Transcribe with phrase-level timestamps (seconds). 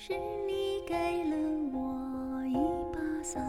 [0.00, 0.12] 是
[0.46, 0.94] 你给
[1.24, 1.36] 了
[1.72, 2.54] 我一
[2.94, 3.44] 把伞，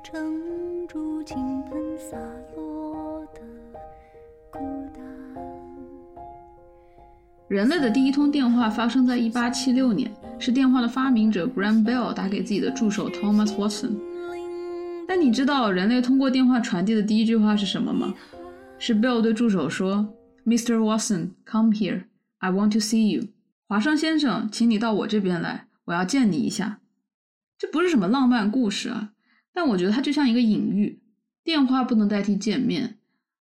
[0.00, 2.16] 撑住倾盆洒
[2.54, 3.40] 落的
[4.48, 4.60] 孤
[4.94, 5.04] 单。
[7.48, 13.96] 人类的第一通电话发生在1876年，是电话的发明者 Graham Bell 打给自己的助手 Thomas Watson。
[15.08, 18.14] 但你知道人类通过电话传递的第一句话是什么吗？
[18.78, 20.06] 是 Bell 对助手说
[20.46, 20.76] ：“Mr.
[20.76, 22.04] Watson, come here.
[22.38, 23.24] I want to see you.”
[23.70, 26.80] 华生先生，请你到我这边来，我要见你一下。
[27.56, 29.12] 这不是什么浪漫故事啊，
[29.54, 31.00] 但我觉得它就像一个隐喻。
[31.44, 32.98] 电话不能代替见面，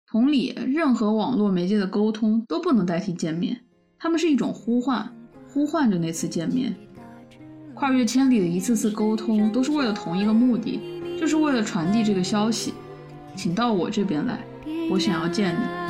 [0.06, 3.62] 同理，任何网络媒介的沟通都不能代替见面。
[3.98, 5.16] 他们是一种呼唤，
[5.48, 6.76] 呼唤着那次见面。
[7.72, 10.78] 跨越千里的一次次沟通，都是为了同一个目的，
[11.18, 12.74] 就是为了传递这个消息。
[13.34, 14.44] 请到我这边来，
[14.90, 15.87] 我想要见你。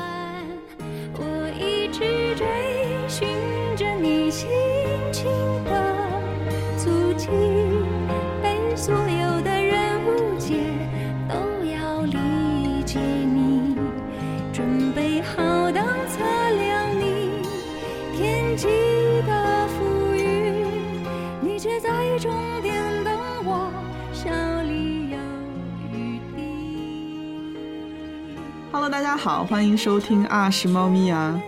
[29.09, 31.41] 大家好，欢迎收听啊是猫咪啊，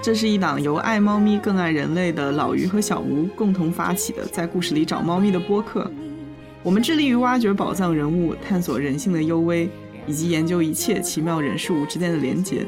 [0.00, 5.90] 这是一档由爱猫咪更爱人类的老于和小吴共同发起的，在故事里找猫咪的播客。
[6.62, 9.68] 我们致力于挖掘宝藏人物，探索人性的幽微，
[10.06, 12.66] 以及研究一切奇妙人事物之间的连结。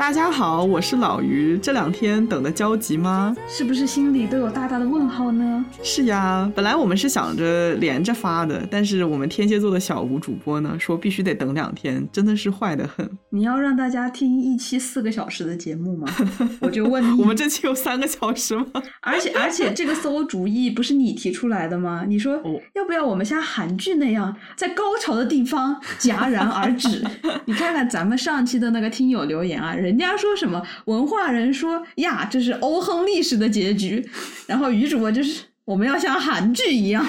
[0.00, 3.36] 大家好，我是老于，这两天等的焦急吗？
[3.46, 5.62] 是不是心里都有大大的问号呢？
[5.82, 13.06] 是呀，本来我们是想着连着发的，但是我们天蝎座的小吴主播呢，说必须得等两天，真的是坏得很。
[13.28, 16.08] 你要让大家听一期四个小时的节目吗？
[16.62, 18.64] 我就问你，我们这期有三个小时吗？
[19.02, 22.06] 而且而且这个馊主意不是你提出来的吗？
[22.08, 27.04] 你说哦要不要我们像韩剧那样，在高潮的地方戛然而止？
[27.44, 34.08] 你看看咱们上期的那个听友留言啊，人家说什么文化人说呀，这是欧亨利式的结局，
[34.46, 37.06] 然后女主播就是我们要像韩剧一样。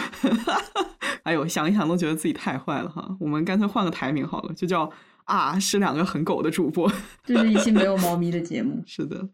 [1.23, 3.15] 哎呦，想一想都觉得自己太坏了哈。
[3.19, 4.91] 我们干脆换个台名好了，就叫
[5.25, 6.91] 啊是两个很狗的主播。
[7.23, 8.81] 这是一期没有猫咪的节目。
[8.87, 9.29] 是的，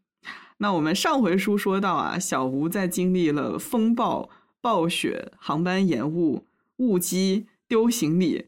[0.58, 6.46] 那我们上回书说到啊，小吴在经历了风暴、暴雪、航班延误、
[6.78, 8.48] 误机、丢行李。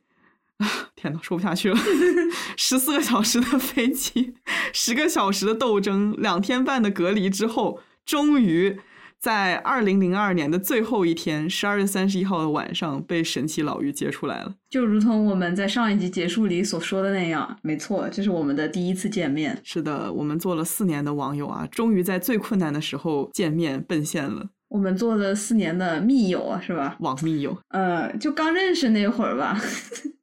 [0.59, 1.77] 啊， 天呐，说不下去了！
[2.55, 4.35] 十四个小时的飞机，
[4.73, 8.79] 十个小时的斗争，两天半的隔离之后，终于
[9.17, 14.55] 在二零零二年的最后一天，十二月三十一号的晚上，被神奇老于接出来了。
[14.69, 19.59] 就如同我们在上一集结束里所说的那样，没错，这是我们的第一次见面。
[19.63, 26.97] 是的，我们做了四年的网友啊，终于在最困难的时候见面奔现了，我们做了四年的密友啊，是吧？
[26.99, 27.57] 网密友。
[27.69, 29.59] 呃，就刚认识那会儿吧，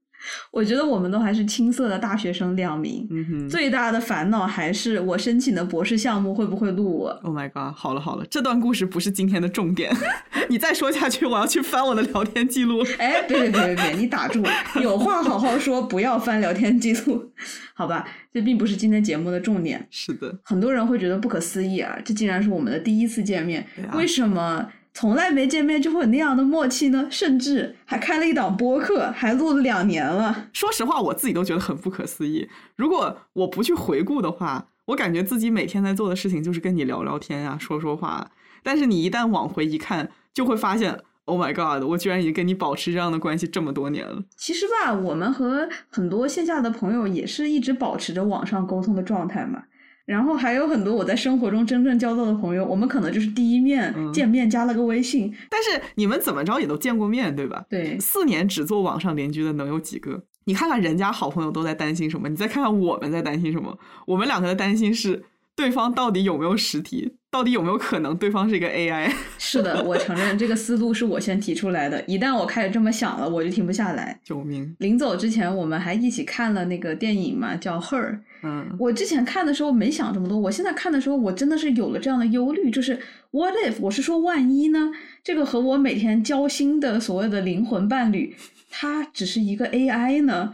[0.51, 3.49] 我觉得我们都还是青涩的大学生两名，嗯。
[3.49, 7.11] 最大的烦恼还是我申请的博士项目会不会录我。
[7.23, 7.75] Oh my god！
[7.77, 9.95] 好了好了，这段故事不是今天的重点，
[10.49, 12.85] 你再说下去，我要去翻我的聊天记录。
[12.99, 14.43] 哎，别别别别别，你打住，
[14.83, 17.31] 有话好好说，不要翻聊天记录，
[17.75, 18.07] 好吧？
[18.33, 19.87] 这并不是今天节目的重点。
[19.91, 24.67] 是的，很多人会觉得不可思议啊，这竟然是我们的第一次见面，啊为什么
[24.99, 27.07] 从来没见面就会有那样的默契呢？
[27.11, 30.49] 甚至还开了一档播客，还录了两年了。
[30.55, 32.49] 说实话，我自己都觉得很不可思议。
[32.77, 38.31] 如果我不去回顾的话，我感觉自己每天在做的事情就是跟你聊聊天啊、说说话。
[38.63, 41.87] 但是你一旦往回一看，就会发现，Oh my god！
[41.87, 44.23] 我居然已经跟你保持这样的关系这么多年了。
[44.35, 49.65] 其实吧，我们和很多线下的朋友也是一直保持着网上沟通的状态嘛。
[50.07, 57.67] 然后还有很多我在生活中真正交到的朋友，我们可能就是第一面、嗯见面加了个微信，但是你们怎么着也都见过面，对吧？
[57.69, 60.23] 对，四年只做网上邻居的能有几个？
[60.45, 63.77] 你看看人家好朋友都在担心什么，你再看看我们在担心什么。
[64.07, 65.25] 我们两个的担心是
[65.57, 69.13] 对方到底有没有实体，到底有没有可能对方是一个 AI。
[69.37, 72.03] 是的，我承认这个思路是我先提出来的。
[72.07, 74.19] 一旦我开始这么想了，我就停不下来。
[74.25, 74.75] 救命！
[74.79, 78.13] 临走之前，我们还一起看了那个电影嘛，叫《Her》。
[78.43, 82.99] 嗯，我之前看的时候没想这么多，我现在看的时候，我真的是有了这样的忧虑，就是
[83.33, 83.75] What if？
[83.81, 84.91] 我是说万一呢？
[85.23, 88.35] 这个和我每天交心的所谓的灵魂伴侣，
[88.79, 90.53] 他只是一个 AI 呢？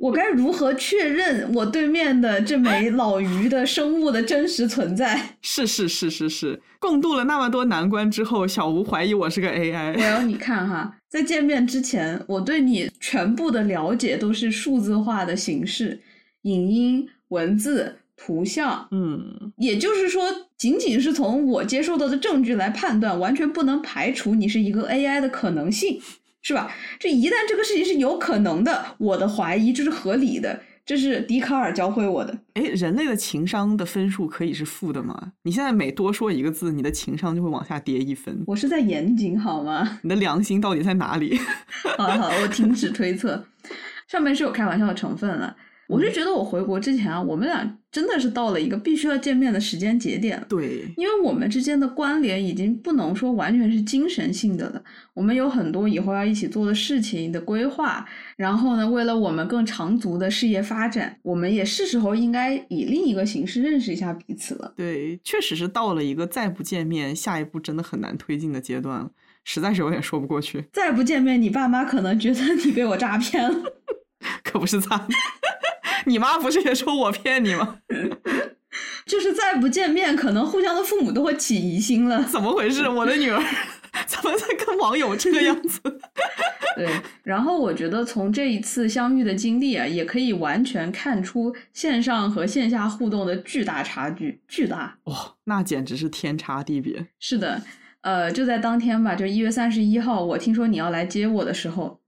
[0.00, 5.20] 我该如何确认我对面的这枚 老鱼的生物的真实存在？
[5.42, 9.98] 是是是是是，共度了那么多难关之后，小吴怀疑我是个 AI。
[9.98, 16.00] 要你看哈，在见面之前，我对你全部的了解都是数字化的形式，
[16.42, 20.24] 影音、文字、图像，嗯，也就是说，
[20.56, 26.00] 仅仅是从我接受到的证据来判断，完全不能排除你是一个 AI 的可能性，
[26.42, 26.72] 是吧？
[26.98, 32.36] 这一旦这个事情是有可能的，我的怀疑这是合理的，这是笛卡尔教会我的。
[32.54, 35.32] 哎，人类的情商的分数可以是负的吗？
[35.42, 38.42] 你现在每多说一个字，你的情商就会往下跌一分。
[38.46, 39.98] 我是在严谨好吗？
[40.02, 41.38] 你的良心到底在哪里？
[41.98, 43.44] 好了好了，我停止推测，
[44.08, 45.54] 上面是有开玩笑的成分了。
[45.88, 50.46] 我是觉得我回国之前啊，我们俩真的是到了一个必须要见面的时间节点了。
[50.48, 54.82] 对，因为我们之间的关联已经不能说完全是精神性的了，
[55.14, 58.06] 我们有很多以后要一起做的事情的规划，
[58.36, 64.72] 然后呢，为了我们更长足的事业发展，我们也是时候应该以另一个形式认识一下彼此了。
[64.76, 69.10] 对，确实是到了一个再不见面，下一步真的很难推进的阶段了，
[69.44, 70.64] 实在是有点说不过去。
[70.72, 73.72] 再不见面，你爸妈可能觉得你被我诈骗了。
[74.44, 75.08] 可不是咋？
[76.10, 77.78] 你妈不是也说我骗你吗？
[79.06, 82.22] 就是再不见面，可能互相的父母都会起疑心了。
[82.24, 82.88] 怎么回事？
[82.88, 83.40] 我的女儿
[84.06, 85.80] 怎么在跟网友这个样子？
[86.76, 86.88] 对，
[87.24, 94.96] 然后我觉得从这一次相遇的经历啊，也可以完全看出线上和线下互动的巨大差距，巨大。
[95.04, 97.06] 哇，那简直是天差地别。
[97.18, 97.60] 是的，
[98.02, 101.99] 呃，就在当天吧，就一月三十一号，我听说你要来接我的时候。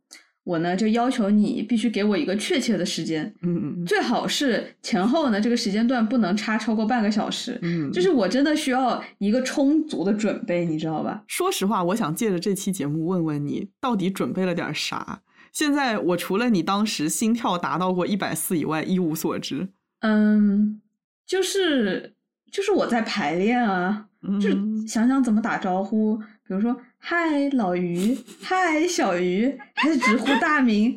[0.44, 11.22] 我呢就要求你必须给我一个确切的时间，嗯嗯最好是前后呢这个时间段不能差超过半个小时，嗯，就是我真的需要一个充足的准备，你知道吧？
[11.28, 15.22] 说实话，我想借着这期节目问问你，到底准备了点啥？
[15.52, 19.68] 现在我除了你当时心跳达到过一百四以外，一无所知。
[20.00, 20.80] 嗯，
[21.26, 22.14] 就是
[22.50, 24.06] 就是我在排练啊，
[24.40, 24.48] 就
[24.88, 30.96] 想想怎么打招呼，比如说嗨老于，嗨小于，还是直呼大名，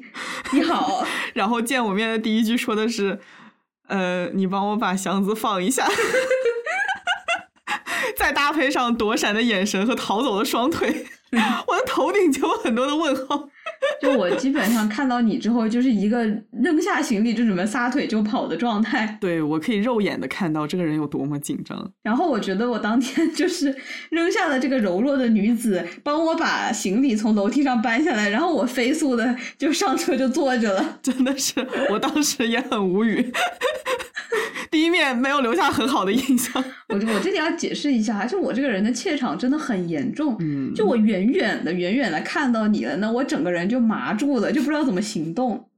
[0.53, 1.03] 你好。
[1.33, 3.19] 然后见我面的第一句说的是
[3.89, 5.87] ：“呃，你帮我把箱子放一下。
[8.15, 11.07] ”再搭配上躲闪的眼神和逃走的双腿，
[11.67, 13.49] 我的头顶就有很多的问号。
[14.01, 19.17] 就我基本上看到你之后，就是一个扔下行李就准备撒腿就跑的状态。
[19.19, 21.91] 对我可以肉眼的看到这个人有多么紧张。
[22.03, 23.75] 然后我觉得我当天就是
[24.09, 30.99] 扔下了这个柔弱的女子，帮我把行李从楼梯上搬下来，然后我飞速的就上车就坐着了。
[31.01, 33.31] 真的是，我当时也很无语。
[34.71, 36.61] 第一面没有留下很好的印象。
[36.89, 40.35] 我我这里要解释一下，就我这个人的怯场真的很严重。
[40.41, 45.69] 嗯，就我远远的、远远的看到你了，那我整个人就麻住了，就不知道怎么行动。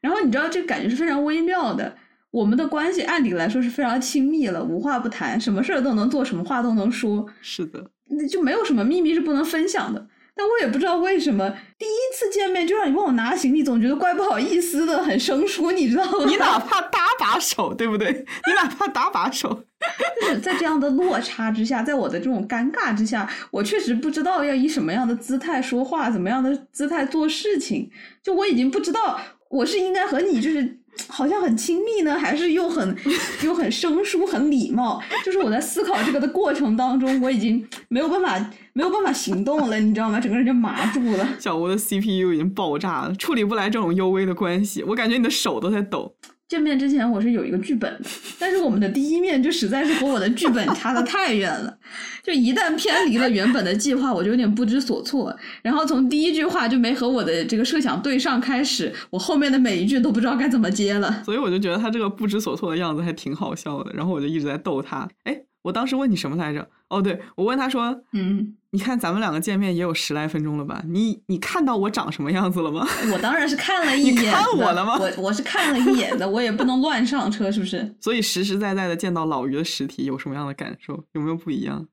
[0.00, 1.96] 然后你知道这感觉是非常微妙的，
[2.30, 10.06] 我们的关系按理来说是非常亲密了，无话不谈，什么事儿都能做，什么话都能说，是的，那就没有什么秘密是不能分享的。
[10.36, 16.24] 但我也不知道为什么，第一次见面就让你帮我拿行李，总觉得怪不好意思的，很生疏，你知道吗？
[16.28, 18.12] 你哪怕搭把手，对不对？
[18.46, 19.64] 你哪怕搭把手，
[20.20, 27.90] 就是在这样的落差之下，在我的这种尴尬之下，我确实不知道要以什么样的姿态说话，怎么样的姿态做事情。
[28.22, 32.96] 就我已经不知道我是应该和你就是 好像很亲密呢，还是又很
[33.44, 35.00] 又很生疏、很礼貌。
[35.24, 40.18] 就是我在思考这个的过程当中，我已经没有办法没有办法行动了，你知道吗？
[40.18, 41.28] 整个人就麻住了。
[41.38, 46.16] 小吴的 CPU 已经爆炸了，处理不来这种幽微的关系，我感觉你的手都在抖。
[46.48, 48.00] 见面之前我是有一个剧本，
[48.38, 51.76] 但是我们的第一面就实在是和我的剧本差的太远了，
[52.22, 55.36] 就一旦偏离了原本的计划，我就有点不知所措。
[55.60, 61.22] 然后从第一句话就没和我的这个设想对上开始，我后面的每一句都不知道该怎么接了。
[61.22, 65.06] 所以我就觉得他这个不知所措的样子还挺好笑的，然后我就一直在逗他。
[65.24, 66.66] 哎，我当时问你什么来着？
[66.88, 70.82] 哦，对，我问他说，嗯，你看咱们两个见面也有十来分钟了吧？
[70.88, 72.86] 你你看到我长什么样子了吗？
[73.12, 77.94] 我当然是看了一眼，你看我了吗我我是看了一眼的，我也不能乱上车，是不是？
[78.00, 81.04] 所以实实在在的见到老于的实体有什么样的感受？
[81.12, 81.86] 有没有不一样？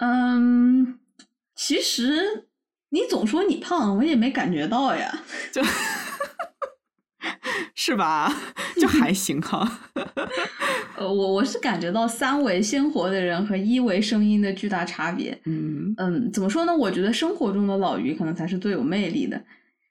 [0.00, 0.98] 嗯，
[1.54, 2.46] 其实
[2.88, 5.12] 你总说你胖，我也没感觉到呀。
[7.74, 8.32] 是吧？
[8.80, 9.80] 就还行哈。
[10.96, 15.38] 呃，我我是感觉到三维鲜活的人和一维声音的巨大差别。
[15.44, 16.76] 嗯嗯，怎么说呢？
[16.76, 19.40] 我觉得生活中的老于可能才是最有魅力的。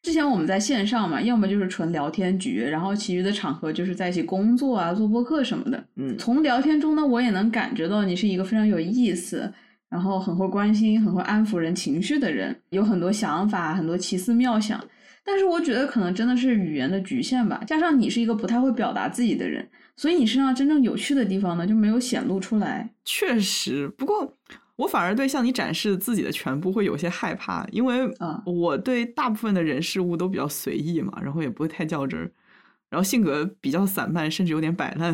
[0.04, 5.84] 之前我们在线上嘛，要么就是纯聊天局，然后其余的场合就是在一起工作啊、做播客什么的。
[5.96, 9.52] 嗯从聊天中呢，我也能感觉到你是一个非常有意思，
[9.90, 14.82] 然后很会关心、很会安抚人情绪的人，有很多想法、很多奇思妙想。
[15.30, 19.68] 但是我觉得可能真的是语言的局限吧，加上你是一个不太会表达自己的人，
[19.98, 22.90] 所以你身上真正有趣的地方呢就没有显露出来。
[23.04, 24.34] 确实，不过
[24.78, 32.32] 我反而对向你展示自己的全部会有些害怕，因为啊我对大部分的人事物都比较随意嘛，然后也不会太较真儿，
[32.90, 35.14] 然后性格比较散漫，甚至有点摆烂。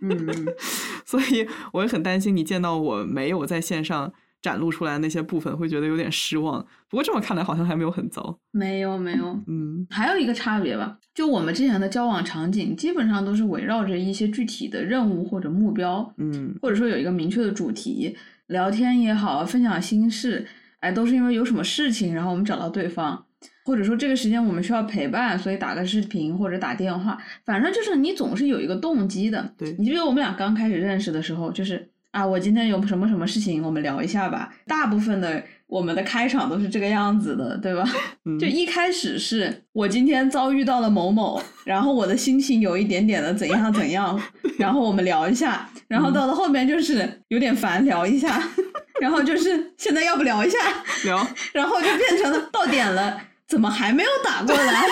[0.00, 0.46] 嗯，
[1.04, 6.64] 所以我也很担心你见到我没有在线上展露出来的那些部分，会觉得有点失望。
[6.88, 8.38] 不过这么看来，好像还没有很糟。
[8.50, 18.16] 没有没有，嗯还有一个差别吧，就我们之前的交往场景基本上都是围绕着一些具体的任务或者目标，嗯或者说有一个明确的主题，
[18.46, 20.46] 聊天也好，分享心事，
[20.80, 23.26] 哎，都是因为有什么事情，然后我们找到对方，
[23.64, 29.52] 或者说这个时间我们需要陪伴，所以打个视频或者打电话，反正就是你总是有一个动机的。
[29.58, 34.52] 对你记得我们俩刚开始认识的时候，就是啊，我今天有什么什么事情，我们聊一下吧。
[34.66, 37.84] 大部分的我们的开场都是这个样子的，对吧？
[38.24, 44.20] 嗯就一开始是我今天遭遇到了某某，然后我的心情有一点点的怎样怎样，
[44.58, 48.42] 然后我们聊一下，然后到了后面就是有点烦，聊一下，
[49.00, 50.58] 然后就是现在要不聊一下，
[51.04, 54.82] 聊，然后就变成了到点了，怎么还没有打过来？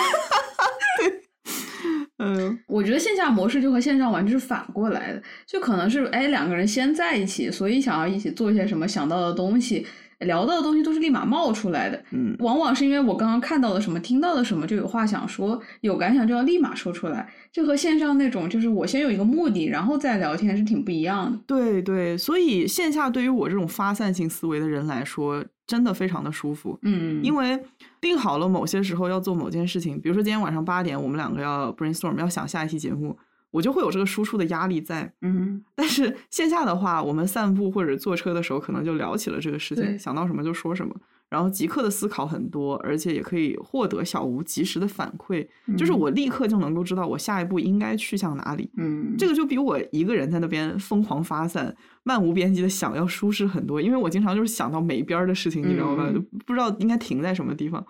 [2.19, 9.85] 嗯我觉得线下模式就和线上完全是反过来的，就可能是哎两个人先在一起，所以想要一起做一些什么想到的东西，
[10.19, 12.03] 聊到的东西都是立马冒出来的。
[12.11, 17.27] 嗯往往是因为我刚刚看到了什么，听到了什么，就有话想说，有感想就要立马说出来。
[17.51, 21.39] 就和线上那种就是我先有一个目的，然后再聊天是挺不一样的。
[21.47, 26.77] 对对，所以线下对于我这种发散性思维的人来说，真的非常的舒服。
[26.83, 27.59] 嗯，因为
[27.99, 33.17] 定好了某些时候要做某件事情，比如说今天晚上八点，我们两个要 brainstorm，要想下一期节目，
[33.51, 35.11] 我就会有这个输出的压力在。
[35.21, 35.63] 嗯。
[35.75, 40.95] 但是线下的话，我们散步或者坐车的时候，可能就聊起了这个事情，想到什么就说什么，
[41.29, 45.45] 然后即刻的思考很多，而且也可以获得小吴及时的反馈，
[45.77, 48.69] 就是嗯我立刻就能够知道我下一步应该去向哪里。
[48.77, 56.05] 嗯，这个就比我一个人在那边疯狂发散、漫无边际的想要舒适很多，因为我经常就是想到没边儿的事情，你知道吧？
[56.07, 57.85] 嗯就不知道应该停在什么地方。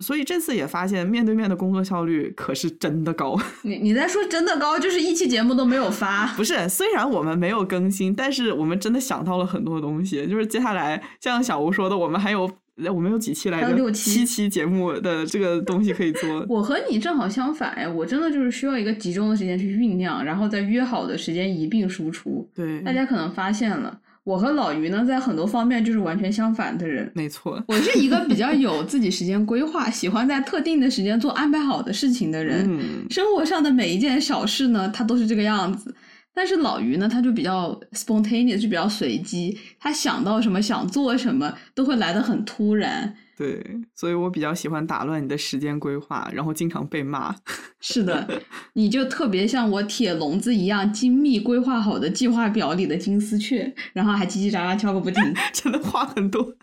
[0.00, 3.36] 所以这次也发现，面对面的工作效率可是真的高。
[3.62, 6.28] 你你在说真的高，就是一期节目都没有发。
[6.36, 10.24] 不是，虽然我们没有更新，但是我们真的想到了很多东西。
[10.28, 12.48] 就是接下来像小吴说的，我们还有
[12.92, 13.72] 我们有几期来着？
[13.74, 16.46] 六期七期节目的这个东西可以做。
[16.48, 22.48] 我和你正好相反哎，我真的就是需要一个集中的时间去酝酿，然后在约好的时间一并输出。
[22.54, 27.10] 对，大家可能发现了，我和老于呢，在很多方面就是完全相反的人。
[27.14, 27.62] 没错。
[27.66, 32.64] 我是一个比较有自己时间规划，喜欢在特定的时间做安排好的事情的人。
[32.68, 35.94] 嗯，生活上的每一件小事呢，他都是这个样子。
[36.38, 43.12] 但是老于呢，他就比较 spontaneous，就比较随机，他想到什么想做什么都会来得很突然。
[43.36, 43.60] 对，
[43.92, 47.34] 所以我比较喜欢打乱你的时间规划，然后经常被骂。
[47.80, 48.40] 是的，
[48.74, 55.34] 你就特别像我铁笼子一样精密规划好的计划表里的金丝雀，然后还叽叽喳喳叫个不停。
[55.52, 56.54] 真的话很多。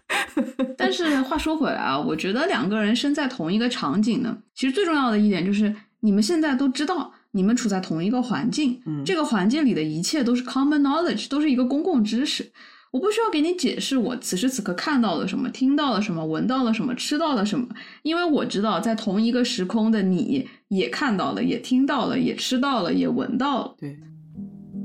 [0.78, 12.50] 但是话说回来啊，我觉得两个人身在同一个场景呢，其实最重要的一点就是你们现在都知道，你们处在同一个环境，嗯这个环境里的一切都是 common knowledge，都是一个公共知识。
[12.92, 17.68] 我不需要给你解释我此时此刻看到了什么，听到了什么，闻到了什么，吃到了什么，
[18.04, 23.76] 因为我知道在同一个时空的你也看到了，也听到了，也吃到了，也闻到了。
[23.78, 23.98] 对，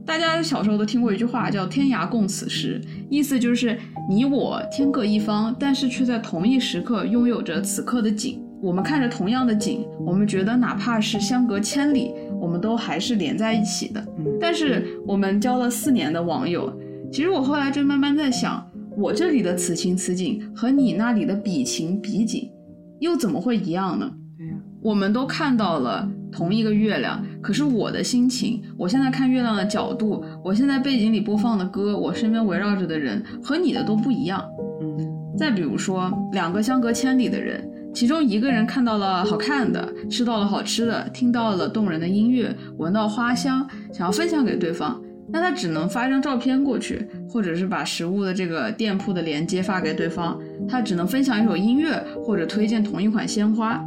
[0.05, 3.79] 大家小时候都听过一句话叫“天涯共此时”，意思就是
[4.09, 8.45] 你我天各一方，但是却在同一时刻拥有着此刻的景。
[8.63, 14.01] 我们看着同样的景，我们觉得哪怕是相隔千里，我们都还是连在一起的。
[14.19, 16.73] 嗯但是我们交了四年的网友，
[17.13, 22.51] 其实我后来就慢慢在想，我这里的此情此景和你那里的彼情彼景，
[22.99, 24.11] 又怎么会一样呢？
[24.39, 34.43] 对呀、我们都看到了同一个月亮，可是我的心情，我现在看月亮的角度，我现在背景里播放的歌，我身边围绕着的人和你的都不一样。
[34.81, 34.99] 嗯，
[35.37, 53.83] 再比如说，两个相隔千里的人，其中一个人看到了好看的，吃到了好吃的，听到了动人的音乐，闻到花香，想要分享给对方，那他只能发一张照片过去，或者是把食物的这个店铺的链接发给对方，他只能分享一首音乐或者推荐同一款鲜花。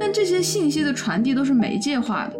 [0.00, 2.34] 但这些信息的传递都是媒介化的，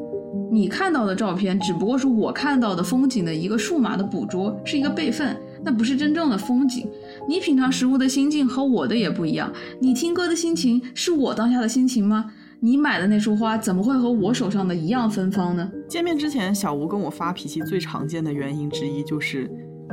[0.50, 6.90] 你看到的照片只不过是我看到的风景的一个数码的捕捉，是一个备份，那不是真正的风景。
[7.26, 12.32] 你品尝食物的心境和我的也不一样，你听歌的心情是我当下的心情吗？
[12.60, 15.70] 你买的那束花怎么会和我手上的一样芬芳呢？
[15.88, 19.50] 见面之前，小吴跟我发脾气最常见的原因之一就是，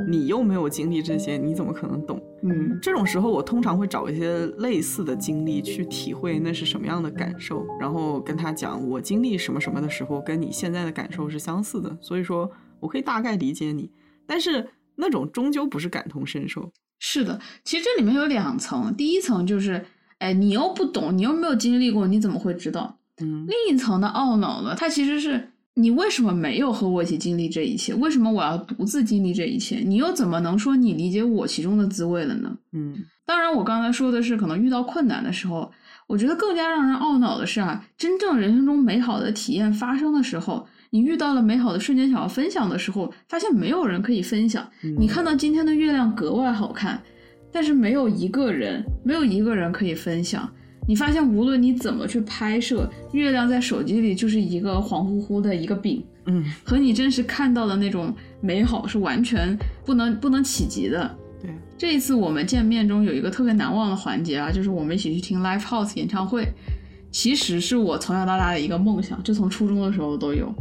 [0.08, 2.22] 你又没有经历这些，你怎么可能懂？
[2.42, 13.90] 嗯这种时候，我通常会找一些类似的经历去体会那是什么样的感受，然后跟他讲我经历什么什么的时候，跟你现在的感受是相似的，所以说我可以大概理解你，
[14.26, 16.70] 但是那种终究不是感同身受。
[17.04, 19.84] 是的，其实这里面有两层，第一层就是，
[20.18, 22.96] 哎，你又不懂，你又没有经历过，你怎么会知道？
[23.20, 27.92] 嗯另一层的懊恼呢，它其实是你为什么没有和我一起经历这一切？
[27.94, 29.78] 为什么我要独自经历这一切？
[29.84, 32.56] 你又怎么能说你理解我其中的滋味了呢？
[32.72, 32.94] 嗯
[33.26, 35.72] 当然，我刚才说的是可能遇到困难的时候，
[36.06, 44.68] 我觉得更加让人懊恼的是啊，真正人生中美好的体验发生的时候，你遇到了美好的瞬间想要分享的时候，发现没有人可以分享。
[44.82, 47.02] 嗯你看到今天的月亮格外好看，
[47.50, 50.46] 但是没有一个人，没有一个人可以分享。
[50.86, 61.16] 你发现无论你怎么去拍摄，月亮在手机里就是一个黄乎乎的一个饼，嗯，和你真实看到的那种美好是完全不能不能企及的。
[61.40, 66.46] 对，这一次我们见面中有一个特别难忘的环节啊，就是我们一起去听 Live House 演唱会。
[67.10, 70.52] 其实是我从小到大的一个梦想，就从初中的时候都有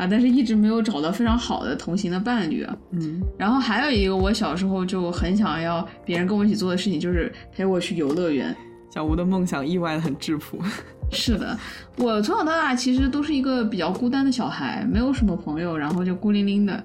[0.00, 2.74] 啊，但是一直没有找到非常好的同行的伴侣啊。
[2.92, 8.56] 嗯然后还有一个我小时候就很想要别人跟我一起做的事情，就是陪我去游乐园。
[8.94, 10.58] 小吴的梦想意外的很质朴。
[11.12, 11.58] 是的，
[11.98, 16.82] 我从小到大其实都是一个比较孤单的小孩，没有什么朋友，然后就孤零零的。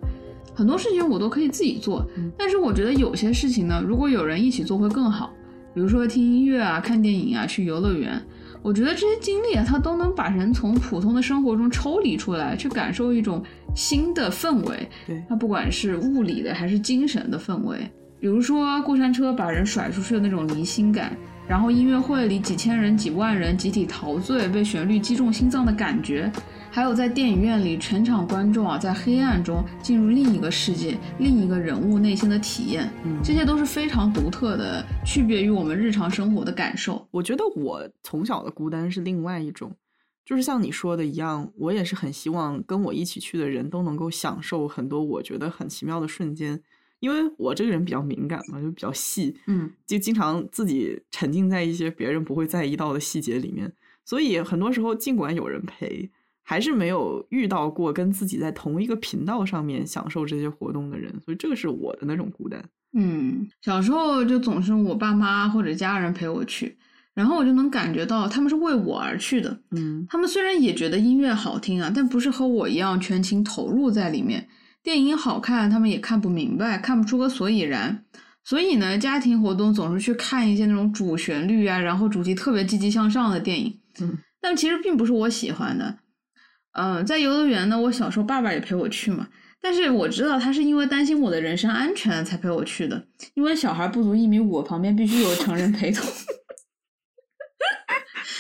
[0.53, 2.05] 很多事情我都可以自己做，
[2.37, 5.31] 但是我觉得有些事情呢，如果有人一起做会更好。
[5.73, 8.21] 比如说听音乐啊、看电影啊、去游乐园，
[8.65, 13.43] 我觉得这些经历啊，它都能把人从普通的生活中抽离出来，去感受一种
[13.75, 14.89] 新的氛围。
[15.05, 17.77] 对，它不管是物理的还是精神的氛围，
[18.19, 21.15] 比如说过山车把人甩出去的那种离心感，
[21.47, 26.31] 然后音乐会里几千人、几万人集体陶醉，被旋律击中心脏的感觉，
[26.75, 33.17] 还有在电影院里全场观众啊在黑暗中进入另一个世界、另一个人物内心的体验，嗯。
[33.23, 37.07] 这些都是非常独特的，区别于我们日常生活的感受。
[37.11, 39.73] 我觉得我从小的孤单是另外一种，
[40.25, 46.61] 就是像你说的一样，我也是很希望跟我一起去的人都能够享受很多我觉得很奇妙的瞬间，
[46.99, 49.71] 因为我这个人比较敏感嘛，就比较细，嗯。
[49.87, 53.71] 就经常自己沉浸在一些别人不会在意到的细节里面，
[54.03, 56.11] 所以很多时候尽管有人陪，
[56.47, 62.63] 还是没有遇到过跟自己在同一个频道上面享受这些活动的人，所以这个是我的那种孤单。
[62.93, 66.77] 嗯，小时候就总是我爸妈或者家人陪我去，
[67.15, 69.59] 然后我就能感觉到他们是为我而去的。
[69.71, 74.47] 嗯他们虽然也觉得音乐好听啊，但不是和我一样全情投入在里面。
[74.83, 78.05] 电影好看，他们也看不明白，看不出个所以然。
[78.43, 83.79] 所以呢，家庭活动总是去看一些那种主旋律啊，然后主题特别积极向上的电影。
[83.99, 85.97] 嗯，但其实并不是我喜欢的。
[86.77, 89.27] 嗯、在游乐园呢，我小时候爸爸也陪我去嘛，
[89.61, 96.05] 但是我知道他是因为担心我的人身安全才陪我去的，因为小孩不足一米五，旁边必须有成人陪同。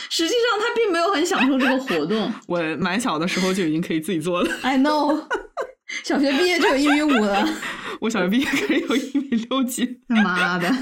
[0.09, 2.31] 实际上，他并没有很享受这个活动。
[2.47, 5.27] 我蛮小的时候就已经可以自己做了，I know，
[6.03, 7.45] 小学毕业就有一米五了，
[7.99, 10.01] 我小学毕业可以有一米六几。
[10.07, 10.73] 他妈的！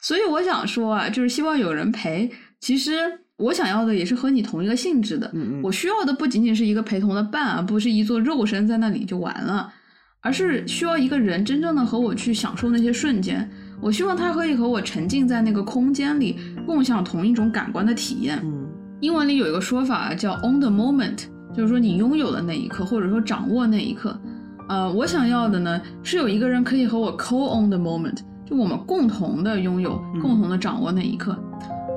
[0.00, 2.30] 所以我想说啊，就是希望有人陪。
[2.60, 5.28] 其实我想要的也是和你同一个性质的。
[5.34, 9.72] 嗯嗯我需要的不仅仅是一个陪同的伴啊，不是一座肉身在那里就完了，
[10.20, 13.48] 而是需要一个人真正的和我去享受那些瞬间。
[13.80, 18.40] 我希望他可以和我沉浸在那个空间里，共享同一种感官的体验。
[18.42, 18.66] 嗯
[19.00, 24.18] 英文里有一个说法叫 on the moment，就是说你拥有的那一刻，或者说掌握那一刻。
[24.66, 28.16] 呃，我想要的呢是有一个人可以和我 co on the moment，
[28.46, 31.36] 就我们共同的拥有、嗯共同的掌握那一刻。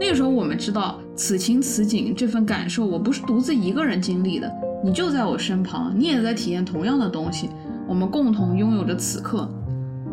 [0.02, 4.54] 那个时候我们知道此情此景这份感受，我不是独自一个人经历的，
[4.84, 7.50] 你就在我身旁，你也在体验同样的东西，
[7.88, 9.52] 我们共同拥有着此刻。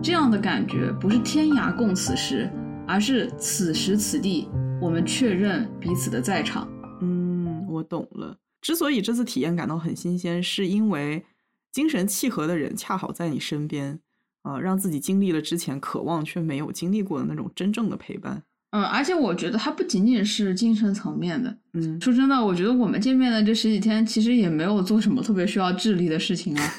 [0.02, 2.50] 这样的感觉不是天涯共此时，
[2.86, 4.48] 而是此时此地
[4.80, 6.66] 我们确认彼此的在场。
[7.02, 8.38] 嗯，我懂了。
[8.62, 11.22] 之所以这次体验感到很新鲜，是因为
[11.70, 14.00] 精神契合的人恰好在你身边，
[14.40, 18.42] 啊、让自己经历了之前渴望却没有经历过的那种真正的陪伴。
[18.76, 21.56] 嗯，而且我觉得它不仅仅是精神层面的。
[21.74, 26.74] 嗯，说真的，我觉得我们见面的这十几天，其实也没有做什么特别需要智力的事情啊，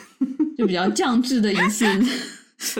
[0.57, 1.85] 就比较 降智的一次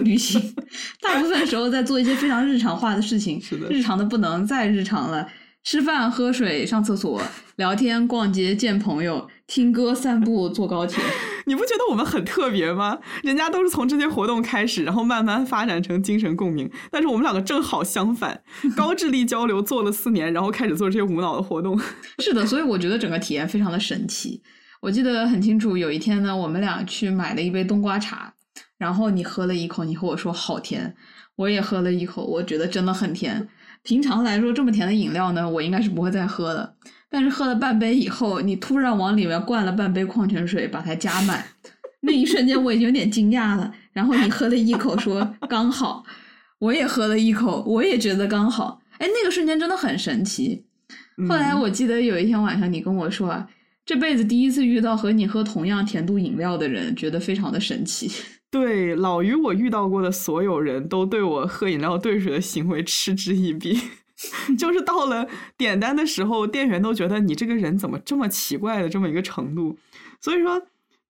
[0.02, 0.54] 旅行。
[1.02, 5.26] 大部分时候在做一些非常日常化的事情，是的日常的不能再日常了。
[5.64, 7.22] 吃饭、喝水、上厕所、
[7.56, 11.02] 聊天、逛街、见朋友、听歌、散步、坐高铁。
[11.46, 13.00] 你不觉得我们很特别吗？
[13.24, 18.44] 人家都是从这些活动开始，然后慢慢发展成精神共鸣，但是我们两个正好相反，
[18.76, 21.80] 高智力交流做了四年，然后开始做这些无脑的活动。
[22.20, 24.42] 是的，所以我觉得整个体验非常的神奇。
[24.82, 28.34] 我记得很清楚，有一天呢，我们俩去买了一杯冬瓜茶，
[28.78, 30.96] 然后你喝了一口，你和我说好甜，
[31.36, 33.48] 我也喝了一口，我觉得真的很甜。
[33.84, 36.76] 平常来说，这么甜的饮料呢，我应该是不会再喝的。
[37.16, 41.42] 但是喝了半杯以后，你突然往里面灌了半杯矿泉水，把它加满，
[42.02, 43.74] 那一瞬间我已经有点惊讶了。
[43.94, 46.04] 然后你喝了一口，说刚好，
[46.60, 48.82] 我也喝了一口，我也觉得刚好。
[48.98, 50.66] 哎，那个瞬间真的很神奇。
[51.30, 53.48] 后来嗯我记得有一天晚上，你跟我说啊，
[53.86, 58.12] 这辈子第一次遇到和你喝同样甜度饮料的人，觉得非常的神奇。
[58.52, 63.80] 对，老于我遇到过的所有人都对我喝饮料兑水的行为嗤之以鼻。
[64.58, 69.78] 就是到了点单的时候，店员都觉得你这个人怎么这么奇怪的这么一个程度。
[70.22, 70.62] 所以说，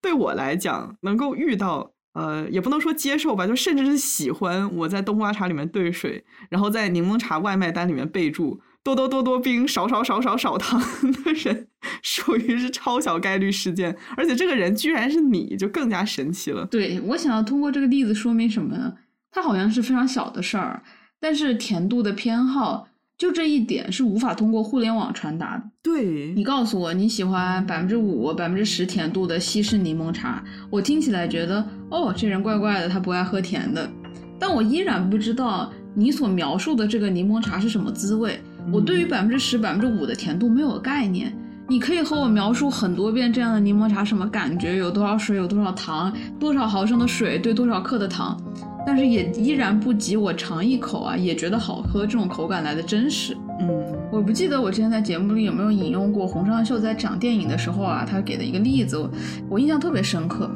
[0.02, 11.68] 对我来讲，能够遇到呃，也不能说接受吧，就甚至是喜欢我在冬瓜茶里面兑水，然后在柠檬茶外卖单里面备注多多多多冰，少少少少少糖的人，
[12.02, 13.96] 属于是超小概率事件。
[14.18, 16.66] 而且这个人居然是你，就更加神奇了。
[16.66, 18.94] 对我想要通过这个例子说明什么呢？
[19.32, 20.82] 它好像是非常小的事儿，
[21.20, 22.88] 但是甜度的偏好。
[23.18, 25.64] 就这一点是无法通过互联网传达的。
[25.82, 33.90] 对你告诉我你喜欢百分之五、百分之十甜度的西式柠檬茶，我听起来觉得哦，这人怪怪的，他不爱喝甜的。
[34.38, 38.40] 但我依然不知道你所描述的这个柠檬茶是什么滋味。
[38.74, 41.34] 我对于百分之十、百分之五的甜度没有概念。
[41.68, 48.40] 你可以和我描述很多遍这样的柠檬茶什么感觉，有多少水，有多少糖，多少毫升的水兑多少克的糖。
[48.86, 53.36] 但是也依然不及我尝一口啊，也觉得好喝这种口感来的真实。
[53.60, 53.70] 嗯，
[54.12, 59.10] 我不记得我之前在节目里有没有引用过洪尚秀在讲电影的时候啊，他给的一个例子，
[59.50, 60.50] 我印象特别深刻。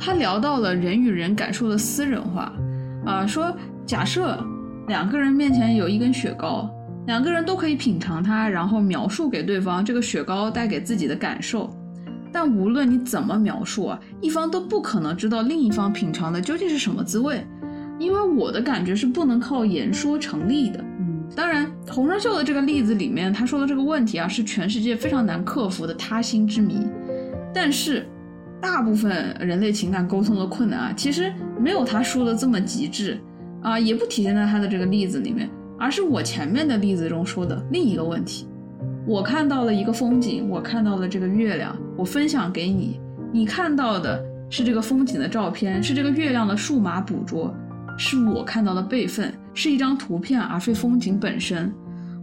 [0.00, 2.52] 他聊到了人与人感受的私人化，
[3.04, 3.54] 啊，说
[3.84, 4.42] 假设
[4.88, 6.68] 两个人面前有一根雪糕，
[7.06, 11.70] 两个人都可以品尝它，然后描述给对方这个雪糕带给自己的感受。
[12.32, 17.44] 但无论你怎么描述啊，一方都不可能知道另一方品尝的究竟是什么滋味。
[18.00, 20.82] 因为我的感觉是不能靠言说成立的。
[20.98, 26.86] 嗯，当然，洪尚秀的这个例子里面，他说的这个问题啊，是全世界非常难克服的他心之谜。
[27.52, 28.06] 但是，
[28.58, 33.20] 大部分人类情感沟通的困难啊，其实没有他说的这么极致
[33.60, 38.48] 啊，也不体现在他的这个例子里面，而是我前面的例子中说的另一个问题。
[39.06, 42.98] 我看到了一个风景，我看到了这个月亮，我分享给你，
[43.32, 47.54] 你看到的是这个风景的照片，是这个月亮的数码捕捉。
[48.00, 51.70] 是我看到的备份，是一张图片，而非风景本身。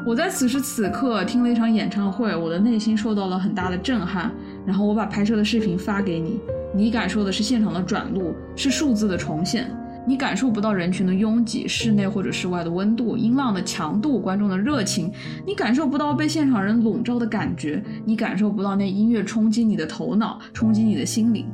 [0.08, 4.32] 我在此时此刻听了一场演唱会，我的内心受到了很大的震撼。
[4.66, 6.40] 然后我把拍摄的视频发给你，
[6.74, 9.70] 你感受的是现场的转录，是数字的重现。
[10.08, 15.12] 你感受不到人群的拥挤，室内或者室外的温度、音浪的强度、观众的热情。
[15.46, 21.46] 你感受不到被现场人笼罩的感觉，你感受不到那音乐冲击你的头脑，冲击你的心灵。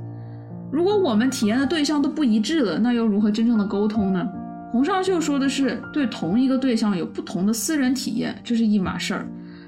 [0.74, 4.28] 如果我们体验的对象都不一致了，那又如何真正的沟通呢？
[4.72, 9.22] 洪尚秀说的是对同一个对象有不同的私人体验，这是一码事儿；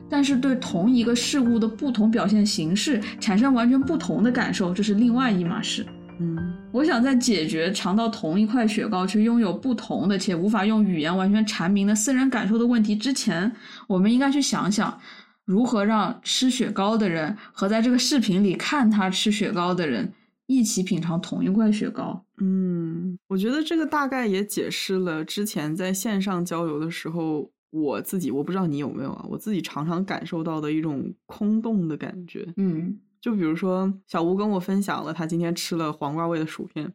[0.09, 5.85] 但是对同一个事物的不同表现形式产生完全不同的感受，这是另外一码事。
[6.19, 6.35] 嗯，
[6.71, 13.51] 我想在解决尝到同一块雪糕却拥有不同的且无法用语言完全阐明的私人感受的问题之前，
[13.85, 14.99] 我们应该去想想，
[15.45, 20.11] 如何让吃雪糕的人和在这个视频里看他吃雪糕的人。
[20.47, 32.47] 一起品尝同一块雪糕，嗯，我觉得这个大概也解释了之前在线上交流的时候，我自己我不知道你有没有啊，我自己常常感受到的一种空洞的感觉。
[32.57, 36.93] 嗯，就比如说小吴跟我分享了他今天吃了黄瓜味的薯片，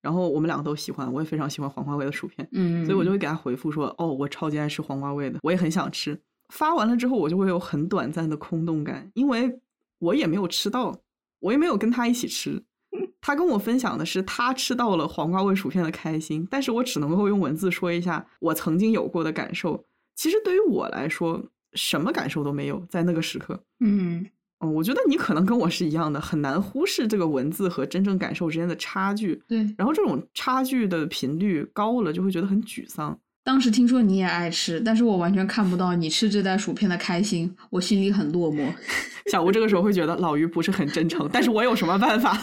[0.00, 6.20] 然后我们两个都喜欢，我也非常喜欢黄瓜味的薯片，嗯，所以我就会给他回复说，哦，我超级爱吃黄瓜味的，我也很想吃。
[6.50, 9.58] 发完了之后，我就会有很短暂的空洞感，因为
[9.98, 11.00] 我也没有吃到，
[11.40, 12.62] 我也没有跟他一起吃。
[13.22, 19.82] 他跟我分享的是他吃到了黄瓜味薯片的开心，但是我只能够用文字说一下我曾经有过的感受。
[20.14, 23.64] 其实对于我来说，什么感受都没有在那个时刻。
[23.80, 24.26] 嗯，
[24.58, 29.42] 哦，我觉得你可能跟我是一样的，很难忽视这个文字和真正感受之间的差距。
[29.48, 33.18] 对，然后这种差距的频率高了，就会觉得很沮丧。
[33.44, 38.72] 当时听说你也爱吃，但是我完全看不到你吃这袋薯片的开心，我心里很落寞。
[39.30, 42.36] 小吴这个时候会觉得老于不是很真诚，但是我有什么办法？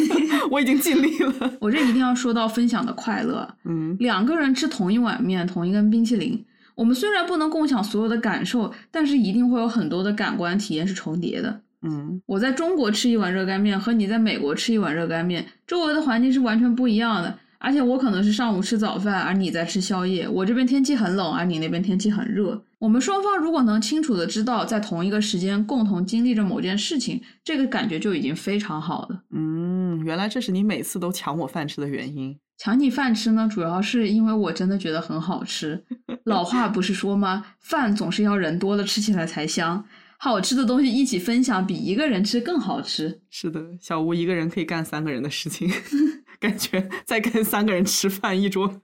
[0.50, 1.52] 我已经尽力了。
[1.60, 3.48] 我这一定要说到分享的快乐。
[3.64, 11.60] 嗯，两个人吃同一碗面，同一根冰淇淋，我们虽然不能共享所有的感受，但是一定会有很多的感官体验是重叠的。
[11.82, 17.38] 嗯，我在中国吃一碗热干面，和你在美国吃一碗热干面，周围的环境是完全不一样的。
[17.58, 20.28] 而且我可能是上午吃早饭，而你在吃宵夜。
[20.28, 22.62] 我这边天气很冷，而你那边天气很热。
[22.78, 29.22] 我们双方如果能清楚的知道在同一个时间共同经历着某件事情，这个感觉就已经非常好了。
[29.30, 32.38] 嗯，原来这是你每次都抢我饭吃的原因。
[32.58, 35.84] 抢你饭吃呢，主要是因为我真的觉得很好吃。
[36.24, 37.44] 老话不是说吗？
[37.60, 39.84] 饭总是要人多了吃起来才香。
[40.18, 43.20] 好吃的东西一起分享，比一个人吃更好吃。
[43.30, 45.70] 是的，小吴一个人可以干三个人的事情。
[46.38, 48.80] 感觉在跟三个人吃饭一桌。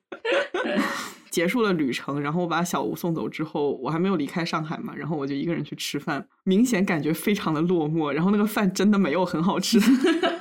[1.31, 9.81] 结束了旅程，然后我把小吴送走之后，我还没有离开上海嘛，然后我就一个人去吃饭，明显感觉非常的落寞，然后那个饭真的没有很好吃。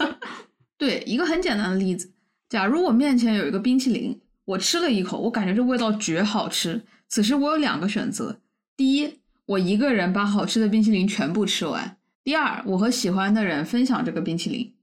[0.77, 2.11] 对，一个很简单的例子，
[2.49, 6.81] 假如我面前有一个冰淇淋，我吃了一口，我感觉这味道绝好吃。
[7.07, 8.41] 此时我有两个选择：
[8.75, 14.73] 第一，我一个人把好吃的冰淇淋全部吃完；第二，我和喜欢的人分享这个冰淇淋。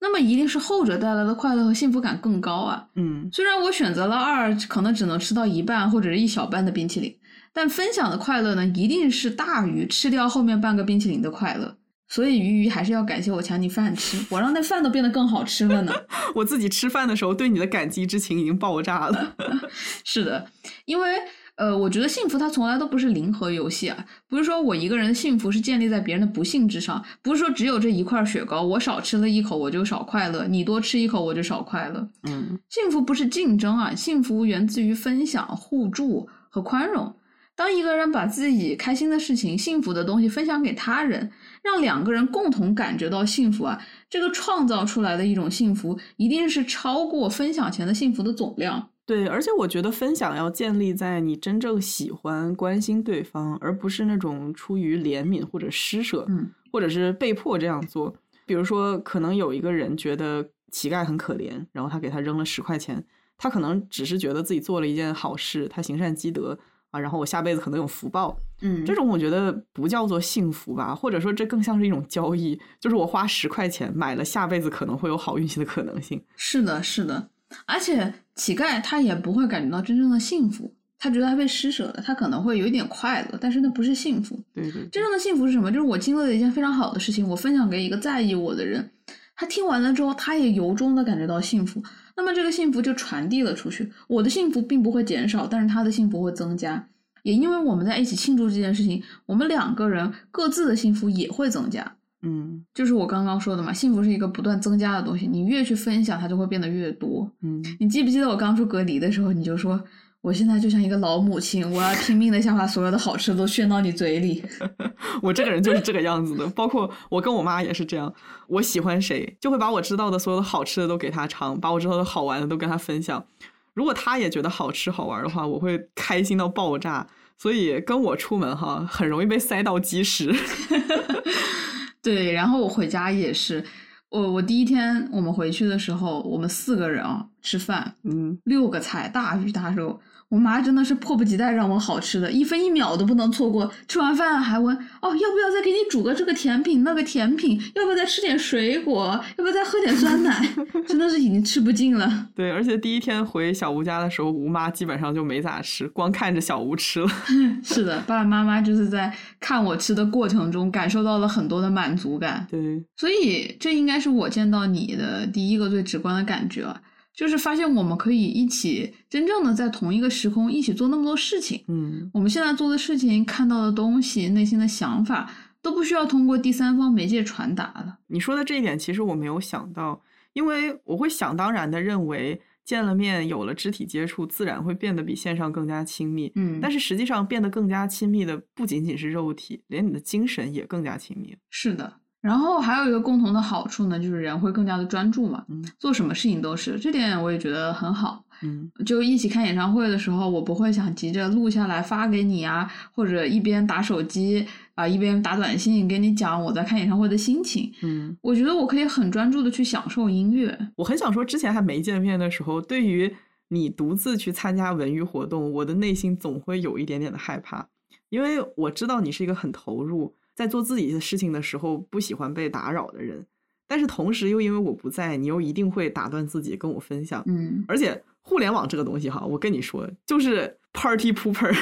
[0.00, 2.86] 那么一定是后者带来的快乐和幸福感更高啊。
[2.96, 7.14] 嗯，虽然我选择了二，可能只能吃到一半或者是一小半的冰淇淋，
[7.52, 11.76] 但分享的快乐呢，一定是大于吃掉后面半个冰淇淋的快乐。
[12.08, 15.92] 所以鱼鱼还是要感谢我抢你饭吃，我让那饭都变得更好吃了呢。
[16.34, 19.36] 我自己吃饭的时候对你的感激之情已经爆炸了。
[20.04, 20.44] 是的，
[20.86, 21.18] 因为
[21.60, 32.08] 呃，我觉得幸福它从来都不是零和游戏啊，不是说我一个人的幸福是建立在别人的不幸之上，不是说只有这一块雪糕，我少吃了一口我就少快乐，你多吃一口我就少快乐。
[32.22, 37.14] 嗯，幸福不是竞争啊，幸福源自于分享、互助和宽容。
[37.54, 41.30] 当一个人把自己开心的事情、幸福的东西分享给他人，
[41.62, 48.88] 让两个人共同感觉到幸福啊，这个创造出来的一种幸福，一定是超过分享前的幸福的总量。
[49.10, 58.14] 对，而且我觉得分享要建立在你真正喜欢、关心对方，而不是那种出于怜悯或者施舍，嗯，或者是被迫这样做。
[58.46, 63.04] 比如说，可能有一个人觉得乞丐很可怜，然后他给他扔了十块钱，
[63.36, 66.56] 他可能只是觉得自己做了一件好事，他行善积德。
[66.92, 76.20] 啊，然后我下辈子可能有福报，嗯，这种我觉得不叫做幸福吧，或者说这更像是一种交易，就是我花十块钱买了下辈子可能会有好运气的可能性。
[76.36, 77.30] 是的，是的，
[77.64, 84.34] 而且乞丐他也不会感觉到真正的幸福，他觉得他被施舍了，他可能会有一点快乐，但是那不是幸福。
[84.54, 85.70] 对对，真正的幸福是什么？
[85.70, 88.90] 就是我经历了一件非常好的事情，我分享给一个在意我的人，
[89.36, 91.82] 他听完了之后，他也由衷的感觉到幸福。
[92.16, 96.88] 那么这个幸福就传递了出去，我的幸福并不会减少，但是他的幸福会增加。
[97.22, 101.96] 也因为我们在一起庆祝这件事情，我们两个人各自的幸福也会增加。
[102.22, 107.30] 嗯就是我刚刚说的嘛，幸福是一个不断增加的东西，你越去分享，它就会变得越多。
[107.42, 109.82] 嗯，你记不记得我刚出隔离的时候，你就说
[110.20, 114.44] 我现在就像一个老母亲，我要拼命的想把所有的好吃的都炫到你嘴里。
[115.22, 118.12] 我这个人就是这个样子的，包括我跟我妈也是这样。
[118.48, 123.24] 我喜欢谁，就会把我知道的所有的好吃的都给他尝，把我知道的好玩的都跟他分享。
[123.72, 127.06] 如果他也觉得好吃好玩的话，我会开心到爆炸。
[127.38, 130.30] 所以跟我出门哈，很容易被塞到积食。
[132.02, 133.64] 对，然后我回家也是，
[134.08, 140.00] 我我第一天我们回去的时候，我们四个人啊吃饭，嗯，六个菜，大鱼大肉。
[140.30, 143.68] 我妈真的是迫不及待让我好吃的，一分一秒都不能错过。
[143.88, 147.60] 吃完饭还问哦，要不要再给你煮个这个甜品那个甜品？
[147.74, 149.20] 要不要再吃点水果？
[149.36, 150.48] 要不要再喝点酸奶？
[150.86, 152.28] 真的是已经吃不进了。
[152.32, 157.08] 对，而且第一天回小吴家的时候，吴妈基本上就没咋吃，光看着小吴吃了。
[157.64, 162.46] 是的，爸爸妈妈就是在看我吃的过程中感受到了很多的满足感。
[162.48, 166.72] 对，所以这应该是我见到你的第一个最直观的感觉。
[167.20, 175.30] 就是发现我们可以一起真正的在同一个时空一起做那么多事情，嗯，我们现在做的事情、看到的东西、内心的想法
[175.60, 177.98] 都不需要通过第三方媒介传达了。
[178.06, 180.02] 你说的这一点其实我没有想到，
[180.32, 186.32] 因为我会想当然的认为见了面有了肢体接触，自然会变得比线上更加亲密。
[186.36, 191.36] 嗯，但是实际上变得更加亲密的不仅仅是肉体，连你的精神也更加亲密。
[191.50, 191.99] 是的。
[192.20, 198.22] 然后还有一个共同的好处呢，就是人会更加的专注嘛，嗯，做什么事情都是，这点我也觉得很好。
[198.42, 207.72] 嗯，就一起看演唱会的时候，我不会想急着录下来发给你啊，或者一边打手机啊一边打短信给你讲我在看演唱会的心情。
[207.82, 210.58] 嗯，我觉得我可以很专注的去享受音乐。
[210.76, 213.14] 我很想说，之前还没见面的时候，对于
[213.48, 217.68] 你独自去参加文娱活动，我的内心总会有一点点的害怕，
[218.08, 220.14] 因为我知道你是一个很投入。
[220.34, 223.26] 在做自己的事情的时候，不喜欢被打扰的人，
[223.66, 227.22] 但是同时又因为我不在，你又一定会打断自己跟我分享。
[227.26, 231.54] 嗯，而且互联网这个东西哈，我跟你说，就是 party pooper，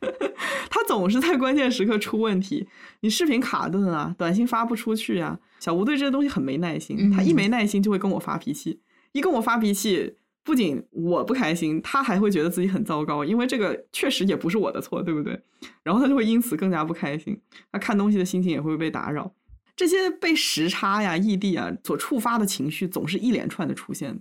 [0.70, 2.68] 他总是在关键时刻出问题。
[3.00, 5.38] 你视频卡顿啊，短信发不出去啊。
[5.58, 8.80] 小吴对这些东西很没耐心，他一没耐心就会跟我发脾气，
[9.12, 10.16] 一跟我发脾气。
[10.50, 15.40] 不仅我不开心，他还会觉得自己很糟糕，因为这个确实也不是我的错，对不对？
[15.84, 19.32] 然后他就会因此更加不开心，他看东西的心情也会被打扰。
[19.76, 24.18] 这些被时差呀、异地啊所触发的情绪，总是一连串的出现。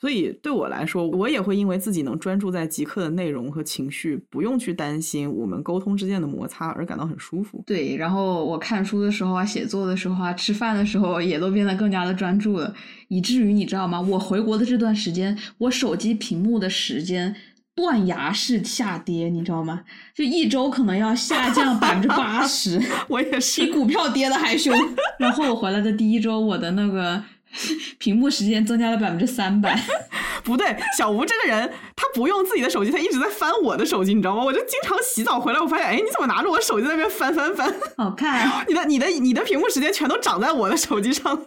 [0.00, 7.62] 所以对我来说，我也会因为自己能专注在即刻的内容和情绪，不用去担心我们沟通之间的摩擦而感到很舒服。
[7.66, 12.72] 对，然后我看书的时候啊，写作的时候啊，吃饭的时候也都变得更加的专注了，
[13.08, 14.00] 以至于你知道吗？
[14.00, 17.34] 我回国的这段时间，我手机屏幕的时间
[17.74, 19.82] 断崖式下跌，你知道吗？
[20.14, 24.72] 就一周可能要下降 百分之八十，我也是比是，股票跌的还凶。
[25.18, 27.22] 然后我回来的第一周，我的那个
[27.98, 29.78] 屏幕时间增加了百分之三百。
[30.44, 34.42] 不对，小吴这个人他不用自己的手机，他一直在翻我的手机，你知道吗？
[34.44, 37.72] 我就经常洗澡回来，我发现，哎，你怎么拿着我手机在那边翻翻翻？
[37.96, 41.46] 好看，你的你的你的屏幕时间全都长在我的手机上。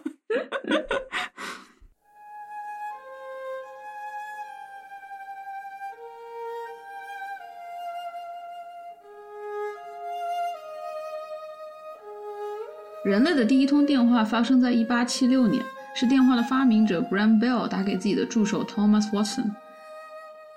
[13.04, 19.50] 人类的第一通电话发生在1876年，是电话的发明者 Graham Bell 打给自己的助手 Thomas Watson。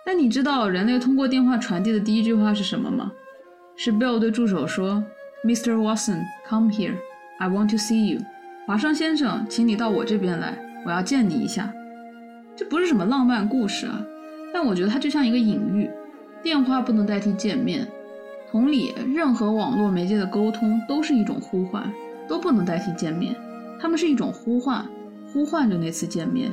[0.06, 3.12] 但你知道人类通过电话传递的第一句话是什么吗？
[3.76, 5.04] 是 Bell 对助手说
[5.44, 5.76] ：“Mr.
[5.76, 6.96] Watson, come here.
[7.40, 8.22] I want to see you。”
[8.66, 11.74] 华生先生，请你到我这边来，我要见你一下。
[12.56, 14.02] 这不是什么浪漫故事啊，
[14.54, 15.90] 但我觉得它就像一个隐喻。
[16.42, 17.88] 电话不能代替见面，
[18.50, 21.92] 同理，任何网络媒介的沟通都是一种呼唤。
[22.28, 23.36] 都不能代替见面，
[23.80, 24.84] 它们是一种呼唤，
[25.36, 26.50] 呼唤着那次见面。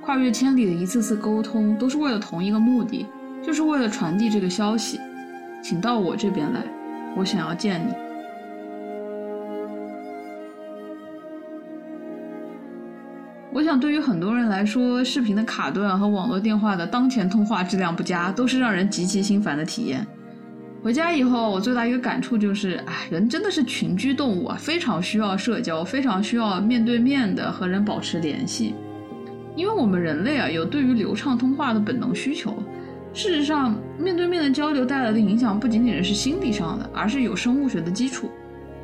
[0.00, 3.04] 跨越千里的一次次沟通，都是为了同一个目的，
[3.44, 5.00] 就是为了传递这个消息。
[5.64, 6.62] 请到我这边来，
[7.16, 7.92] 我想要见你。
[13.52, 20.06] 我想，对于很多人来说，视频的卡顿和网络电话的当前通话质量不佳，都是让人极其心烦的体验。
[20.82, 28.74] 回家以后，我最大一个感触就是，哎，人真的是群居动物啊，非常需要社交，非常需要面对面的和人保持联系。
[29.54, 32.60] 因为我们人类啊，有对于流畅通话的本能需求。
[33.14, 38.28] 事实上，面对面的交流带来的影响不仅仅是心理上的，而是有生物学的基础。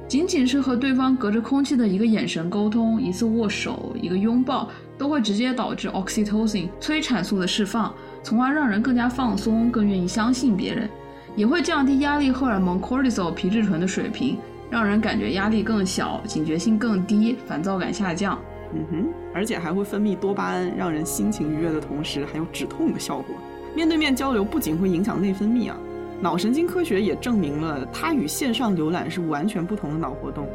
[0.06, 10.88] 仅仅是和对方隔着空气的一个眼神沟通，一次握手，一个拥抱，都会直接导致 oxytocin 催产素的释放，从而让人更加放松，更愿意相信别人。
[11.38, 14.36] 也会降低压力荷尔蒙 cortisol 皮质醇的水平，
[14.68, 18.36] 让人感觉压力更小，警觉性更低，烦躁感下降。
[18.74, 23.36] 嗯哼，而且还会分泌多巴胺，让人心情愉悦的同时，还有止痛的效果。
[23.72, 25.76] 面对面交流不仅会影响内分泌啊，
[26.20, 30.48] 脑神经科学也证明了它与线上浏览是完全不同的脑活动。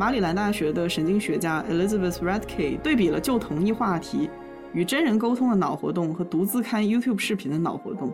[0.00, 4.28] 马里兰大学的神经学家 Elizabeth Radke 对比了就同一话题
[4.72, 8.12] 与真人沟通的脑活动和独自看 YouTube 视频的脑活动。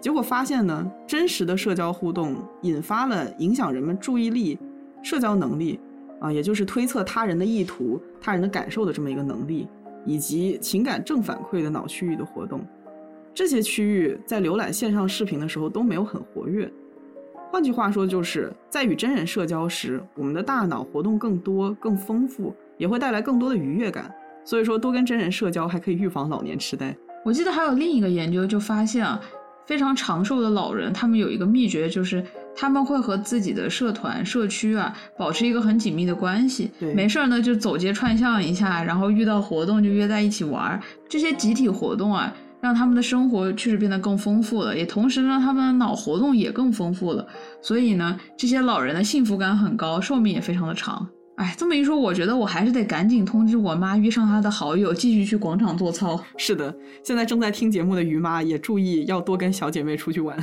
[0.00, 4.58] 结果发现呢，真实的社交互动引发了影响人们注意力、
[5.02, 5.78] 社交能力，
[6.20, 9.68] 啊，也就是推测他人的意图、他人的感受的这么一个能力，
[10.06, 12.64] 以及情感正反馈的脑区域的活动。
[13.34, 16.70] 这些区域在浏览线上视频的时候都没有很活跃。
[17.50, 24.10] 换句话说，就是在与真人社交时，我们的大脑活动更多、更丰富，也会带来更多的愉悦感。
[24.44, 26.96] 所以说，多跟真人社交还可以预防老年痴呆。
[27.22, 29.20] 我记得还有另一个研究就发现啊。
[29.70, 32.24] 非常长寿的老人，他们有一个秘诀，就是
[32.56, 36.72] 他们会和自己的社团、社区啊保持一个很紧密的关系。
[36.92, 40.82] 没事儿呢就走街串巷一下，然后遇到活动就约在一起玩儿。
[41.08, 47.24] 这些集体活动啊，让他们的生活确实变得更丰富了，也同时让他们的脑活动也更丰富了。
[47.62, 51.08] 所以呢，这些老人的幸福感很高，寿命也非常的长。
[51.40, 56.22] 哎，这么一说，我觉得我还是得赶紧通知我妈约上她的好友，继续去广场做操。
[56.36, 60.38] 是的，现在正在听节目的于妈也注意要多跟小姐妹出去玩。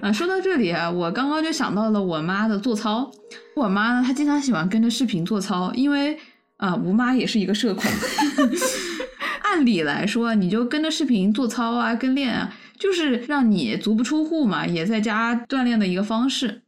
[0.00, 3.10] 啊， 说到这里啊，我刚刚就想到了我妈的做操。
[3.56, 6.16] 我妈呢，她经常喜欢跟着视频做操，因为
[6.58, 7.90] 啊，吴妈也是一个社恐。
[9.42, 16.61] 按理来说，你就跟着视频做操啊，跟练啊，就是让你足不出户嘛，也在家锻炼的一个方式。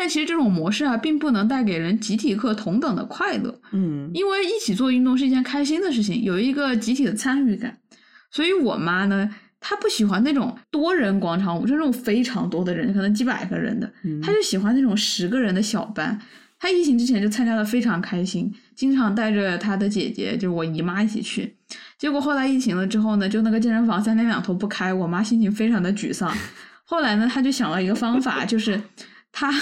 [0.00, 3.60] 但其实这种模式啊，并不能带给人集体课同等的快乐。
[3.72, 7.76] 嗯，因为一起做运动是一件开心的事情，有一个集体的参与感。
[8.30, 16.16] 所以我妈呢，她不喜欢那种多人广场舞，就那种非常多的人，可能几百个人的，她就喜欢那种十个人的小班。
[16.60, 21.56] 她疫情之前就参加的非常开心，经常带着她的姐姐，就是我姨妈一起去。
[21.98, 26.32] 结果后来疫情了之后呢，就那个健身房三天两头不开，我妈心情非常的沮丧。
[26.84, 28.80] 后来呢，她就想了一个方法，就是。
[29.32, 29.52] 他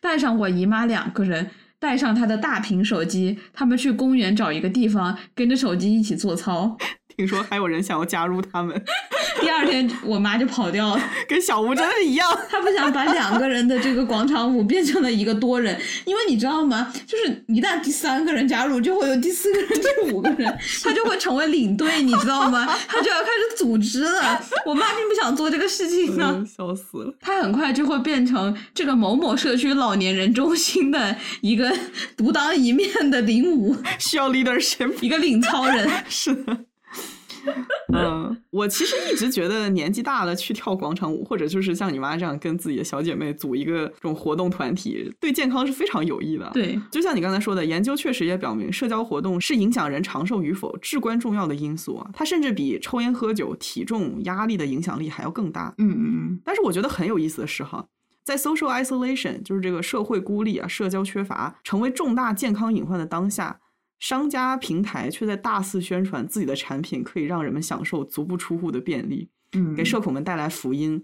[0.00, 6.76] 带上我姨妈两个人，带上他的大屏手机，他们去公园找一个地方，跟着手机一起做操。
[7.16, 8.82] 听说还有人想要加入他们。
[9.40, 12.28] 第二天我妈就跑掉了， 跟小吴真的一样。
[12.48, 16.92] 她不想把两个人的这个广场舞变成了一个多人，因为你知道吗？
[17.06, 22.66] 就是一旦第三个人加入，就会有第四个人、第五个人，他就会成为领队，你知道吗？
[22.86, 24.40] 他就要开始组织了。
[24.66, 27.14] 我妈并不想做这个事情呢，笑死了。
[27.20, 31.72] 他很快就会变成这个某某社区老年人中心的一个
[32.16, 35.90] 独当一面的领舞，需要 leadership，一个领操人。
[36.08, 36.58] 是的。
[37.94, 52.10] 嗯，我其实一直觉得年纪大了去跳广场舞，或者就是像你妈这样跟自己的小姐妹组一个这种活动团体，对健康是非常有益的。，对，就像你刚才说的，研究确实也表明，社交活动是影响人长寿与否至关重要的因素啊。
[52.14, 55.74] 它甚至比抽烟喝酒、体重、压力的影响力还要更大。
[55.78, 57.84] 嗯嗯嗯但是我觉得很有意思的是哈，
[58.24, 63.58] 在 social isolation，就是这个社会孤立啊、社交缺乏成为重大健康隐患的当下，
[64.02, 71.00] 商家平台却在大肆宣传自己的产品可以让人们享受足不出户的便利，嗯，给社恐们带来福音。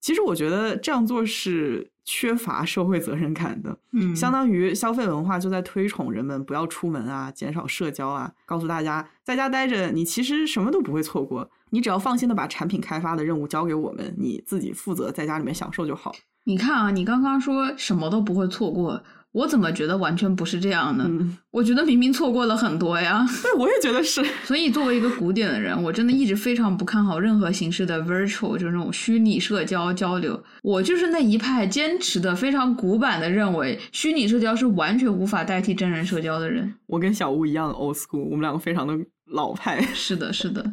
[0.00, 16.12] 其实我觉得这样做是缺乏社会责任感的，嗯相当于消费文化就在推崇人们不要出门啊，减少社交啊，告诉大家在家待着，你其实什么都不会错过，你只要放心的把产品开发的任务交给我们，你自己负责在家里面享受就好。
[16.42, 19.00] 你看啊，你刚刚说什么都不会错过，
[19.32, 21.04] 我怎么觉得完全不是这样呢？
[21.06, 23.24] 嗯，我觉得明明错过了很多呀。
[23.42, 24.24] 对，我也觉得是。
[24.44, 30.42] 所以，作为一个古典的人，我真的一直非常不看好任何形式的 virtual，就是那种虚拟社交交流。
[30.62, 36.74] 我就是那一派坚持的非常古板的认为，虚拟社交是完全无法代替真人社交的人。
[36.86, 38.94] 我跟小吴一样 old school，我们两个非常的
[39.32, 39.80] 老派。
[39.94, 40.64] 是的，是的，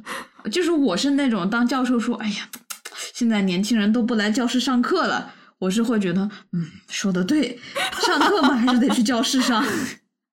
[0.52, 2.50] 就是我是那种当教授说，哎呀，
[3.14, 7.60] 现在年轻人都不来教室上课了，我是会觉得，嗯，说的对，
[8.02, 9.64] 上课嘛还是得去教室上。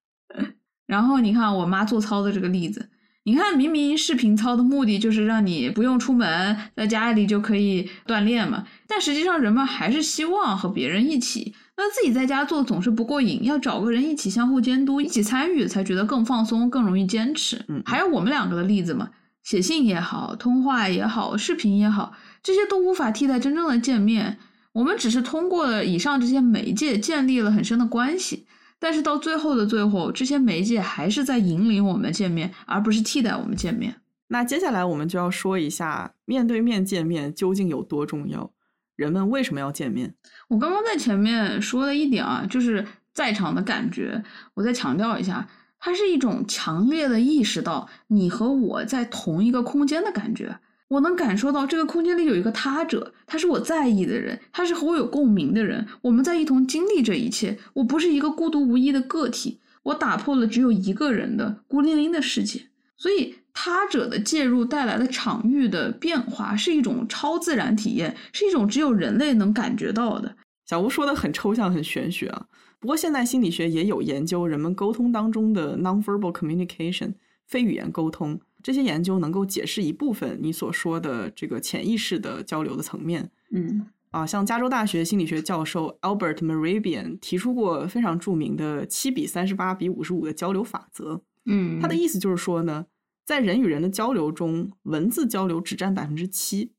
[0.86, 2.90] 然后你看我妈做操的这个例子，
[3.24, 11.54] 你看明明视频操的目的就是让你不用出门，在家里就可以锻炼嘛，但实际上人们还是希望和别人一起。
[11.76, 17.64] 那自己在家做总是不过瘾，要找个人一起相互监督、一起参与，才觉得更放松、更容易坚持。
[17.68, 19.08] 嗯还有我们两个的例子嘛，
[19.42, 22.12] 写信也好，通话也好，视频也好，
[22.42, 24.38] 这些都无法替代真正的见面。
[24.74, 28.46] 我们只是通过了以上这些媒介建立了很深的关系，
[28.80, 34.02] 但是到最后的最后，这些媒介还是在引领我们见面，而不是替代我们见面。
[34.26, 38.50] 那接下来我们就要说一下面对面见面究竟有多重要，
[38.96, 40.16] 人们为什么要见面？
[40.48, 45.48] 我刚刚在前面说了一点啊，就是在场的感觉，我再强调一下，
[45.78, 50.58] 它是一种强烈的意识到你和我在同一个空间的感觉。
[50.88, 57.58] 我能感受到这个空间里有一个他者，他是我在意的人，他是和我有共鸣的人，我们在一同经历这一切。
[57.72, 62.68] 我不是一个孤独无依的个体，我打破了只有一个人的孤零零的世界。
[62.96, 70.36] 所以，他者的介入带来的场域的变化是一种超自然体验，是一种只有人类能感觉到的。
[70.66, 72.46] 小吴说的很抽象、很玄学啊。
[72.78, 77.14] 不过现代心理学也有研究人们沟通当中的 nonverbal communication
[77.46, 83.30] 非语言沟通，这些研究能够解释一部分你所说的这个潜意识的交流的层面。
[83.50, 91.20] 嗯啊，像加州大学心理学教授 Albert Mehrabian 提出过非常著名的七比三十八比五十五的交流法则。
[91.44, 92.86] 嗯，他的意思就是说呢，
[93.26, 96.72] 在人与人的交流中，文字交流只占百分之七，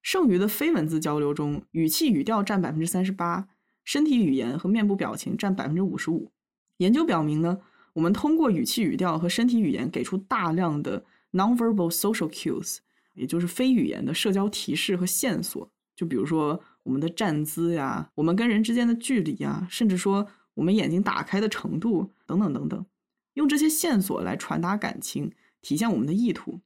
[0.00, 3.48] 剩余的非文字交流中，语气语调占百分之三十八，
[3.84, 6.30] 身体语言和面部表情占百分之五十五。
[6.78, 7.58] 研究表明呢，
[7.92, 12.78] 我们通过语气语调和身体语言给出大量的 nonverbal social cues，
[13.14, 15.70] 也就是非语言的社交提示和线索。
[15.96, 22.86] 就比如说我们的站姿呀，我们跟人之间的距离呀，甚至说我们眼睛打开的程度等等等等。
[23.34, 26.60] 用这些线索来传达感情，体现我们的意图。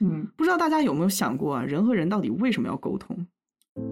[0.00, 3.26] 嗯不知道大家有没有想过啊，人和人到底为什么要沟通？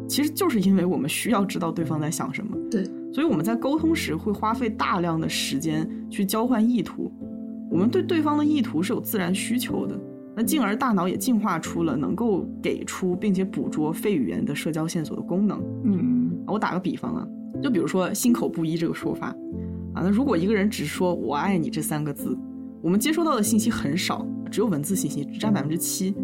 [0.08, 2.56] 其实就是因为我们需要知道对方在想什么。
[2.70, 7.12] 对，所以我们在沟通时会花费大量的时间去交换意图。
[7.70, 9.98] 我们对对方的意图是有自然需求的，
[10.36, 15.62] 那进而大脑也进化出了能够给出并且捕捉非语言的社交线索的功能。
[15.84, 17.26] 嗯我打个比方啊，
[17.62, 19.28] 就比如说“心口不一”这个说法
[19.94, 22.36] 啊，那如果一个人只说我爱你这三个字，
[22.82, 26.14] 我们接收到的信息很少，只有文字信息，只占百分之七。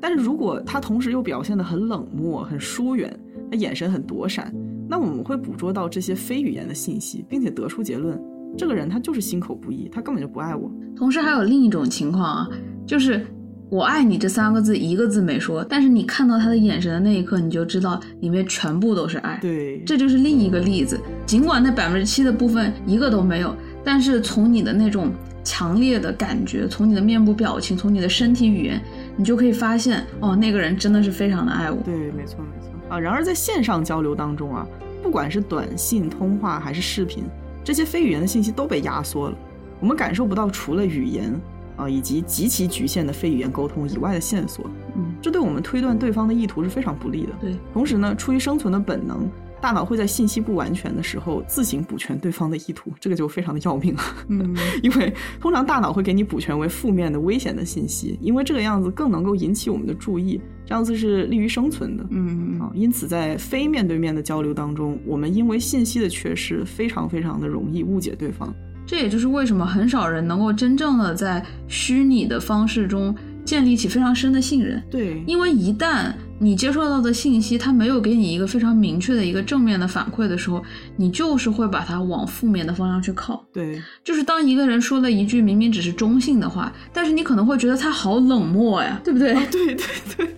[0.00, 3.18] 但是如果他同时又表现得很冷漠、很疏远，
[3.50, 4.52] 他眼神很躲闪，
[4.88, 8.20] 那我们会捕捉到这些非语言的信息，并且得出结论：
[8.56, 10.70] 这个人他就是心口不一，他根本就不爱我。
[10.96, 12.48] 同时还有另一种情况啊，
[12.86, 13.24] 就是
[13.70, 19.38] “我爱你”这三个字一个字没说，但是你看到他的眼神的那一刻，你就知道里面全部都是爱。
[19.42, 20.98] 对，这就是另一个例子。
[21.26, 25.10] 尽管那百分之七的部分一个都没有，但是从你的那种
[25.44, 28.80] 强烈的感觉，从你的面部表情，从你的身体语言，
[29.18, 31.76] 你就可以发现，哦，那个人真的是非常的爱我。
[31.82, 32.98] 对，没错没错啊。
[32.98, 34.64] 然而在线上交流当中啊，
[35.02, 37.24] 不管是短信、通话还是视频，
[37.64, 39.36] 这些非语言的信息都被压缩了，
[39.80, 41.34] 我们感受不到除了语言
[41.76, 47.32] 啊以及极其局限的非语言沟通以外的线索，嗯，这对我们推断对方的意图是非常不利的。
[47.40, 49.28] 对，同时呢，出于生存的本能，
[49.60, 54.02] 大脑会在信息不完全的时候自行补全对方的意图， 这个就非常的要命了。
[54.28, 62.06] 嗯， 因为通常大脑会给你补全为负面的、危险的信息，因为这个样子更能够引起我们的注意，这样子是利于生存的。
[62.10, 68.54] 嗯啊，因此在非面对面的交流当中，我们因为信息的缺失，非常非常的容易误解对方。
[68.86, 80.62] 这也就是为什么很少人能够真正的在虚拟的方式中建立起非常深的信任，对，因为一旦你接受到的信息它没有给你一个非常明确的一个正面的反馈的时候，
[80.96, 83.44] 你就是会把它往负面的方向去靠。
[83.52, 89.34] 对，就是当一个人说了一句明明只是中性的话，但是你可能会觉得他好冷漠呀，对不对？
[89.46, 89.76] 对对
[90.16, 90.36] 对。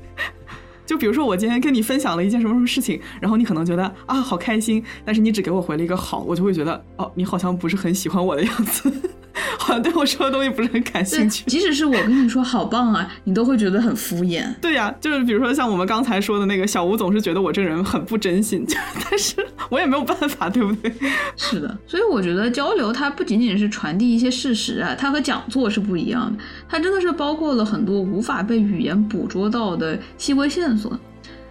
[0.91, 8.93] 就比如说，我今天跟你分享了一件什么什么事情，然后你可能觉得啊好开心，但是你只给我回了一个好，我就会觉得哦，你好像不是很喜欢我的样子，
[9.57, 11.45] 好像对我说的东西不是很感兴趣。
[11.47, 14.45] 即使是我跟你说好棒啊，你都会觉得很敷衍。
[14.61, 18.67] 对呀，就是比如说像我们刚才说的那个小吴，总是觉得我这个人很不真心，
[19.09, 19.37] 但是
[19.69, 20.93] 我也没有办法，对不对？
[21.39, 30.80] 是的，所以我觉得交流它不仅仅是传递一些事实啊，它和讲座是不一样的，它真的是包括了很多无法被语言捕捉到的细微线索。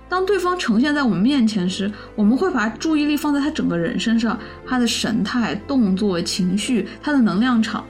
[0.07, 7.85] 当对方呈现在我们面前时，我们会把注意力放在他整个人身上，他的神态、动作、情绪，他的能量场，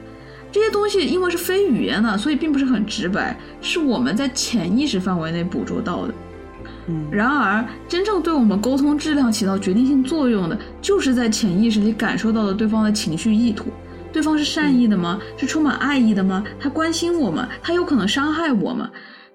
[0.52, 6.14] 这些东西因为是非语言的，所以并不是很直白，是我们在潜意识范围内捕捉到的。
[6.88, 13.68] 嗯，然而，真正对我们沟通质量起到决定性作用的，就是在潜意识里感受到的对方的情绪意图。
[14.12, 15.20] 对方是善意的吗？
[15.38, 16.44] 是充满爱意的吗？
[16.60, 17.48] 他关心我吗？
[17.62, 18.90] 他有可能伤害我吗？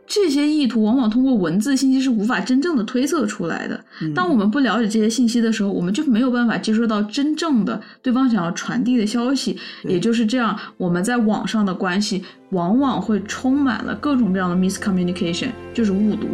[0.07, 3.83] 这些意图往往通过文字信息是无法真正的推测出来的。
[4.15, 9.59] 当我们不了解这些信息的时候，我们就没有办法接收到真正的对方想要传递的消息。
[9.85, 16.27] 也就是这样，我们在网上的关系往往会充满了各种各样的 miscommunication，就是误读。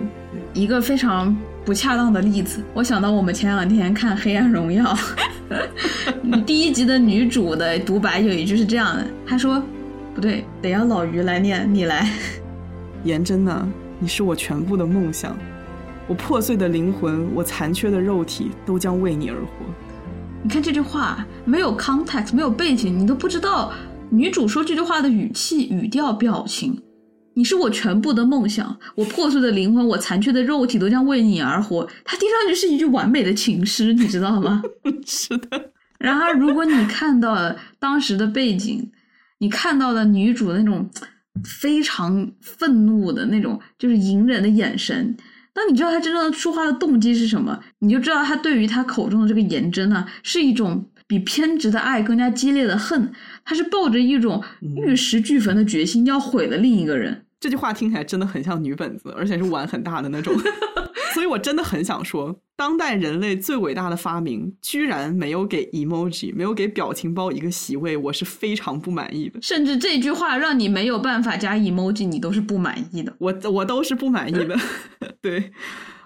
[0.52, 4.96] 一个非常不恰当的例子，我想到我们前两天看《黑暗荣耀
[6.44, 9.62] 》第一集的女主的独白有一句是这样的，她说
[10.12, 12.10] ：“不对，得要老于来念，你来。”
[13.04, 13.66] 颜真呐，
[13.98, 15.36] 你是我全部的梦想，
[16.06, 19.50] 我破碎的灵魂，我残缺的肉体，都将为你而活。
[20.42, 23.72] 你看这句话没有 context，没有背景，你都不知道
[24.10, 26.82] 女主说这句话的语气、语调、表情。
[27.32, 31.88] 你是我全部的梦想，我破碎的灵魂，我残缺的肉体，都将为你而活。
[32.04, 34.62] 它听上去是一句完美的情诗，你知道吗？
[35.06, 35.70] 是的。
[35.98, 38.90] 然而，如果你看到了当时的背景，
[39.38, 40.90] 你看到了女主那种。
[41.44, 45.16] 非常愤怒的那种，就是隐忍的眼神。
[45.52, 53.12] 当你知道他真正说话的动机是什么，你就知道他对于他口中的这个颜真呢，是一种比偏执的爱更加激烈的恨。
[53.44, 57.24] 他是抱着一种玉石俱焚的决心，要毁了另一个人。
[57.40, 60.34] 这句话听起来真的很像女本子，而且是碗很大的那种。
[61.14, 69.40] 所以我真的很想说，当代人类最伟大的发明居然没有给 emoji，没有给表情包一个席位，我是非常不满意的。
[69.42, 73.14] 甚至这句话让你没有办法加 emoji，你都是不满意的。
[73.18, 74.56] 我我都是不满意的。
[75.20, 75.52] 对，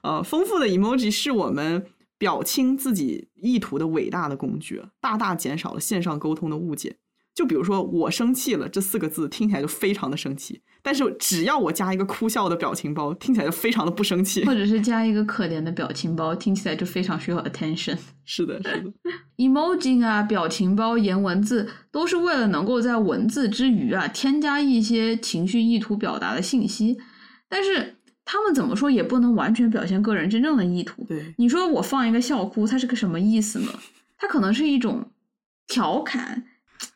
[0.03, 1.87] 呃，丰富的 emoji 是我们
[2.17, 6.97] 表清自己意图的伟大的工具，大大减少了线上沟通的误解。
[7.35, 14.45] 就比如说，我生气了这四个字听起来就非常的生气，但是只要我加一个哭笑的表情包，听起来就非常的不生气。
[14.47, 17.97] 或者是加一个可怜的表情包，听起来就非常需要 attention。
[18.27, 18.93] 是的，是的。
[19.39, 26.99] emoji 啊，表情包、言文字，都是为了能够在文字之余啊，添加一些情绪意图表达的信息。
[27.49, 31.03] 但是他们怎么说也不能完全表现个人真正的意图。
[31.09, 33.73] 对，你说我放一个笑哭，它是个什么意思呢？
[34.19, 35.11] 它可能是一种
[35.67, 36.45] 调侃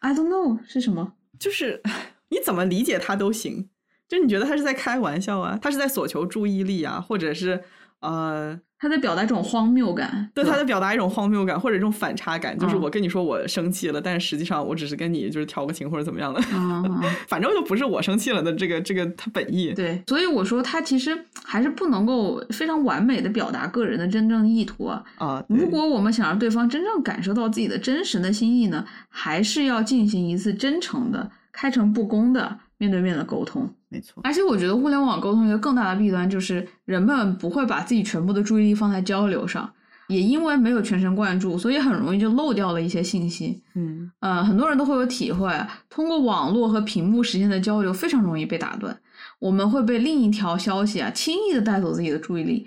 [0.01, 1.15] ，I don't know 是什么。
[1.39, 1.83] 就是
[2.29, 3.71] 你怎么理解它都行。
[4.09, 7.63] 就你觉得他是在开玩笑啊，他是在索求注意力啊，或者是
[8.01, 8.59] 呃。
[8.81, 19.73] 他在表达一种荒谬感，对，他在表达一种荒谬感或者一种反差感，就是嗯我跟你说我生气了，但是实际上我只是跟你就是调个情或者怎么样的，嗯， 反正就不是我生气了的这个这个他本意。
[19.75, 25.03] 对，所以我说他其实还是不能够非常完美的表达个人的真正意图啊。
[25.17, 33.69] 啊，如果我们想让对方真正感受到自己的真实的心意呢，还是要进行一次真诚的、开诚布公的面对面的沟通。
[33.91, 39.71] 没错，而且我觉得互联网沟通一个更大的弊端就是人们不会把自己全部的注意力放在交流上，
[40.09, 43.63] 也因为没有全神贯注，所以很容易就漏掉了一些信息。
[43.75, 45.51] 嗯，呃，很多人都会有体会，
[45.89, 48.99] 通过网络和屏幕实现的交流非常容易被打断，
[49.39, 52.67] 我们会被另一条消息啊轻易的带走自己的注意力。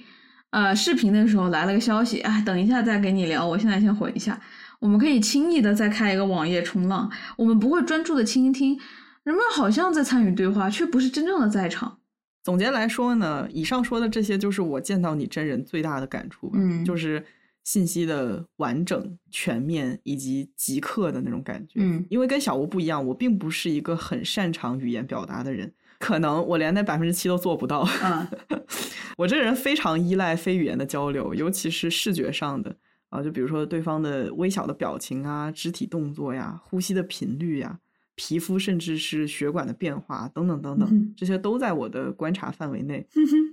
[0.50, 4.38] 呃，视频的时候来了个消息，啊，等一下再给你聊，我现在先回一下。
[4.80, 8.78] 我们可以轻易的再开一个网页冲浪，我们不会专注的倾听。
[9.24, 12.00] 人们好像在参与对话，却不是真正的在场。
[12.44, 16.58] 总结来说呢，以上说的这些就是我见到你真人最大的感触吧。
[16.60, 17.24] 嗯就是
[17.64, 21.80] 信息的完整、全面以及即刻的那种感觉。
[21.82, 27.88] 嗯因为跟小吴不一样，我并不是一个很擅长语言表达的人，可能我连那百分之七都做不到。
[28.04, 28.28] 嗯，
[29.20, 32.76] 我这个人非常依赖非语言的交流，尤其是视觉上的
[33.10, 37.78] 啊，就比如说对方的微小的表情啊、肢体动作呀、呼吸的频率呀、
[38.16, 43.06] 皮肤甚至是血管的变化等等等等，嗯这些都在我的观察范围内。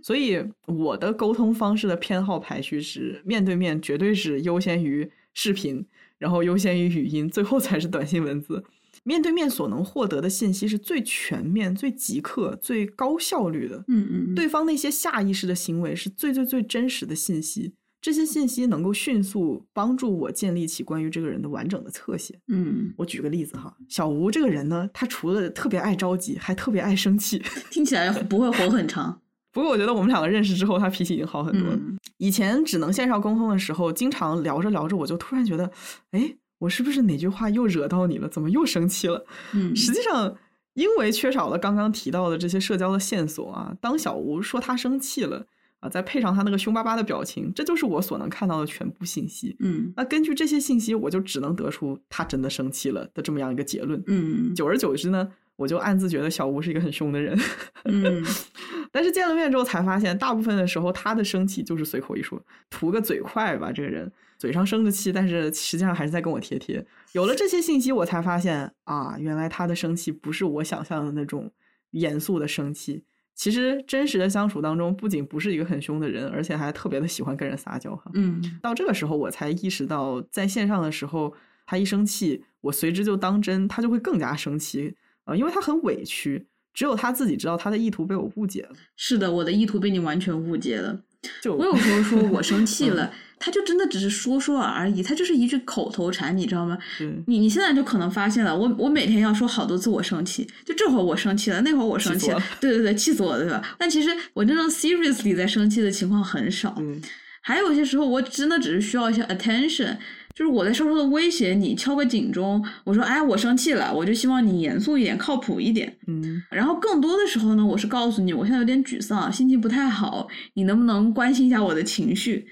[0.03, 5.87] 所以我的沟通方式的偏好排序是面对面绝对是优先于视频，
[6.19, 8.65] 然后优先于语音，最后才是短信文字。
[9.05, 13.85] 面对面所能获得的信息是最全面、最即刻、最高效率的。
[13.87, 22.39] 嗯嗯，对方那些下意识的行为是最最最真实的信息，这些信息能够迅速帮助我建立起关于这个人的完整的侧写。
[22.49, 27.43] 嗯，我举个例子哈，小吴这个人呢，他除了特别爱着急，还特别爱生气。
[27.71, 29.21] 听起来不会活很长。
[29.53, 31.77] 不过我觉得我们两个认识之后，他脾气已经好很多了。
[31.77, 35.71] 嗯以前只能线上沟通的时候，经常聊着聊着，我就突然觉得，
[36.11, 38.29] 哎，我是不是哪句话又惹到你了？
[38.29, 39.25] 怎么又生气了？
[39.55, 40.37] 嗯，实际上，
[40.75, 45.47] 因为缺少了刚刚提到的这些社交的线索啊，当小吴说他生气了
[45.81, 49.57] 啊，再配上他那个凶巴巴的表情，这就是我所能看到的全部信息。
[49.61, 54.03] 嗯那根据这些信息，我就只能得出他真的生气了的这么样一个结论。
[54.07, 57.39] 嗯久而久之呢，我就暗自觉得小吴是一个很凶的人。
[57.85, 58.25] 嗯
[58.91, 63.71] 但是见了面之后才发现，大部分的时候他的生气就是随口一说，图个嘴快吧。
[63.71, 66.85] 这个人嘴上生着气，但是实际上还是在跟我贴贴。
[67.13, 71.53] 有了这些信息，我才发现啊，原来他的生气不是我想象的那种
[71.91, 73.05] 严肃的生气。
[73.39, 78.11] 其实真实的相处当中，不仅不是一个很凶的人，而且还特别的喜欢跟人撒娇哈。
[78.15, 81.33] 嗯到这个时候，我才意识到，在线上的时候，
[81.65, 88.71] 他一生气，我随之就当真，他就会更加生气啊、呃因为他很委屈，只有他自己知道他的意图被我误解了。
[88.97, 91.01] 是的，我的意图被你完全误解了。
[91.41, 96.77] 就我有时候说我生气了， 他就真的只是说说而已，他就是一句口头禅，你知道吗？
[96.99, 103.77] 对你你现在就可能发现了，我我每天要说好多次我生气，就这会儿我生气了，那会儿我生气了对对对，气死我了，对吧？
[103.79, 107.01] 但其实我真正 seriously 在生气的情况很少，嗯
[107.41, 109.97] 还有一些时候我真的只是需要一些 attention，
[110.35, 115.97] 就是我在稍稍的威胁你，敲个警钟，我说哎我生气了，我就希望你严肃一点，靠谱一点。
[116.09, 122.47] 嗯然后更多的时候呢，我是告诉你，我现在有点沮丧，心情不太好，你能不能关心一下我的情绪？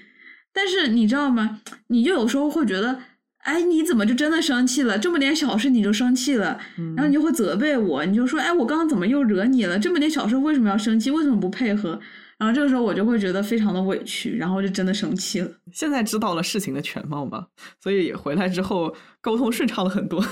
[0.57, 1.61] 但是你知道吗？
[1.89, 2.99] 你就有时候会觉得，
[3.43, 4.97] 哎，你怎么就真的生气了？
[4.97, 9.77] 这么点小事你就生气了，嗯然后你就会责备我，你就说，哎，我刚刚怎么又惹你了？
[9.77, 11.11] 这么点小事为什么要生气？
[11.11, 11.99] 为什么不配合？
[12.39, 15.49] 然后这个时候我就会觉得非常的委屈，然后就真的生气了。
[15.71, 17.47] 现在知道了事情的全貌嘛，
[17.81, 20.23] 所以回来之后沟通顺畅了很多。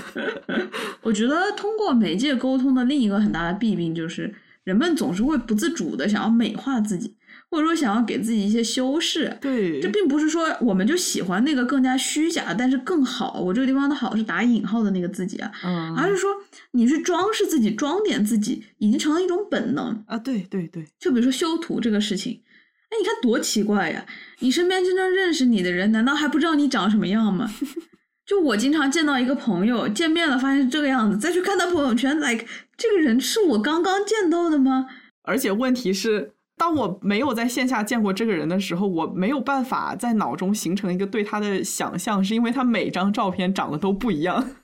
[1.01, 7.15] 我觉得通过媒介沟通的另一个很大的弊病就是，人们总是会不自主的想要美化自己，
[7.49, 9.37] 或者说想要给自己一些修饰。
[9.39, 13.39] 对这并不是说我们就喜欢那个更加虚假，但是更好。
[13.39, 16.31] 我这个地方的好是打引号的那个自己啊，嗯而是说
[16.71, 20.03] 你去装饰自己、装点自己，已经成了一种本能。
[20.07, 22.41] 啊，对对对，就比如说修图这个事情，
[22.89, 24.05] 哎，你看多奇怪呀！
[24.39, 27.49] 你身边真正认识你的人，难道还不知道你长什么样吗？
[28.25, 34.87] 就我经常见到一个朋友，见面了发现是这个样子，再去看他朋友圈，like 这个人是我刚刚见到的吗？
[35.23, 44.49] 而且问题是，当我没有在线下见过这个人的时候，我没有办法在脑中形成一个对他的想象，是因为他每张照片长得都不一样。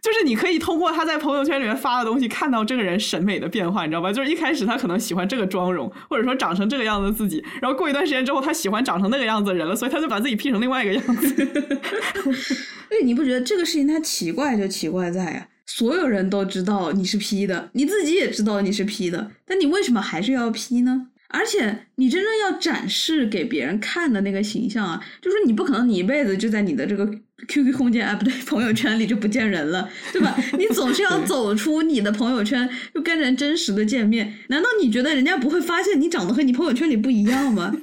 [0.00, 4.12] 就是你可以通过他在朋友圈里面发的东西，看到这个人审美的变化，你知道吧？
[4.12, 11.34] 就是一开始他可能喜欢这个妆容，或者说长成这个样子自己，然后过一段时间之后，他喜欢长成那个样子的人了，所以他就把自己 P 成另外一个样子。
[12.88, 21.08] 哎，你不觉得这个事情它奇怪就奇怪在呀、所有人都知道你是 P 的，你自己也知道你是 P 的，但你为什么还是要 P 呢？
[21.28, 27.06] 而且你真正要展示给别人看的那个形象啊，就是你不可能你一辈子就在你的这个
[27.48, 30.34] QQ 空间啊，不对，朋友圈里就不见人了，对吧？
[30.58, 34.32] 你总是要走出你的朋友圈，就跟人真实的见面。
[34.48, 37.76] 难道你觉得人家不会发现你长得和你朋友圈里不一样吗？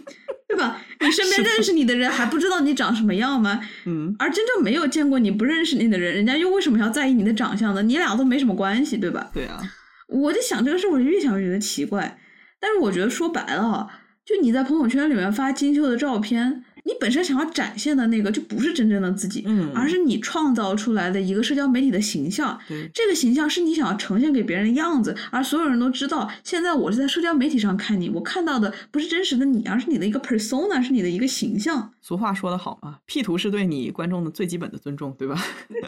[0.54, 0.82] 对吧？
[1.00, 3.60] 你身边认识你的人还不知道你长什么样吗？
[3.86, 7.82] 嗯，而真正没有见过你、不认识你的人，人家又为什么要在意你的长相呢？
[7.82, 9.30] 你俩都没什么关系，对吧？
[9.34, 9.60] 对啊，
[10.08, 12.20] 我就想这个事，我就越想越觉得奇怪。
[12.60, 13.88] 但是我觉得说白了哈，
[14.26, 22.60] 就你在朋友圈里面发金秀的照片，你本身想要展现的那个就不是真正的自己，嗯而是你创造出来的一个社交媒体的形象。
[22.68, 31.92] 对，这个形象是你想要呈现给别人的样子，而所有人都知道，现在我是在社交媒体上看你，我看到的不是真实的你，而是你的一个 persona，是你的一个形象。
[32.02, 35.42] 俗话说得好啊，P 图是对你观众的最基本的尊重，对吧？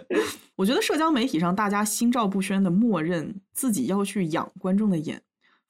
[0.55, 5.21] 我觉得社交媒体上大家心照不宣的默认自己要去养观众的眼，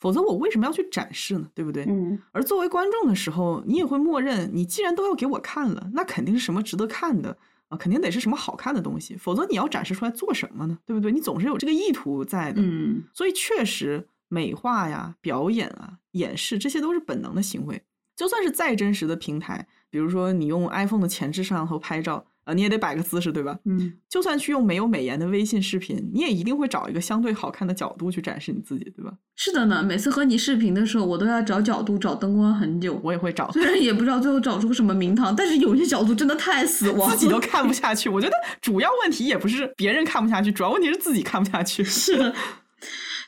[0.05, 1.49] 否则我为什么要去展示呢？
[1.55, 1.83] 对不对？
[1.89, 7.35] 嗯而作为观众的时候，你也会默认，你既然都要给我看了，那肯定是什么值得看的
[7.69, 10.77] 啊，肯定得是什么好看的东西，否则你要展示出来做什么呢？
[10.85, 11.11] 对不对？
[11.11, 12.61] 你总是有这个意图在的。
[12.61, 17.81] 嗯所以确实，美化呀、表演啊、演示，这些都是本能的行为。
[18.15, 23.57] 就算是再真实的平台，比如说你用 iPhone 的前置摄像头拍照，啊，你也得摆个姿势，对吧？
[23.65, 29.11] 嗯，就算去用没有美颜的微信视频，你也一定会找一个相对好看的角度去展示你自己，对吧？
[29.35, 29.83] 是的呢。
[29.83, 32.99] 每次和你视频的时候，我都要找角度、找灯光很久。
[33.03, 38.07] 我也会找，虽然也不知道最后找出个什么名堂，但是有些角度真的太死亡了，自己都看不下去。
[38.07, 41.83] 我觉得主要问题也不是别人看不下去，主要问题是自己看不下去。
[41.83, 42.35] 是的，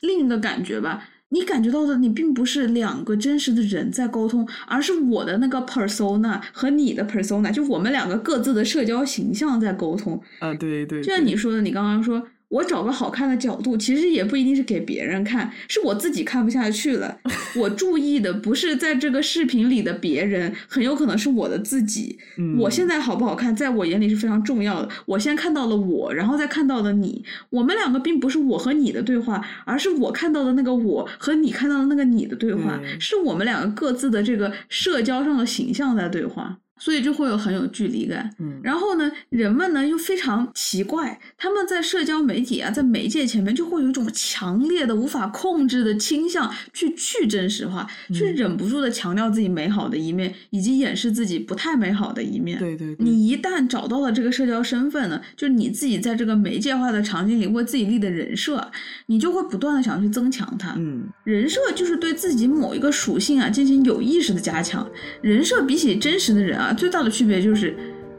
[0.02, 10.20] 另一个感觉吧，你感觉到的，你并不是两个真实的人在沟通，而是我的那个 persona 和你的 persona，就我们两个各自的社交形象在沟通。
[10.38, 12.26] 啊，对对，就像你说的，你刚刚说。
[12.48, 17.18] 我找个好看的角度，其实也不一定是给别人看，是我自己看不下去了。
[17.56, 22.18] 我注意的不是在这个视频里的别人，很有可能是我的自己。
[22.36, 24.88] 嗯我现在好不好看，在我眼里是非常重要的。
[25.06, 27.22] 我先看到了我，然后再看到了你。
[27.50, 38.30] 我们两个并不是我和你的对话，而是我看到的那个我和你看到的那个你的对话，对是我们两个各自的这个社交上的形象在对话，所以就会有很有距离感。
[38.38, 52.58] 嗯，然后呢，人们呢又非常奇怪，他们在社交媒体啊，在媒介前面就会有一种强烈的、无法控制的倾向，去去真实化，去嗯忍不住的强调自己美好的一面，以及掩饰自己不太美好的一面。
[52.58, 58.70] 对对对，你一旦找到了这个社交身份呢，就是你自己在这个媒介化的场景里为自己立的人设，
[59.06, 60.74] 你就会不断的想去增强它。
[60.78, 64.88] 嗯人设就是对自己某一个属性啊进行有意识的加强。
[65.20, 67.76] 人设比起真实的人啊，最大的区别就是，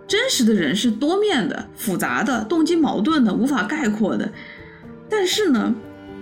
[0.07, 4.31] 真实的人是多面的、复杂的、动机矛盾的、无法概括的。
[5.09, 5.73] 但是呢，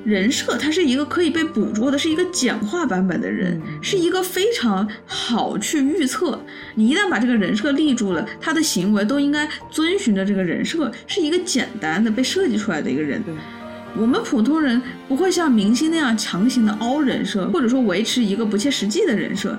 [0.04, 6.40] 人设它是一个可以被捕捉的，是一个简化版本的人，嗯是一个非常好去预测。
[6.76, 13.22] 你一旦把这个人设立住了，他的行为都应该遵循着这个人设，是一个简单的被设计出来的一个人。
[13.96, 19.58] 我们普通人不会像明星那样强行的凹人设，或者说维持一个不切实际的人设。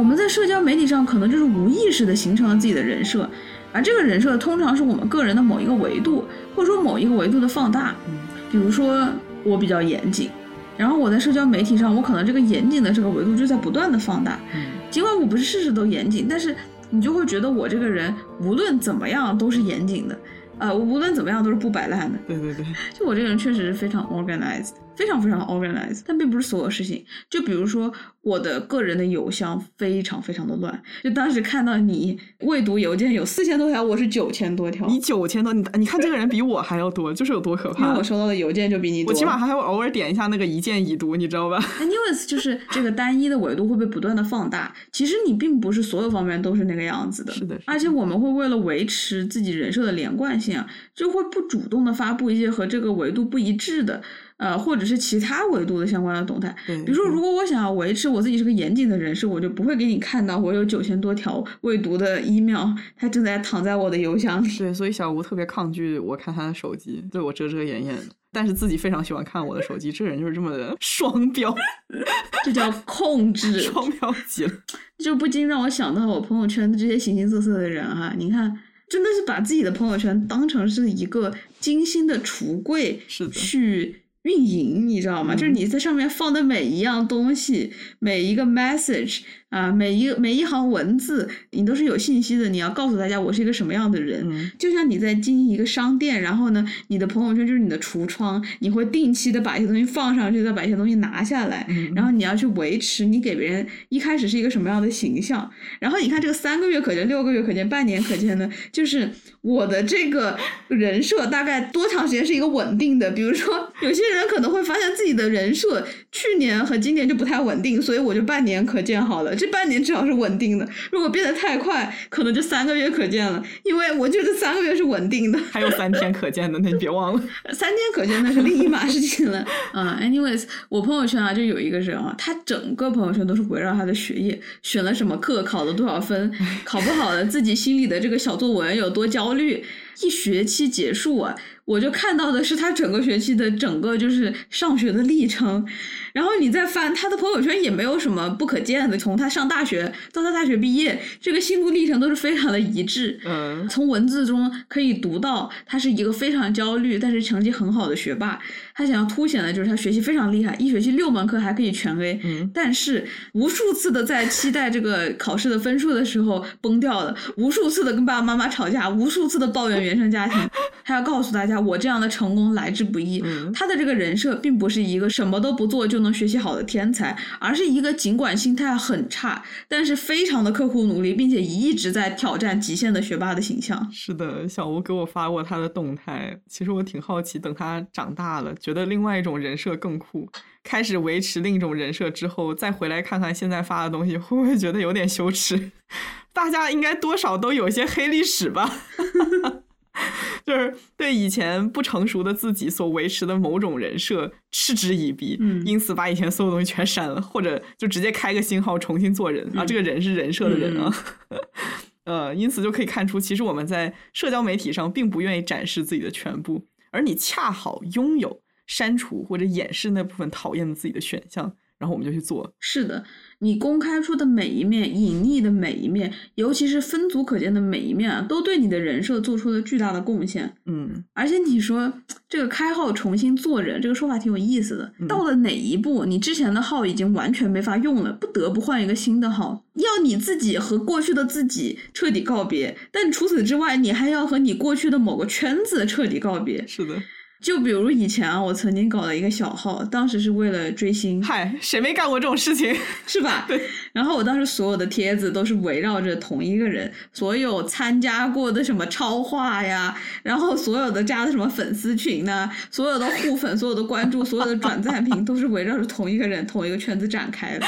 [0.00, 3.28] 我们在社交媒体上可能就是无意识的形成了自己的人设，
[3.70, 6.24] 而这个人设通常是我们个人的某一个维度，
[6.56, 7.94] 或者说某一个维度的放大。
[8.08, 8.14] 嗯
[8.50, 9.06] 比如说
[9.44, 10.30] 我比较严谨，
[10.78, 14.40] 然后我在社交媒体上，我可能这个严谨的这个维度就在不断的放大。
[14.54, 16.56] 嗯尽管我不是事事都严谨，但是
[16.88, 20.18] 你就会觉得我这个人无论怎么样都是严谨的，
[20.58, 22.18] 呃，我无论怎么样都是不摆烂的。
[22.26, 22.64] 对对对，
[22.98, 24.70] 就我这个人确实是非常 organized，
[25.00, 27.02] 非常非常 organized，但并不是所有事情。
[27.30, 27.90] 就比如说
[28.20, 38.10] 我的个人的邮箱非常非常的乱，就当时看到你未读邮件有四千多条，我是九千多条，你九千多，你你看这个人比我还要多，就是有多可怕因为我。
[38.10, 39.12] 收到的邮件就比你多。
[39.12, 44.74] 我起码还会偶尔点一下那个一键已读，你知道吧？Anyways，就是这个单一的维度会被不断的放大。
[44.90, 54.02] 其实你并不是所有方面都是那个样子的，是的是的而且我们会为了维持自己人设的连贯性啊，就会不主动的发布一些和这个维度不一致的，
[54.40, 56.56] 呃，或者是其他维度的相关的动态。
[56.66, 64.48] 对，比如说，如果我想要维持我自己是个严谨的人士，我就不会给你看到我有九千多条未读的 email，它正在躺在我的邮箱里。
[64.56, 69.92] 对，所以小吴特别抗拒我看他的手机，对我遮遮掩掩的，但是自己非常喜欢看我的手机。
[69.92, 71.54] 这人就是这么的双标，
[72.42, 73.60] 这叫控制。
[73.60, 74.52] 双标极了。
[75.04, 85.34] 就不禁让我想到我朋友圈的这些形形色色的人哈、你看，真的是把自己的朋友圈当成是一个精心的橱柜是的去运营，你知道吗？
[85.34, 92.48] 就是嗯你在上面放的每一样东西，每一个 message 啊，每一每一行文字，你都是有信息的。
[92.48, 105.50] 你要告诉大家我是一个什么样的人，嗯就像你在经营一个商店，然后呢，你的朋友圈就是你的橱窗，你会定期的把一些东西放上去，再把一些东西拿下来，嗯然后你要去维持你给别人一开始是一个什么样的形象。
[105.80, 109.10] 然后你看这个三个月可见、六个月可见、半年可见呢，就是
[109.42, 110.38] 我的这个
[110.68, 113.10] 人设大概多长时间是一个稳定的。
[113.10, 120.68] 比如说，有些人可能会发现自己的人设去年和今年就不太稳定，所以我就半年可见好了，这半年至少是稳定的。
[120.92, 125.38] 如果变得太快，可能就三个月可见了，因为我觉得三个月是稳定的。
[125.50, 127.22] 还有三天可见的，那你别忘了。
[127.54, 129.42] 三天可见那是另一码事情了。
[129.72, 136.30] 嗯，anyways，我朋友圈啊就有一个人啊，他整个朋友圈都是围绕他的学业，选了什么课，考了多少分，
[136.64, 139.64] 考不好了自己心里的这个小作文有多焦虑。
[140.02, 141.34] 一学期结束啊，
[141.64, 145.64] 我就看到的是他整个学期的整个就是上学的历程，
[146.12, 148.98] 然后你再翻他的朋友圈，也没有什么不可见的。
[148.98, 153.20] 从他上大学到他大学毕业，这个心路历程都是非常的一致。
[153.24, 158.38] 嗯从文字中可以读到，他是一个非常焦虑，但是成绩很好的学霸。
[158.74, 170.36] 他想要凸显的就是他学习非常厉害，一学期六门课还可以全 A，、嗯但是无数次的在期待这个考试的分数的时候崩掉了，无数次的跟爸爸妈妈吵架，无数次的抱怨原生家庭。
[170.84, 173.20] 他要告诉大家，我这样的成功来之不易。
[173.24, 183.90] 嗯他的这个人设并不是一个什么都不做就能学习好的天才，而是一个尽管心态很差，但是非常的刻苦努力，并且一直在挑战极限的学霸的形象。
[183.92, 190.28] 是的，小吴给我发过他的动态，其实我挺好奇，等他长大了，觉得另外一种人设更酷，
[190.62, 195.70] 开始维持另一种人设之后，再回来看看现在发的东西，会不会觉得有点羞耻？
[196.32, 198.72] 大家应该多少都有些黑历史吧。
[200.44, 210.94] 就是对以前不成熟的自己所维持的某种人设嗤之以鼻，嗯因此把以前所有东西全删了，或者就直接开个新号重新做人、啊，这个人是人设的人啊。
[212.04, 222.52] 呃，因此就可以看出，其实我们在社交媒体上并不愿意展示自己的全部，而你恰好拥有删除或者掩饰那部分讨厌的自己的选项，然后我们就去做。
[222.60, 223.02] 是的，
[223.38, 230.54] 你公开出的每一面、隐匿的每一面，尤其是分组可见的每一面啊，都对你的人设做出了巨大的贡献。
[230.66, 231.90] 嗯，而且你说
[232.28, 234.92] 这个开号重新做人，这个说法挺有意思的。
[235.08, 242.76] 到了哪一步，你之前的号已经完全没法用了，不得不换一个新的号，要你自己和过去的自己彻底告别。
[242.92, 246.66] 但除此之外，你还要和你过去的某个圈子彻底告别。
[246.66, 247.02] 是的。
[247.40, 252.76] 就比如以前啊，我曾经搞了一个小号，当时是为了追星，嗨，谁没干过这种事情？
[253.08, 253.46] 是吧？
[253.48, 253.62] 对。
[253.94, 267.66] 然后我当时所有的帖子都是围绕着同一个人，所有参加过的什么超话呀，然后所有的加的什么粉丝群呐、所有的互粉、所有的关注、所有的转赞 评，都是围绕着同一个人、同一个圈子展开的。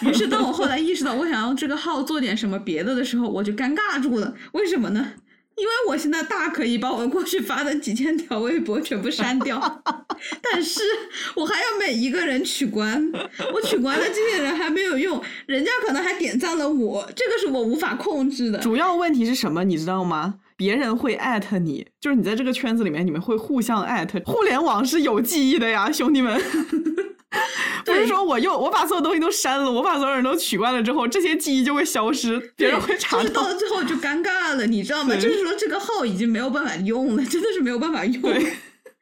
[0.00, 4.34] 于是，当我后来意识到我想要这个号做点什么别的的时候，我就尴尬住了。
[4.52, 5.12] 为什么呢？
[5.58, 9.82] 因为我现在大可以把我过去发的几千条微博全部删掉，
[10.40, 10.80] 但是
[11.34, 13.10] 我还要每一个人取关，
[13.52, 18.58] 我取关了这些人还没有用，人家可能还点赞了我，这个是我无法控制的。
[18.58, 19.64] 主要问题是什么？
[19.64, 20.36] 你知道吗？
[20.58, 24.20] 别人会艾特你，就是你在这个圈子里面，你们会互相艾特。
[24.26, 26.38] 互联网是有记忆的呀，兄弟们。
[27.84, 33.22] 不是说我又我把所有东西都删了，我把所有人都取关了之后，这些记忆就会消失，别人会查到。
[33.22, 35.14] 就是到了最后就尴尬了，你知道吗？
[35.14, 38.20] 就是说这个号已经没有办法用了，真的是没有办法用。
[38.20, 38.52] 对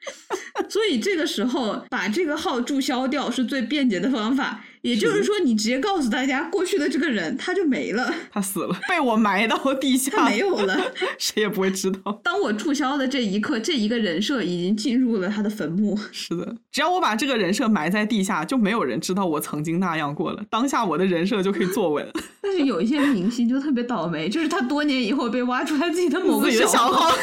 [0.68, 4.62] 所以这个时候把这个号注销掉是最便捷的方法。
[4.86, 10.92] 也就是说，你直接告诉大家，过去的这个人他就没了， 他死了，被我埋到地下，他没有了。
[11.18, 12.20] 谁也不会知道。
[12.22, 15.98] 当我注销的这一刻，这一个人设已经进入了他的坟墓。
[16.12, 20.40] 是的，只要我把这个人设埋在地下，就没有人知道我曾经那样过了。
[20.48, 22.06] 当下我的人设就可以坐稳。
[22.40, 27.16] 但是有一些明星就特别倒霉，就是他多年以后被挖出来自己的某个小号号，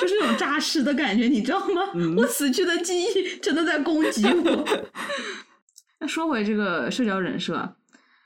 [0.00, 1.82] 就是那种诈尸的感觉，你知道吗？
[2.16, 4.66] 我死去的记忆真的在攻击我。
[6.00, 7.72] 那说回这个社交人设啊，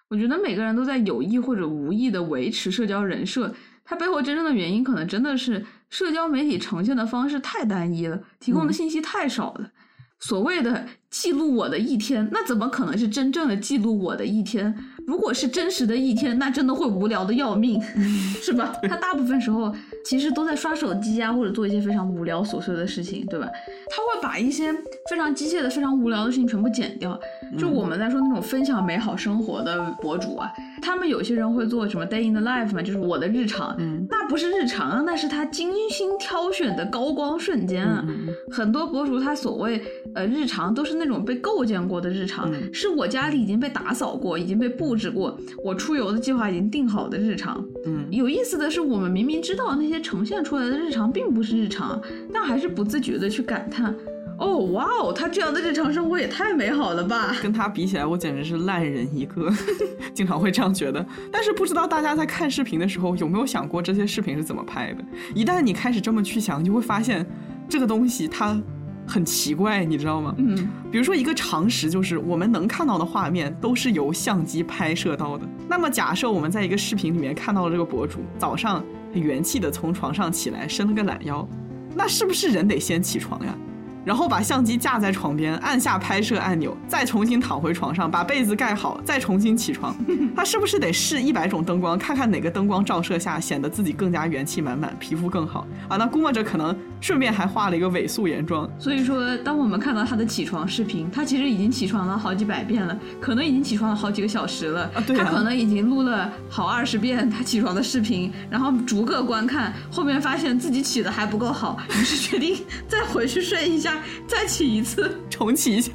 [0.09, 3.55] 我觉得每个人都在有意或者无意的维持社交人设，
[3.85, 9.71] 它背后真正的原因可能真的是社交媒体呈现的方式太单一了，提供的信息太少了。
[10.19, 14.75] 所谓的记录我的一天，那怎么可能是真正的记录我的一天？
[15.07, 17.79] 如果是真实的一天，那真的会无聊的要命，
[18.43, 18.73] 是吧？
[18.89, 19.71] 他大部分时候
[20.07, 23.47] 其实都在刷手机啊，或者做一些非常无聊琐碎的事情，对吧？
[23.91, 24.73] 他会把一些
[25.11, 27.19] 非常机械的、非常无聊的事情全部剪掉。
[27.59, 30.51] 就我们在说那种分享美好生活的博主啊，
[30.81, 38.03] 他们有些人会做什么 day in the life 嘛，就是我的日常，嗯那不是日常啊，那是他精心挑选的高光瞬间啊。
[38.09, 39.83] 嗯很多博主他所谓
[40.15, 47.65] 呃日常都是那种被构建过的日常，嗯是我家里已经被打扫过，已经被布置过，我出游的计划已经定好的日常。
[47.87, 52.01] 嗯有意思的是，我们明明知道那些呈现出来的日常并不是日常，
[52.33, 53.95] 但还是不自觉的去感叹。
[54.39, 57.37] 哦，哇哦，他这样的日常生活也太美好了吧！
[57.41, 59.49] 跟他比起来，我简直是烂人一个，
[60.13, 61.05] 经常会这样觉得。
[61.31, 65.05] 但是不知道大家在看视频的时候有没有想过这些视频是怎么拍的？
[65.33, 67.25] 一旦你开始这么去想，你就会发现
[67.69, 68.61] 这个东西它
[69.07, 70.35] 很奇怪，你知道吗？
[70.39, 75.47] 嗯，比如说一个常识就是我们能看到的画面都是由相机拍摄到的。
[75.69, 81.47] 那么假设我们在一个视频里面看到了这个博主早上很元气的从床上起来，伸了个懒腰，
[81.95, 83.57] 那是不是人得先起床呀？
[84.05, 89.95] 然后把相机架在床边，按下拍摄按钮，再重新躺回床上，把被子盖好，再重新起床。
[90.35, 95.97] 他是不是得试一百种灯光，看看哪个灯光照射下显得自己更加元气满满，皮肤更好啊？
[95.97, 98.69] 那估摸着可能顺便还画了一个伪素颜妆。
[98.79, 104.91] 所以说，当我们看到他的起床视频，他其实已经起床了好几百遍了，可能已经起床了好几个小时了。
[104.95, 112.57] 啊对啊他可能已经录了好二十遍他起床的视频，然后逐个观看，后面发现自己起的还不够好，于是决定
[112.89, 113.92] 再回去睡一下，
[114.27, 115.21] 再起一次。
[115.31, 115.93] 重启一下。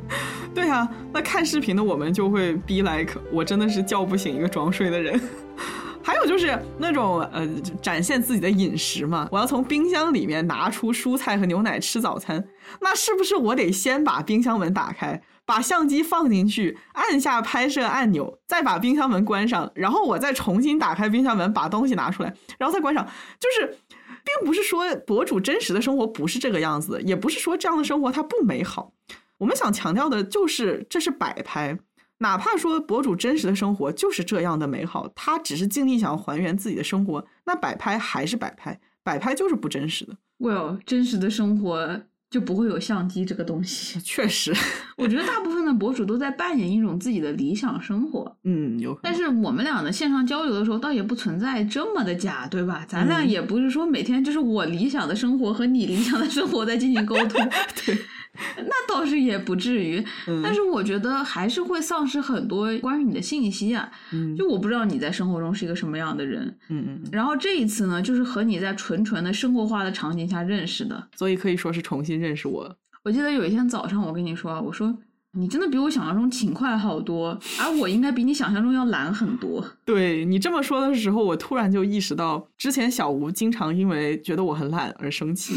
[0.54, 5.20] 对啊，那看视频的我们就会 be like，我真的是叫不醒一个装睡的人。
[6.02, 7.46] 还有就是那种呃，
[7.80, 12.42] 展现自己的饮食嘛，我要从冰箱里面拿出蔬菜和牛奶吃早餐，
[12.80, 23.06] 那是不是我得先把冰箱门打开，把相机放进去，按下拍摄按钮，再把冰箱门关上，然后我再重新打开冰箱门，把东西拿出来，然后再关上，
[23.38, 23.76] 就是。
[24.24, 28.92] 并不是说博主真实的生活不是这个样子，也不是说这样的生活它不美好。
[29.38, 31.78] 我们想强调的就是这是摆拍，
[32.18, 40.16] 哪怕说博主真实的生活就是这样的美好，他只是尽力想要还原自己的生活，那摆拍还是摆拍，摆拍就是不真实的。
[40.38, 43.98] Well，真实的生活就不会有相机这个东西。
[44.04, 44.52] 确实，
[44.96, 52.84] 我觉得大部分的博主都在扮演一种自己的理想生活，嗯，有但是我们俩的线上交流的时候，倒也不存在这么的假，对吧？
[52.88, 57.48] 咱俩嗯也不是说每天就是我理想的生活和你理想的生活在进行沟通，
[57.84, 57.98] 对，
[58.56, 60.02] 那倒是也不至于。
[60.26, 63.90] 嗯但是我觉得还是会丧失很多关于你的信息啊。
[64.12, 71.08] 嗯就我不知道你在生活中是一个什么样的人，嗯嗯，然后这一次呢，就是和你在纯纯的生活化的场景下认识的。
[71.16, 72.76] 所以可以说是重新认识我。
[73.02, 74.96] 我记得有一天早上，我跟你说啊，我说
[75.32, 79.64] 你真的比我想象中勤快好多，而我应该比你想象中要懒很多。
[79.86, 85.54] 对你这么说的时候，我突然就意识到，之前小吴经常因为觉得我很懒而生气，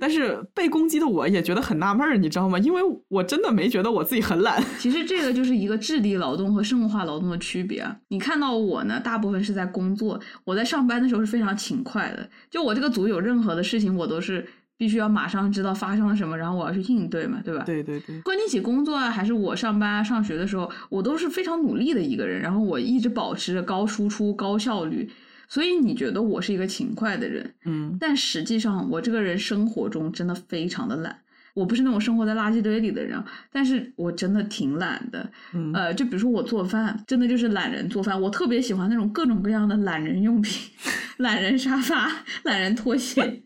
[0.00, 2.58] 但是被攻击的我也觉得很纳闷儿，你知道吗？
[2.58, 4.62] 因为我真的没觉得我自己很懒。
[4.78, 7.96] 其实这个就是一个智力劳动和生物化劳动的区别啊。
[8.08, 12.28] 你看到我呢，大部分是在工作，我在上班的时候是非常勤快的。
[12.50, 14.46] 就我这个组有任何的事情，我都是
[14.76, 17.64] 必须要马上知道发生了什么，然后我要去应对嘛，对吧？。
[17.64, 25.10] 对对对，关你一起工作啊，还是我上班啊、上学的时候，我都是非常努力的一个人，然后我一直保持着高输出、高效率，
[25.48, 31.18] 所以你觉得我是一个勤快的人，嗯但实际上我这个人生活中真的非常的懒。
[31.54, 33.20] 我不是那种生活在垃圾堆里的人，
[33.50, 35.28] 但是我真的挺懒的。
[35.54, 38.20] 嗯呃，就比如说我做饭，真的就是懒人做饭。
[38.20, 40.70] 我特别喜欢那种各种各样的懒人用品，
[41.18, 42.08] 懒人沙发、
[42.44, 43.42] 懒人拖鞋、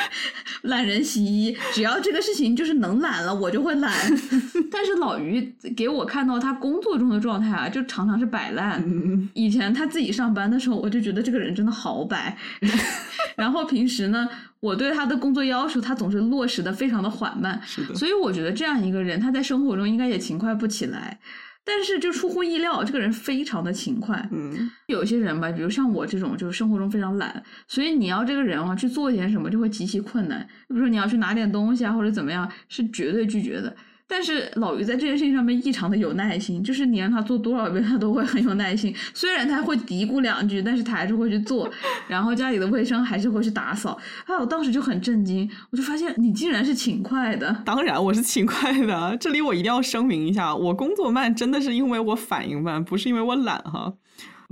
[0.62, 3.92] 懒人洗衣，只要这个事情就是能懒了，我就会懒。
[4.70, 8.82] 但是老于给我看到他工作中的状态啊，就常常是摆烂。
[8.86, 12.36] 嗯以前他自己上班的时候，我就觉得这个人真的好摆。
[13.36, 14.28] 然后平时呢，
[14.60, 17.60] 我对他的工作要求，他总是落实的非常的缓慢。
[17.64, 21.18] 是的，所以我觉得这样一个人，他在生活中应该也勤快不起来。
[21.64, 24.28] 但是就出乎意料，这个人非常的勤快。
[24.32, 30.46] 嗯有些人吧，比如像我这种，就是生活中非常懒，所以你要这个人啊去做一点什么，就会极其困难。
[30.68, 33.74] 比如说你要去拿点东西啊，或者怎么样，是绝对拒绝的。
[34.12, 38.94] 但是老于在这件事情上面异常的有耐心，就是你让他做多少遍，他都会很有耐心。
[39.14, 41.66] 虽然他会嘀咕两句，但是他还是会去做，
[42.06, 43.98] 然后家里的卫生还是会去打扫。
[44.26, 47.62] 哎，我当时就很震惊，我就发现你竟然是勤快的。
[47.64, 49.16] 当然我是勤快的。
[49.16, 53.94] 这里我一定要声明一下，我工作慢真的是因为我反应慢，不是因为我懒哈。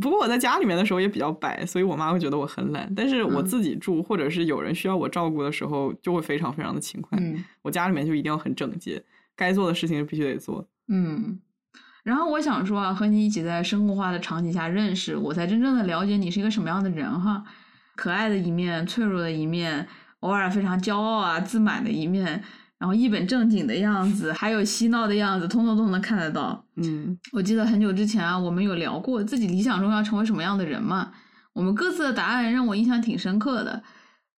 [0.00, 2.90] 不过我在家里面的时候也比较摆，所以我妈会觉得我很懒。
[2.96, 7.18] 但是我嗯自己住，或者是有人需要我照顾的时候，就会非常非常的勤快。
[7.20, 9.02] 嗯我家里面就一定要很整洁，
[9.36, 10.68] 该做的事情必须得做。
[10.88, 11.40] 嗯。
[12.02, 17.44] 然后我想说啊，和你一起在生活化的场景下认识，我才真正的了解你是一个什么样的人哈。
[17.94, 19.86] 可爱的一面，脆弱的一面，
[20.20, 22.42] 偶尔非常骄傲啊、自满的一面，
[22.78, 26.64] 然后一本正经的样子，还有嬉闹的样子，通通都能看得到。
[26.76, 31.12] 嗯我记得很久之前啊，我们有聊过自己理想中要成为什么样的人嘛。
[31.52, 33.82] 我们各自的答案让我印象挺深刻的。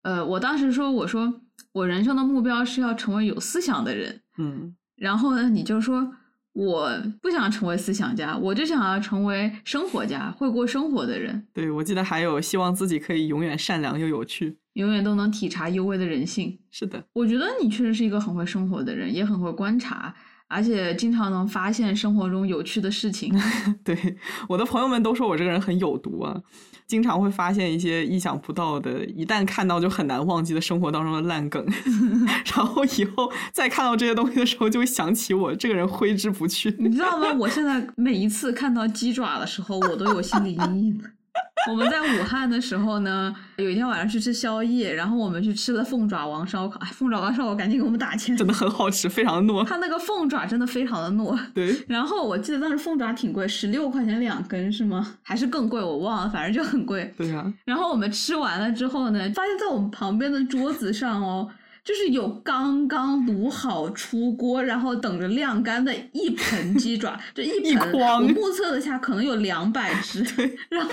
[0.03, 1.41] 呃，我当时说，我说
[1.71, 4.21] 我人生的目标是要成为有思想的人。
[4.39, 6.15] 嗯然后呢，你就说
[6.53, 6.89] 我
[7.21, 14.59] 不想成为思想家，我就想要成为生活家，会过生活的人，对，我记得还有希望自己可以永远善良又有趣。
[14.75, 16.57] 永远都能体察幽微的人性。
[16.71, 20.15] 是的，我觉得你确实是一个很会生活的人，也很会观察，
[20.53, 23.35] 而且经常能发现生活中有趣的事情。
[23.83, 23.97] 对，
[24.49, 26.39] 我的朋友们都说我这个人很有毒啊，
[26.87, 31.65] 经常会发现一些意想不到的，一旦看到就很难忘记的生活当中的烂梗，
[32.55, 36.75] 然后以后再看到这些东西的时候，就会想起我这个人挥之不去。
[36.79, 37.33] 你知道吗？
[37.39, 41.05] 我现在每一次看到鸡爪的时候，我都有心理阴影了。
[41.71, 46.79] 我们在武汉的时候呢，有一天晚上去吃宵夜，然后我们去吃了凤爪王烧烤。
[46.81, 49.65] 哎，凤爪王烧烤赶紧给我们打钱，真的很好吃，非常的糯。
[49.65, 51.39] 它那个凤爪真的非常的糯。
[51.55, 51.75] 对。
[51.89, 55.15] 然后我记得当时凤爪挺贵，十六块钱两根是吗？
[55.23, 55.81] 还是更贵？
[55.81, 57.15] 我忘了，反正就很贵。
[57.17, 57.53] 对呀。
[57.65, 61.49] 然后我们吃完了之后呢，发现在我们旁边的桌子上哦。
[61.85, 70.23] 就是有刚刚卤好出锅，然后等着晾干的一盆鸡爪，这一盆 我目测了下，可能有两百只。
[70.71, 70.91] 然后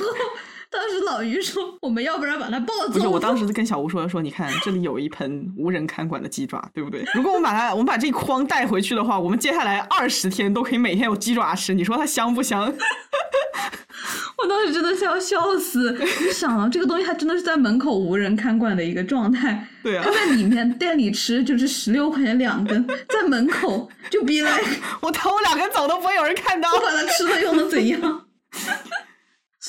[0.72, 7.04] 当时老于说：“我们要不然把它抱走？”不是，我当时跟小吴说说：“你看，这里有一盆无人看管的鸡爪，对不对？
[7.16, 11.74] 如果我们把它，我们把这筐带回去的话，我们接下来二十天都可以每天有鸡爪吃。
[11.74, 12.72] 你说它香不香？”
[14.38, 15.92] 我当时真的是要笑死！
[16.22, 19.68] 你想啊，这个东西它真的是在门口无人看管的一个状态。
[19.84, 24.62] 对啊，他在里面店里吃就是十六块钱两根，在门口就逼来，
[25.02, 26.72] 我偷两根走都不会有人看到。
[26.72, 28.26] 我把它吃了又能怎样？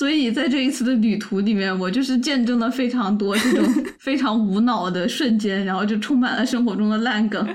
[0.01, 3.63] 所以在这一次的旅途里面，我就是见证了非常多这种
[4.01, 7.47] 非常无脑的瞬间，然后就充满了生活中的烂梗。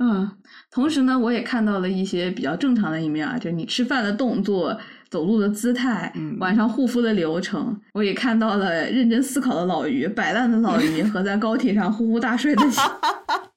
[0.00, 0.28] 嗯，
[0.72, 4.76] 同时呢，我也看到了一些比较正常的一面啊，就你吃饭的动作。
[5.08, 12.72] 走路的姿态，晚上护肤的流程，我也看到了认真思考的老于，摆烂的老于 和在高铁上呼呼大睡的你，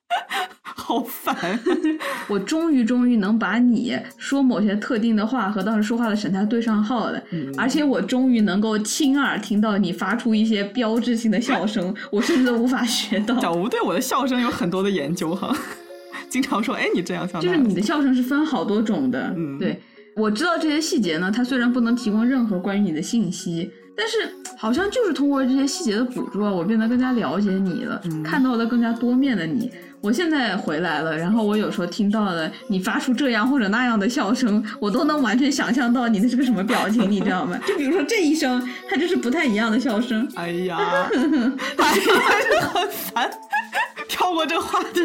[0.89, 1.59] 好烦！
[2.27, 7.21] 我终于终于能把你说某些特定的话和当时说话的神态对上号了，
[7.55, 13.39] 而且我终于能够亲耳听到你发出一些标志性的笑声， 我甚至都无法学到。
[13.39, 15.55] 小吴对我的笑声有很多的研究哈，
[16.27, 19.79] 经常说，哎，你这样笑，就是你的笑声是分好多种的，嗯，对。
[20.15, 24.17] 我知道这些细节呢，它虽然不能提供任何关于你的信息，但是
[24.57, 29.71] 好像就是通过这些细节的捕捉，我变得更加了解你了，看到了更加多面的你。
[30.01, 37.59] 我现在回来了，然后我有时候听到了你发出这样或者那样的笑声，我都能完全想象到你那是个什么表情，你知道吗？
[37.67, 40.27] 就比如说这一声，它就是不太一样的笑声。
[40.35, 43.29] 哎呀，哎呀，很烦，
[44.07, 45.01] 跳过这个话题。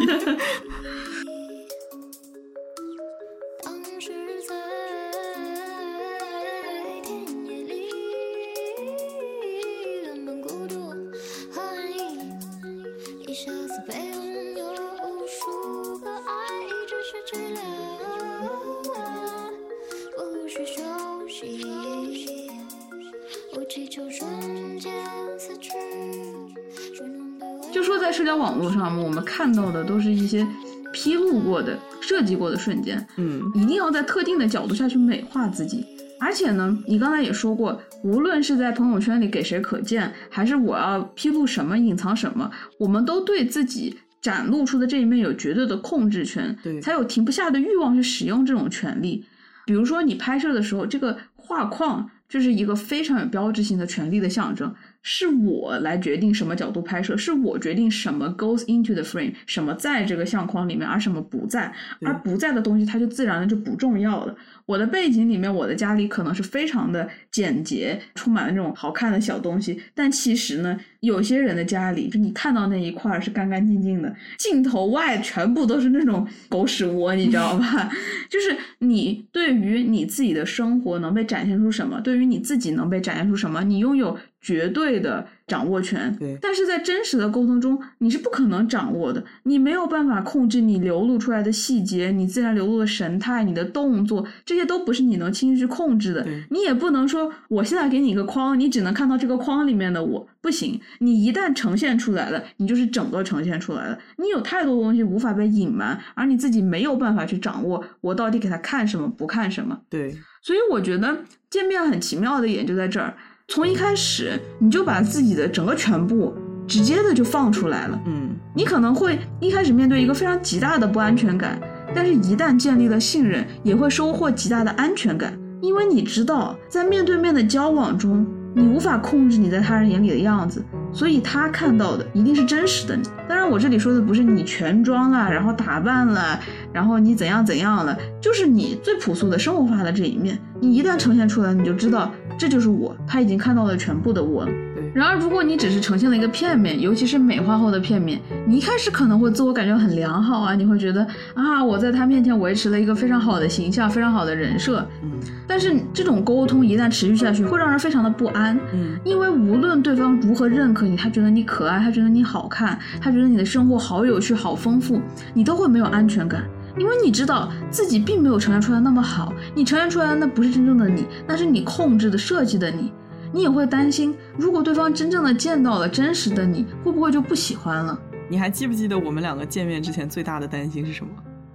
[27.75, 30.47] 就说在社交网络上，我们看到的都是一些
[30.93, 33.05] 披露过的、设计过的瞬间。
[33.17, 35.85] 嗯，一定要在特定的角度下去美化自己。
[36.21, 42.49] 而且呢，你刚才也说过，无论是在朋友圈里给谁可见，还是我要披露什么、隐藏什么，
[42.79, 49.27] 我们都对自己展露出的这一面有绝对的控制权，对，才有停不下的欲望去使用这种权利。
[49.67, 54.73] 比如说，你拍摄的时候，这个画框就是一个非常有标志性的权利的象征。
[55.07, 64.35] 是我来决定什么角度拍摄，是我决定什么 goes into the frame，什么在这个相框里面，而什么不在，而不在的东西它就自然的就不重要了。
[64.65, 77.91] 我的背景里面，我的家里可能是非常的简洁，充满了那种好看的小东西，但其实呢，有些人的家里，就你看到那一块是干干净净的，镜头外全部都是那种狗屎窝，你知道吧？
[78.31, 84.19] 就是你对于你自己的生活能被展现出什么，对于你自己能被展现出什么，你拥有。
[84.45, 96.27] 绝对的掌握权，对，但是在真实的沟通中，你是不可能掌握的，你没有办法控制你流露出来的细节，你自然流露的神态，你的动作，这些都不是你能轻易去控制的。
[96.51, 100.79] 你也不能说，我现在给你一个框，你只能看到这个框里面的我，不行。
[100.99, 103.99] 你一旦呈现出来了，你就是整个呈现出来了。
[104.19, 109.81] 你有太多东西无法被隐瞒，而你自己没有办法去掌握，我到底给他看什么，不看什么。
[109.89, 113.15] 对，所以我觉得见面很奇妙的点就在这儿。
[113.49, 116.35] 从一开始，你就把自己的整个全部
[116.67, 118.01] 直接的就放出来了。
[118.07, 121.61] 嗯，你可能会一开始面对一个非常极大的不安全感，
[121.95, 133.03] 但是一旦建立了信任，也会收获极大的安全感，因为你知道在面对面的交往中，你无法控制你在他人眼里的样子，所以他看到的一定是真实的你。
[133.29, 136.39] 当然，我这里说的不是你全装了，然后打扮了，
[136.73, 140.39] 然后你怎样怎样了，就是你最朴素的生活化的这一面。
[140.61, 142.11] 你一旦呈现出来，你就知道。
[142.37, 144.49] 这就是我，他已经看到了全部的我。
[144.95, 151.05] 然而，如果你只是呈现了一个片面，尤其是美化后的片面，你一开始可能会自我感觉很良好啊，你会觉得
[151.35, 154.87] 啊，我在他面前维持了一个非常好的形象，非常好的人设。
[155.03, 155.11] 嗯。
[155.49, 158.57] 但是这种沟通一旦持续下去，会让人非常的不安。
[158.73, 158.97] 嗯。
[159.05, 165.03] 因为无论对方如何认可你，他觉得你可爱，他觉得你好看，他觉得你的生活好有趣、好丰富，
[165.35, 166.45] 你都会没有安全感。
[166.79, 172.93] 因为你知道自己并没有呈现出来那么好，你呈现出来的那不是真正的你，那是你控制的设计的你。
[173.35, 177.99] 你也会担心，如果对方真正的见到了真实的你，会不会就不喜欢了？
[178.29, 181.11] 你还记不记得我们两个见面之前最大的担心是什么？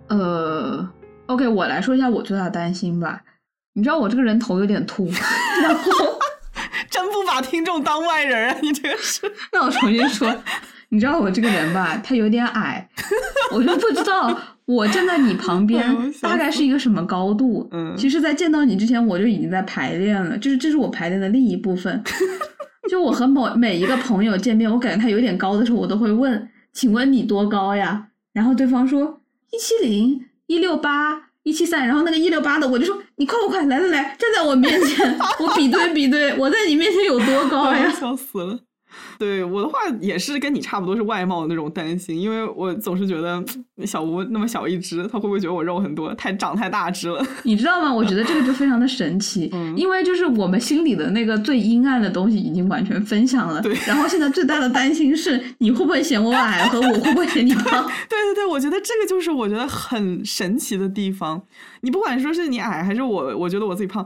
[0.09, 0.89] 呃
[1.27, 3.21] ，OK，我来说一下我最大的担心吧。
[3.73, 5.09] 你知道我这个人头有点秃，
[5.63, 5.89] 然后
[6.91, 8.57] 真不把听众当外人啊！
[8.61, 9.21] 你这个是，
[9.53, 10.35] 那我重新说，
[10.89, 12.89] 你知道我这个人吧，他有点矮，
[13.55, 14.37] 我就不知道
[14.69, 15.83] 我站在你旁边
[16.21, 17.67] 大概是一个什么高度。
[17.71, 22.03] 嗯其实，在见到你之前，我就已经在排练了，就是这是我排练的另一部分。
[22.87, 29.21] 就我和某每一个朋友见面，我感觉他有点高的时候，我都会问：“请问你多高呀？”然后对方说
[29.51, 38.59] ：“一七零、一六八、一七三。”然后那个一六八的，我就说：“你快快快，来来来，站在我面前， 我比对比对，我在你面前有多高呀 笑死了。
[39.19, 43.43] 对我的话也是跟你差不多是外貌的那种担心，因为我总是觉得
[43.85, 47.93] 小吴那么小一只，他会不会觉得我肉很多，太长太大只了？？” 你知道吗？
[47.93, 53.61] 我觉得这个就非常的神奇，嗯因为就是我们心里的那个最阴暗的东西已经完全分享了。
[53.61, 57.85] 对然后现在最大的担心是你会不会嫌我矮，和我会不会嫌你胖。
[58.09, 61.41] 对对对，我觉得这个就是我觉得很神奇的地方。
[61.81, 64.05] 你不管说是你矮还是我，我觉得我自己胖，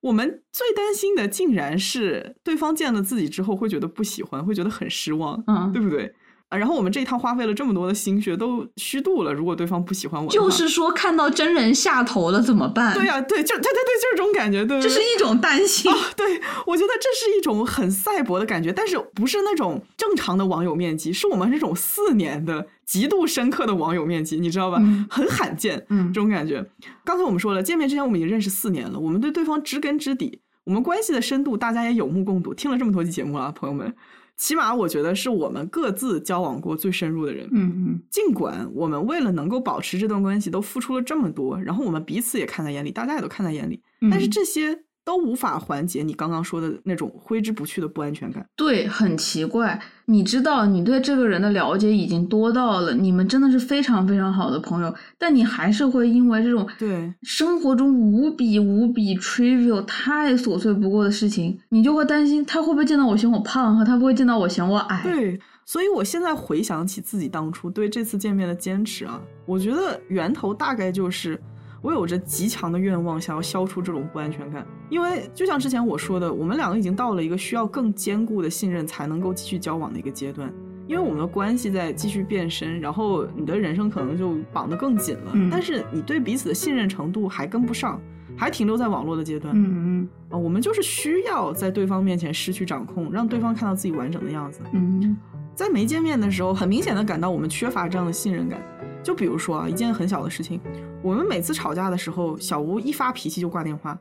[0.00, 6.14] 我们最担心的竟然是对方见了自己之后会觉得不喜欢，会觉得很失望，嗯对不对？
[6.50, 9.32] 啊，然后我们这一趟花费了这么多的心血，都虚度了。
[9.32, 12.92] 如果对方不喜欢我，就是说，看到真人下头了怎么办？
[12.92, 15.90] 对呀、对，就对对对，就是这种感觉，对，这是一种担心。
[16.16, 24.78] 对，我觉得这是一种很赛博的感觉，但是不是那种正常的网友面积，是我们这种四年的极度深刻的网友面积，你知道吧？
[24.80, 26.66] 嗯很罕见，嗯这种感觉。
[27.04, 32.52] 刚才我们说了，见面之前我们已经认识四年了，我们对对方知根知底，我们关系的深度大家也有目共睹。
[32.52, 33.94] 听了这么多期节目了，朋友们，
[34.40, 37.46] 起码我觉得是我们各自交往过最深入的人。
[37.52, 48.44] 嗯嗯尽管我们为了能够保持这段关系都付出了这么多，然后我们彼此也看在眼里，大家也都看在眼里，嗯，但是这些都无法缓解你刚刚说的那种挥之不去的不安全感。
[48.56, 49.80] 对，很奇怪。
[50.06, 65.00] 你知道，你对这个人的了解已经多到了，你们真的是非常非常好的朋友，但你还是会因为这种对生活中无比无比 trivial、太琐碎不过的事情，你就会担心他会不会见到我嫌我胖，和他会不会见到我嫌我矮。
[65.04, 71.40] 对，所以我现在回想起自己当初对这次见面的坚持啊，我觉得源头大概就是
[71.82, 74.66] 我有着极强的愿望，想要消除这种不安全感。
[74.88, 80.52] 因为就像之前我说的，我们两个已经到了一个需要更坚固的信任才能够继续交往的一个阶段。
[80.86, 88.00] 因为我们的关系在继续变深，然后你的人生可能就绑得更紧了，嗯但是你对彼此的信任程度还跟不上，
[88.36, 89.54] 还停留在网络的阶段。
[89.56, 94.60] 嗯嗯啊，我们就是需要在对方面前失去掌控，让对方看到自己完整的样子。
[94.72, 95.16] 嗯嗯
[95.54, 98.60] 在没见面的时候，很明显的感到我们缺乏这样的信任感。
[99.02, 100.60] 就比如说啊，一件很小的事情，
[101.02, 103.98] 我们每次吵架的时候，小吴一发脾气就挂电话，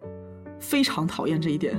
[0.59, 1.77] 非常讨厌这一点。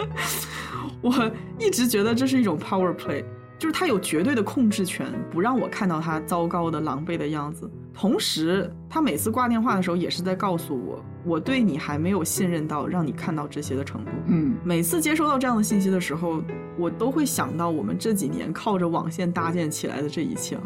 [1.02, 3.24] 我一直觉得这是一种 power play，
[3.58, 7.70] 就是他有绝对的控制权，不让我看到他糟糕的、狼狈的样子。
[7.94, 14.10] 同时，他每次挂电话的时候，也是在告诉我，我对你还没有信任到让你看到这些的程度。
[14.26, 16.42] 嗯每次接收到这样的信息的时候，
[16.76, 20.62] 我都会想到我们这几年靠着网线搭建起来的这一切啊。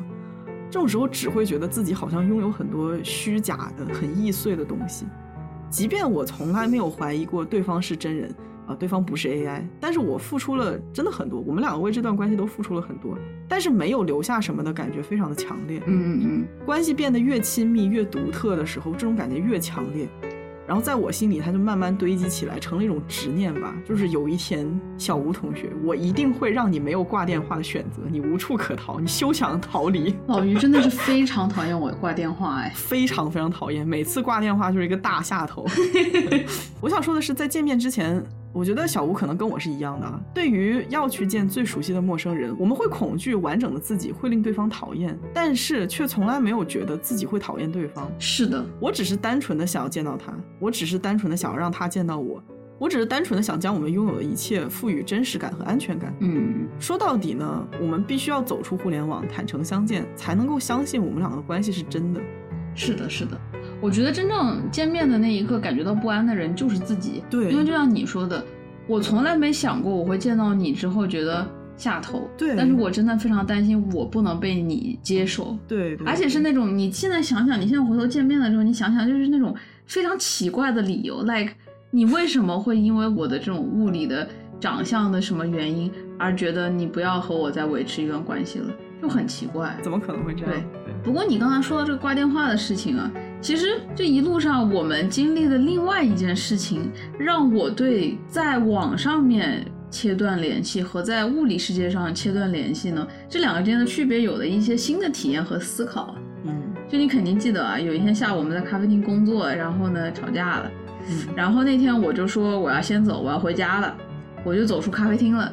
[0.70, 5.04] 这种时候只会觉得自己好像拥有很多虚假的、很易碎的东西，
[5.68, 8.32] 即便我从来没有怀疑过对方是真人
[8.66, 13.18] 啊，对方不是 AI，但是我付出了真的很多，我们两个为这段关系都付出了很多，
[13.48, 15.82] 但是没有留下什么的感觉非常的强烈。
[15.86, 20.08] 嗯嗯嗯关系变得越亲密、越独特的时候，这种感觉越强烈。
[20.70, 23.74] 然后在我心里，它就慢慢堆积起来，成了一种执念吧。
[23.84, 30.14] 就是有一天，小吴同学，我一定会让你没有挂电话的选择，你无处可逃，你休想逃离。
[30.28, 32.70] 老于真的是非常讨厌我挂电话哎。
[32.78, 35.66] 非常非常讨厌，每次挂电话就是一个大下头。
[36.80, 40.20] 我想说的是，在见面之前，我觉得小吴可能跟我是一样的啊。
[40.34, 48.10] 对于要去见最熟悉的陌生人，我们会恐惧完整的自己会令对方讨厌，但是却从来没有觉得自己会讨厌对方。
[48.18, 52.42] 是的，我只是单纯的想要见到他，我只是单纯的想要让他见到我，
[52.78, 56.14] 我只是单纯的想将我们拥有的一切赋予真实感和安全感。
[56.20, 62.20] 嗯说到底呢，我们必须要走出互联网，坦诚相见，才能够相信我们两个的关系是真的。
[62.74, 63.38] 是的，是的。
[63.80, 67.22] 我觉得真正见面的那一刻感觉到不安的人就是自己。
[67.30, 68.44] 对因为就像你说的，
[68.86, 71.46] 我从来没想过我会见到你之后觉得
[71.76, 72.28] 下头。
[72.36, 75.56] 对但是我真的非常担心我不能被你接受。
[75.66, 79.54] 对对，而且是那种你现在想想，你现在回头见面的时候，你想想就是那种
[79.86, 81.54] 非常奇怪的理由，like
[81.90, 84.28] 你为什么会因为我的这种物理的
[84.60, 88.70] 长相的什么原因而觉得你不要和我再维持一段关系了，
[89.00, 89.74] 就很奇怪。
[89.82, 90.52] 怎么可能会这样？
[90.52, 90.62] 对
[91.02, 106.14] 不过你刚才说到这个挂电话的事情啊，其实这一路上我们经历的另外一件事情，让我对在网上面切断联系和在物理世界上切断联系呢，这两个之间的区别有了一些新的体验和思考。
[106.44, 106.54] 嗯
[106.88, 110.70] 就你肯定记得啊，有一天下午我们在咖啡厅工作，然后呢吵架了，
[111.08, 113.96] 嗯然后那天我就说我要先走，我要回家了，
[114.44, 115.52] 我就走出咖啡厅了。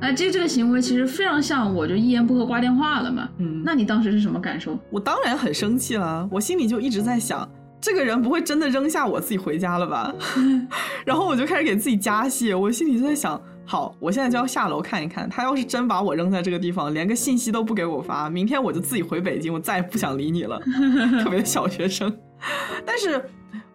[0.00, 3.28] 哎，这这个行为其实非常像我就一言不合挂电话了嘛。
[3.38, 4.78] 嗯，那你当时是什么感受？
[4.90, 7.48] 我当然很生气了，我心里就一直在想，
[7.80, 10.14] 这个人不会真的扔下我自己回家了吧？
[11.04, 20.58] 然后我就开始给自己加戏，我心里就在想，好，我现在就要下楼看一看，他要是真把我扔在这个地方，连个信息都不给我发，明天我就自己回北京，我再也不想理你了，
[21.22, 22.10] 特别小学生。
[22.86, 23.22] 但是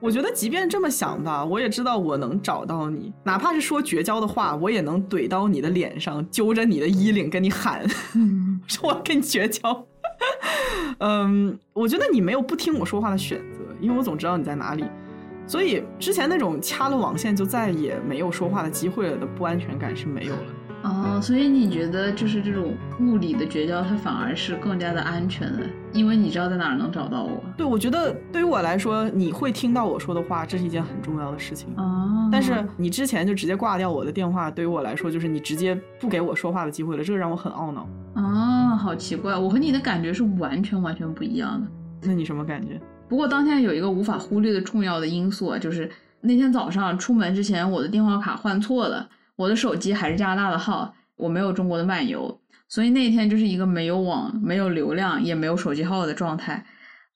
[0.06, 7.84] 我觉得，即便这么想吧，我也知道我能找到你，哪怕是说绝交的话，我也能怼到你的脸上，揪着你的衣领跟你喊，
[8.14, 9.86] 嗯 说我要跟你绝交。
[11.00, 14.86] 嗯，我觉得你没有不听我说话的选择，因为我总知道你在哪里。
[15.48, 20.55] 所以之前那种掐了网线就再也没有说话的机会了的不安全感是没有了。
[20.86, 27.44] 哦，所以你觉得就是这种物理的绝交，它反而是更加的安全的，因为你知道在哪儿能找到我。
[27.58, 31.70] 对，我觉得对于我来说，你会听到我说的话，这是一件很重要的事情。
[31.76, 37.88] 哦，但是你之前就直接挂掉我的电话，对于我来说就是你直接不给我说话的机会了，这个让我很懊恼。
[38.14, 41.68] 哦，好奇怪，我和你的感觉是完全完全不一样的。
[42.04, 42.80] 那你什么感觉？
[43.10, 45.90] 不过当天有一个无法忽略的重要的因素啊，就是
[46.22, 56.66] 那天早上出门之前，我的电话卡换错了，我的手机还是加拿大的号，我没有中国的漫游，所以那天就是一个没有网、没有流量、也没有手机号的状态。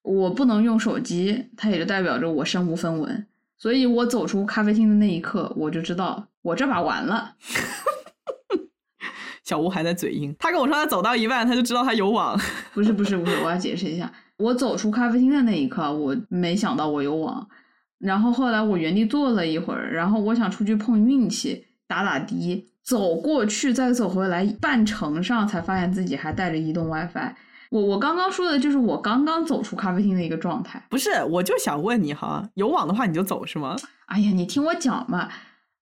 [0.02, 3.28] 我不能用手机，它也就代表着我身无分文。
[3.58, 7.36] 所以我走出咖啡厅的那一刻，我就知道我这把完了。
[9.44, 12.40] 小吴还在嘴硬，他跟我说他走到一半，他就知道他有网。
[12.74, 14.12] 不是不是不是，我要解释一下。
[14.38, 17.50] 我走出咖啡厅的那一刻，我没想到我有网，
[17.98, 27.34] 然后后来我原地坐了一会儿，然后我想出去碰运气，打打的，走过去再走回来，半程上才发现自己还带着移动 WiFi。
[27.72, 30.82] 我我刚刚说的就是我刚刚走出咖啡厅的一个状态。
[30.88, 33.76] 不是，我就想问你哈，有网的话你就走是吗？
[34.06, 35.30] 哎呀，你听我讲嘛。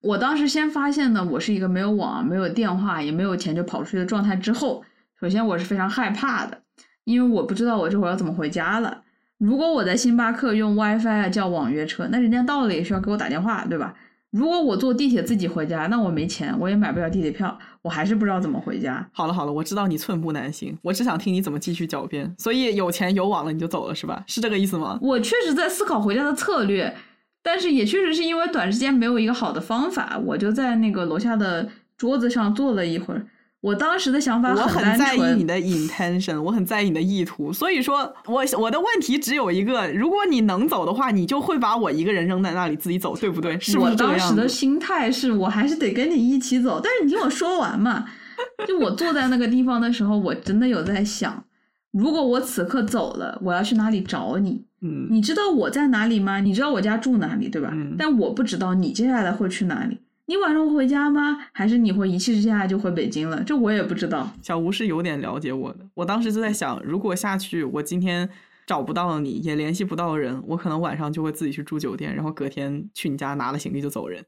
[0.02, 4.86] 我当时先发现呢，我是一个没有网、没有电话、也没有钱就跑出去的状态之后，
[5.20, 6.62] 首先我是非常害怕的，
[7.04, 9.02] 因为我不知道我这会儿要怎么回家了。
[9.38, 13.94] 如果我在星巴克用 WiFi 叫网约车，那人家到了也需要给我打电话，对吧？
[14.38, 19.04] 如果我坐地铁自己回家，那我没钱，我也买不了地铁票，我还是不知道怎么回家。
[19.12, 22.32] 好了好了，我知道你寸步难行，我只想听你怎么继续狡辩。
[22.38, 24.24] 所以有钱有网了你就走了是吧？
[24.28, 25.00] 是这个意思吗？
[25.02, 26.96] 我确实在思考回家的策略，
[27.42, 33.26] 但是也确实是因为短时间没有一个好的方法，我就在那个楼下的桌子上坐了一会儿。
[33.62, 43.60] 我当时的想法我很在意，你的 intention，我很在意你的意图，所以说我我的问题只有一个：如果你能走的话，你就会把我一个人扔在那里自己走，对不对？
[43.60, 44.48] 是不我当时的？
[44.48, 48.06] 心态是我还是得跟你一起走，但是你听我说完嘛。
[48.68, 51.44] 就我坐在那个地方的时候，我真的有在想，
[51.92, 54.64] 如果我此刻走了，我要去哪里找你？
[54.82, 56.40] 嗯，你知道我在哪里吗？
[56.40, 57.72] 你知道我家住哪里，对吧？
[57.74, 59.98] 嗯但我不知道你接下来会去哪里。
[60.30, 61.38] 你晚上回家吗？
[61.54, 63.42] 还是你会一气之下就回北京了？
[63.44, 64.30] 这我也不知道。
[64.42, 65.80] 小吴是有点了解我的。
[65.94, 68.28] 我当时就在想，如果下去，我今天
[68.66, 74.22] 找不到你，也联系不到人，我可能晚上就会自己去住酒店，然后隔天去你家拿了行李就走人，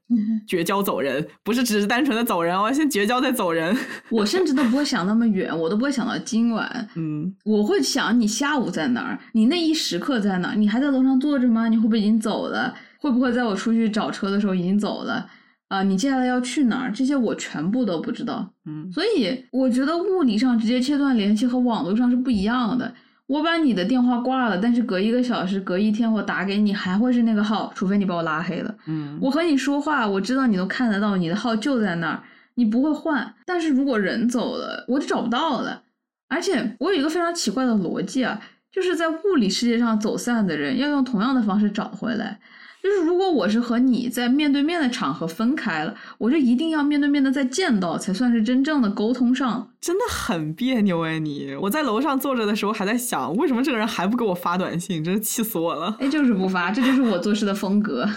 [0.48, 3.76] 绝交走人，不是只是单纯的走人哦，先绝交再走人。
[4.08, 6.88] 我甚至都不会想那么远，我都不会想到今晚。
[6.94, 10.54] 嗯，我会想你下午在哪儿，你那一时刻在哪儿？
[10.56, 11.68] 你还在楼上坐着吗？
[11.68, 12.74] 你会不会已经走了？
[12.98, 15.26] 会不会在我出去找车的时候已经走了？
[15.70, 16.92] 啊、你接下来要去哪儿？
[16.92, 18.52] 这些我全部都不知道。
[18.66, 22.92] 嗯，所以我觉得物理上直接切断联系和网络上是不一样的。
[23.28, 28.74] 我把你的电话挂了，但是隔一个小时、隔一天我打给你还会是那个号，除非你把我拉黑了。
[28.88, 32.20] 嗯，我和你说话，我知道你都看得到，你的号就在那儿，
[32.56, 33.32] 你不会换。
[33.46, 35.82] 但是如果人走了，我就找不到了。
[36.28, 38.40] 而且我有一个非常奇怪的逻辑啊，
[38.72, 42.40] 就是在物理世界上走散的人要用同样的方式找回来。
[42.82, 49.70] 就是如果我是和你在面对面的场合分开了，我就一定要面对面的再见到，才算是真正的沟通上。
[49.80, 51.54] 真的很别扭哎你！
[51.60, 55.94] 我在楼上坐着的时候还在想，为什么这个人还不给我发短信，真是气死我了。
[56.00, 58.08] 哎，就是不发，这就是我做事的风格。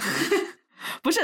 [1.04, 1.20] 不是，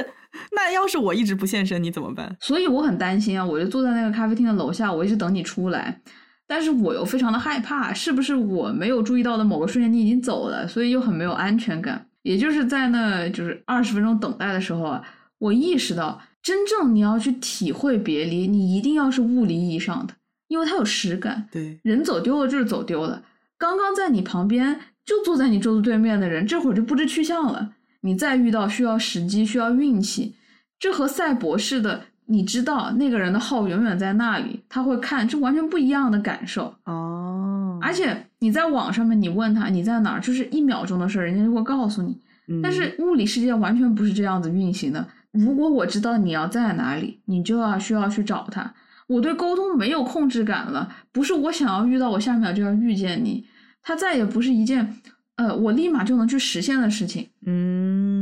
[0.52, 2.36] 那要是我一直不现身，你怎么办？
[2.42, 6.02] 所以我很担心啊，我就坐在那个咖啡厅的楼下，我一直等你出来，
[6.46, 12.06] 但是我又非常的害怕，是不是我没有注意到的某个瞬间你已经走了，所以又很没有安全感。
[12.22, 15.04] 也就是在那就是二十分钟等待的时候啊，
[15.38, 20.14] 我意识到，真正你要去体会别离，你一定要是物理意义上的，
[20.48, 21.48] 因为它有实感。
[21.52, 23.24] 对，人走丢了就是走丢了，
[23.58, 27.74] 刚刚在你旁边就坐在你桌子对面的人，这会儿就不知去向了。
[28.02, 30.36] 你再遇到需要时机、需要运气，
[30.80, 36.74] 这和赛博士的，你知道那个人的号永远在那里，他会看，这完全不一样的感受。
[36.86, 42.18] 哦，而且你在网上面，你问他你在哪儿，就是一秒钟的事儿，人家就会告诉你。
[42.48, 45.06] 嗯但是物理世界完全不是这样子运行的。
[45.32, 48.74] 如果我知道你要在哪里，你就要需要去找他。
[49.08, 53.46] 我对沟通没有控制感了，不是我想要遇到，我下一秒就要遇见你，
[53.82, 54.96] 它再也不是一件
[55.36, 57.28] 呃我立马就能去实现的事情。
[57.46, 58.19] 嗯，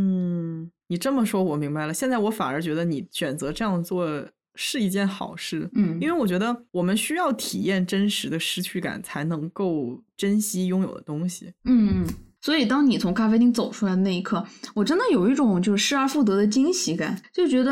[0.88, 1.94] 你这么说，我明白了。
[1.94, 11.54] 现在我反而觉得你选择这样做是一件好事，嗯，因为我觉得我们需要体验真实的失去感，才能够珍惜拥有的东西。
[11.66, 12.06] 嗯，
[12.42, 14.44] 所以当你从咖啡厅走出来的那一刻，
[14.74, 17.72] 我真的有一种就是失而复得的惊喜感，就觉得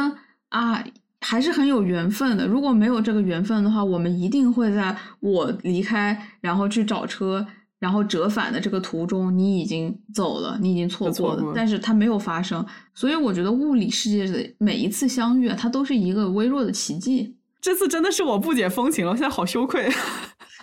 [0.50, 0.86] 啊，
[1.22, 2.46] 还是很有缘分的。
[2.46, 7.48] 如果没有这个缘分的话，我们一定会在我离开，然后去找车，
[7.86, 12.66] 然后折返的这个途中，你已经走了，你已经错过了，过了但是它没有发生。
[12.96, 17.36] 所以我觉得物理世界的每一次相遇啊，它都是一个微弱的奇迹。
[17.62, 19.88] 这次真的是我不解风情了，我现在好羞愧。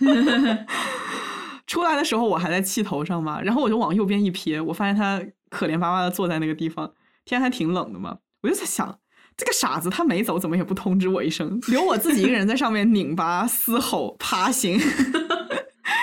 [1.68, 6.90] 出来的时候我还在气头上嘛，然后我就往右边一瞥，我发现他可怜巴巴的坐在那个地方，
[7.24, 8.98] 天还挺冷的嘛，我就在想，
[9.36, 14.76] 这个傻子他没走，怎么也不通知我一声，留我自己一个人在上面拧巴、嘶吼、爬行。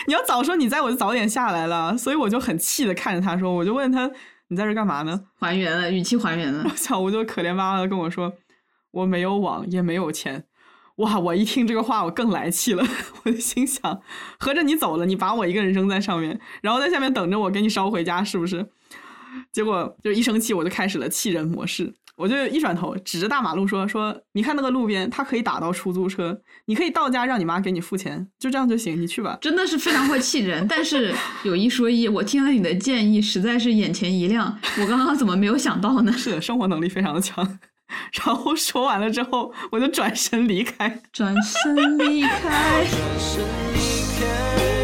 [0.10, 4.10] 你要早说，你在我就早点下来了，所以我就很气的看着他说，我就问他，
[4.48, 5.26] 你在这干嘛呢？
[5.40, 6.68] 还原了，语气还原了。
[6.76, 8.34] 小吴就可怜巴巴的跟我说
[8.90, 10.46] ：“我没有网，也没有钱。”
[10.98, 11.20] 哇！
[11.20, 12.84] 我一听这个话，我更来气了。
[13.24, 14.02] 我就心想，
[14.40, 18.66] 合着你走了，你把我一个人扔在上面，然后在下面等着我给你捎回家，是不是？
[19.52, 21.94] 结果就一生气，我就开始了气人模式。
[22.20, 34.60] 我就一转头，指着大马路说：“说你看那个路边，他可以打到出租车，你可以到家让你妈给你付钱，就这样就行，你去吧。”真的是非常会气人，但是有一说一，我听了你的建议，实在是眼前一亮。
[34.82, 36.12] 我刚刚怎么没有想到呢？
[36.12, 37.58] 是的，生活能力非常的强。
[38.22, 41.02] 然后说完了之后，我就转身离开。
[41.14, 42.84] 转身离开。
[42.84, 43.42] 转身
[43.74, 43.80] 离
[44.20, 44.79] 开，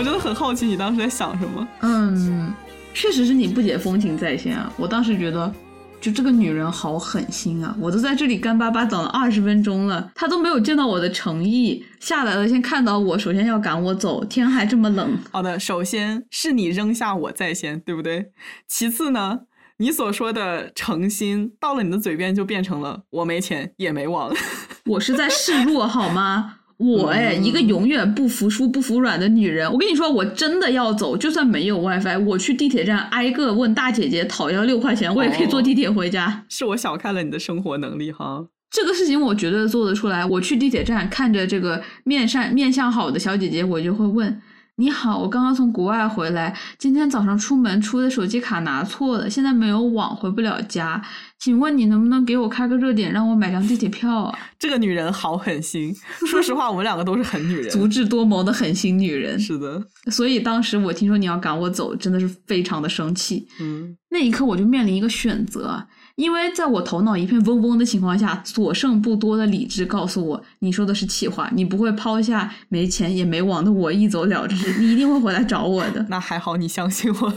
[0.00, 1.68] 我真的很好奇你当时在想什么。
[1.82, 2.54] 嗯，
[2.94, 4.72] 确实是你不解风情在先啊！
[4.78, 5.52] 我当时觉得，
[6.00, 7.76] 就这个女人好狠心啊！
[7.78, 15.18] 我都在这里干巴巴等了二十分钟了，她都没有见到我的诚意，下来了先看到我，首先要赶我走，天还这么冷。
[15.30, 18.32] 好的，首先是你扔下我在先，对不对？
[18.66, 19.40] 其次呢，
[19.76, 24.34] 你所说的诚心到了你的嘴边就变成了我没钱也没网。
[24.92, 26.54] 我是在示弱好吗？
[26.80, 29.70] 我哎，一个永远不服输、不服软的女人。
[29.70, 36.42] 我跟你说，我真的要走，就算没有 WiFi，我去地铁站挨个问大姐姐讨要六块钱，我也可以坐地铁回家。
[36.48, 38.46] 是我小看了你的生活能力哈。
[38.70, 40.24] 这个事情我绝对做得出来。
[40.24, 44.40] 我去地铁站看着这个面善面相好的小姐姐，我就会问
[44.76, 51.02] ：“你好，我刚刚从国外回来，今天早上出门出的手机卡拿错了，现在没有网，回不了家。
[51.40, 55.94] 请问你能不能给我开个热点，让我买张地铁票啊？” 这个女人好狠心。
[56.30, 57.70] 说实话，我们两个都是狠女人。
[57.70, 59.40] 足智多谋的狠心女人。
[59.40, 63.48] 是的，所以当时我听说你要赶我走，真的是非常的生气。
[63.58, 65.82] 嗯，那一刻我就面临一个选择，
[66.16, 76.04] 因为在我头脑一片嗡嗡的情况下，所剩不多的理智告诉我，你说的是气话，你不会抛下没钱也没网的我一走了之，你一定会回来找我的。
[76.10, 77.36] 那还好你相信我了。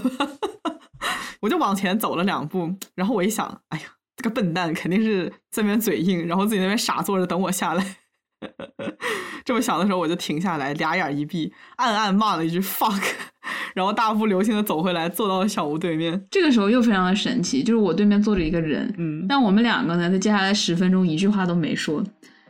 [1.44, 3.84] 我就往前走了两步，然后我一想，哎呀，
[4.16, 7.98] 这个笨蛋肯定是这边嘴硬，然后自己那边傻坐着等我下来。
[9.44, 13.02] 这么想的时候，我就停下来，俩眼一闭，暗暗骂了一句 fuck，
[13.76, 16.26] 然后大步流星的走回来，坐到了小吴对面。
[16.32, 22.02] 这个时候又非常的神奇，就是我对面坐着一个人，嗯，但我们两个呢，在接下来十分钟一句话都没说。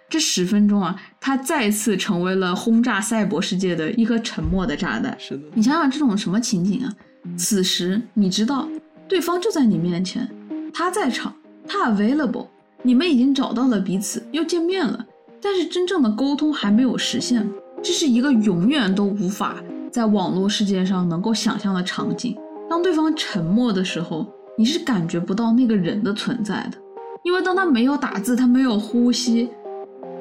[0.07, 5.19] 这十分钟啊，他再次成为了轰炸赛博世界的一颗沉默的炸弹。
[5.19, 6.93] 是的，你想想这种什么情景啊？
[7.37, 8.67] 此时你知道
[9.07, 10.29] 对方就在你面前，
[10.73, 11.33] 他在场，
[11.67, 12.47] 他 available，
[12.81, 15.05] 你们已经找到了彼此，又见面了，
[15.41, 17.47] 但是真正的沟通还没有实现。
[17.81, 19.55] 这是一个永远都无法
[19.91, 22.37] 在网络世界上能够想象的场景。
[22.69, 24.25] 当对方沉默的时候，
[24.57, 26.77] 你是感觉不到那个人的存在的，
[27.23, 29.49] 因为当他没有打字，他没有呼吸，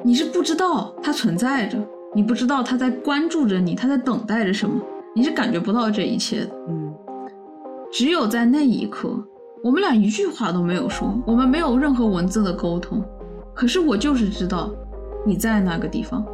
[0.03, 1.77] 你是不知道他存在着，
[2.13, 4.81] 你不知道他在关注着你，他在等待着什么，
[5.15, 6.51] 你是感觉不到这一切的。
[6.69, 6.93] 嗯，
[7.91, 9.15] 只有在那一刻，
[9.63, 13.03] 我们俩一句话都没有说，我们没有任何文字的沟通，
[13.53, 14.71] 可是我就是知道
[15.25, 16.25] 你在那个地方。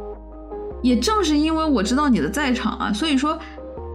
[0.82, 3.38] 也正是因为我知道你的在场啊，所以说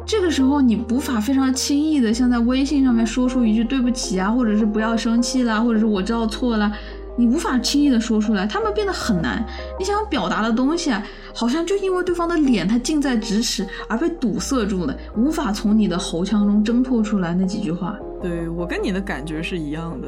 [0.06, 6.72] 这个时候你无法非常轻易的像在微信上面说出一句对不起啊，或者是不要生气啦，或者是我知道错了，
[7.18, 9.46] 你无法轻易的说出来，他们变得很难。
[9.80, 11.02] 你想要表达的东西啊，
[11.34, 17.98] 好像就因为对方的脸它近在咫尺而被堵塞住了，无法从你的喉腔中挣脱出来那几句话。
[18.22, 20.08] 对我跟你的感觉是一样的，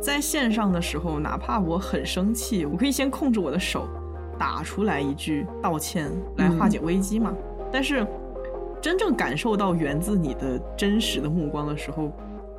[0.00, 3.86] 在线上的时候，哪怕我很生气，我可以先控制我的手，
[4.38, 7.32] 打出来一句道歉来化解危机嘛。
[7.70, 8.06] 但是
[8.80, 12.10] 真正感受到源自你的真实的目光的时候，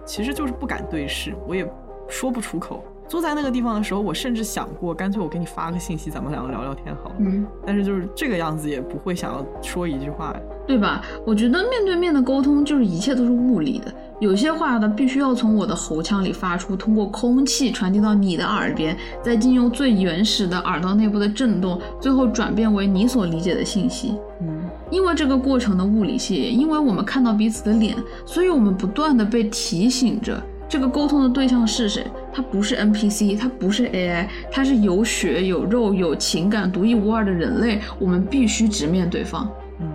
[0.05, 1.67] 其实就是不敢对视，我也
[2.07, 2.84] 说不出口。
[3.10, 7.15] 坐在那个地方的时候，我甚至想过，干脆我给你发个信息，咱们两个聊聊天好了。
[7.18, 10.34] 嗯，但是就是这个样子，也不会想要说一句话。
[10.68, 11.02] 对吧？
[11.26, 24.14] 我觉得面对面的沟通就是一切都是物理的，有些话呢必须要从我的喉腔里发出，通过空气传递到你的耳边，再经由最原始的耳道内部的震动，最后转变为你所理解的信息。
[24.41, 32.06] 嗯，因为这个过程的物理性，因为我们看到彼此的脸，所以我们不断的被提醒着，这个沟通的对象是谁？
[32.40, 37.82] 它不是 NPC，它不是 AI，它是有血有肉有情感、独一无二的人类。
[37.99, 39.52] 我们必须直面对方。
[39.82, 39.90] 嗯，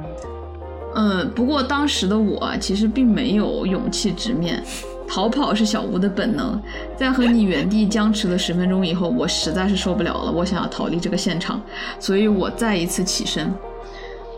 [0.95, 4.63] 呃，不过当时的我啊其实并没有勇气直面，
[5.09, 6.61] 逃跑是小吴的本能。
[6.99, 11.59] 在和你原地僵持了十分钟以后，我实在是受不了了，我想要逃离这个现场，
[11.99, 13.51] 所以我再一次起身。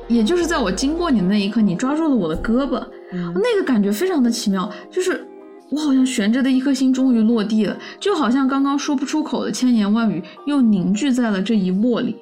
[0.07, 2.81] 也就是在我经过你的那一刻，你抓住了我的胳膊，
[3.11, 5.27] 那个感觉非常的奇妙，就是
[5.71, 12.17] 我好像悬着的一颗心终于落地了，就好像刚刚说不出口的千言万语又凝聚在了这一握里。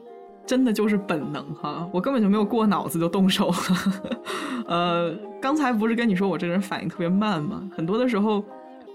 [0.46, 3.50] 真的就是本能哈，我根本就没有过脑子就动手。
[4.68, 7.66] 呃，刚才不是跟你说我这个人反应特别慢吗？
[7.74, 8.44] 很多的时候，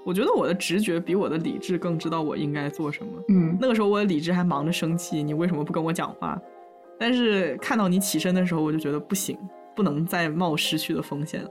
[0.05, 3.11] 我觉得我的直觉比我的理智更知道我应该做什么。
[3.30, 6.39] 嗯那个时候我的理智还忙着生气，你为什么不跟我讲话？
[6.99, 9.35] 但是看到你起身的时候，我就觉得不行，
[9.76, 11.43] 不能再冒失去的风险。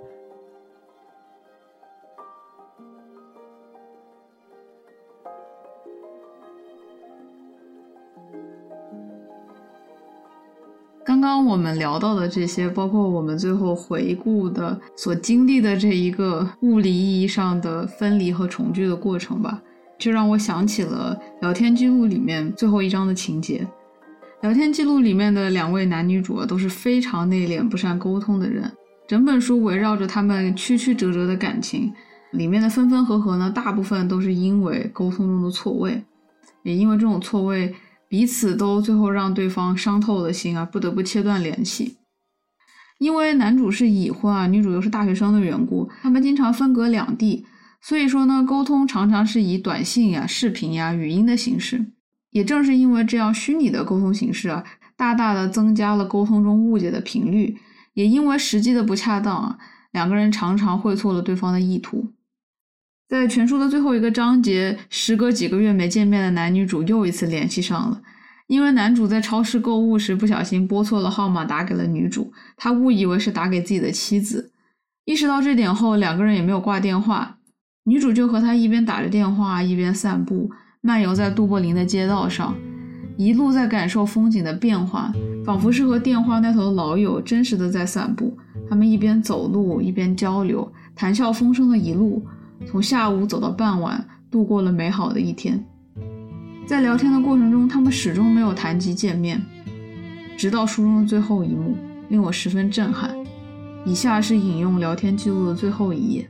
[11.20, 19.60] 刚刚我们聊到的这些，包括我们最后回顾的所经历的这一个物理意义上的分离和重聚的过程吧，
[19.98, 23.66] 就让我想起了聊天记录里面最后一章的情节。
[24.42, 28.70] 聊天记录里面的两位男女主，都是非常内敛、不善沟通的人。
[29.08, 31.92] 整本书围绕着他们曲曲折折的感情，
[32.30, 36.00] 里面的分分合合呢，大部分都是因为沟通中的错位，
[36.62, 37.74] 也因为这种错位。
[38.08, 41.98] 彼此都最后让对方伤透了心啊，不得不切断联系。
[42.98, 47.44] 因为男主是已婚啊，女主又是大学生的缘故，他们经常分隔两地，
[47.80, 51.92] 所以说呢，沟通常常是以短信呀、视频呀、语音的形式。
[52.30, 54.64] 也正是因为这样虚拟的沟通形式啊，
[54.96, 57.56] 大大的增加了沟通中误解的频率。
[57.94, 59.58] 也因为实际的不恰当啊，
[59.92, 62.12] 两个人常常会错了对方的意图。
[63.08, 68.02] 在全书的最后一个章节，时隔几个月没见面的男女主又一次联系上了。
[68.48, 74.52] 因为男主在超市购物时不小心拨错了号码，打给了女主，他误以为是打给自己的妻子。
[75.06, 77.38] 意识到这点后，两个人也没有挂电话。
[77.84, 80.50] 女主就和他一边打着电话，一边散步，
[80.82, 82.54] 漫游在杜柏林的街道上，
[83.16, 85.10] 一路在感受风景的变化，
[85.46, 88.36] 仿佛是和电话那头的老友真实的在散步。
[88.68, 92.22] 他们一边走路，一边交流，谈笑风生的一路。
[92.66, 95.64] 从下午走到傍晚，度过了美好的一天。
[96.66, 99.40] 在聊天的过程中，他们始终没有谈及见面，
[100.36, 101.76] 直到书中的最后一幕，
[102.08, 103.16] 令我十分震撼。
[103.86, 106.28] 以下是引用聊天记录的最后一页：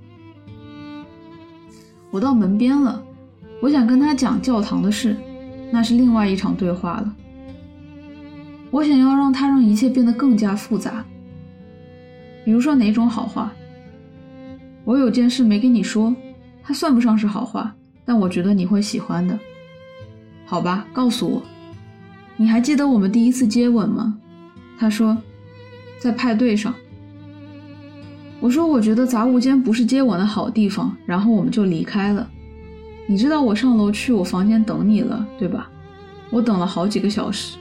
[2.10, 3.02] 我到门边了，
[3.60, 5.16] 我想跟他讲教堂的事，
[5.72, 7.16] 那是另外一场对话了。
[8.70, 11.04] 我想要让他让一切变得更加复杂，
[12.44, 13.52] 比如说哪种好话。
[14.88, 16.16] 我有件事没跟你说，
[16.62, 19.38] 它算不上是好话，但我觉得你会喜欢的。
[20.46, 21.42] 好吧，告诉我，
[22.38, 24.18] 你还记得我们第一次接吻吗？
[24.78, 25.14] 他说，
[25.98, 26.74] 在派对上。
[28.40, 32.26] 我说，我觉得杂物间不是接吻的好地方，然后我们就离开了。
[33.06, 35.70] 你知道我上楼去我房间等你了，对吧？
[36.30, 37.58] 我等了好几个小时。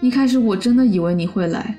[0.00, 1.76] 一开始我真的以为你会来，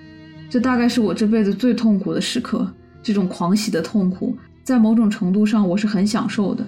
[0.49, 2.69] 这大概是我这辈子最痛苦的时刻，
[3.01, 4.35] 这种狂喜的痛苦。
[4.64, 6.66] 在某种程度上，我是很享受的，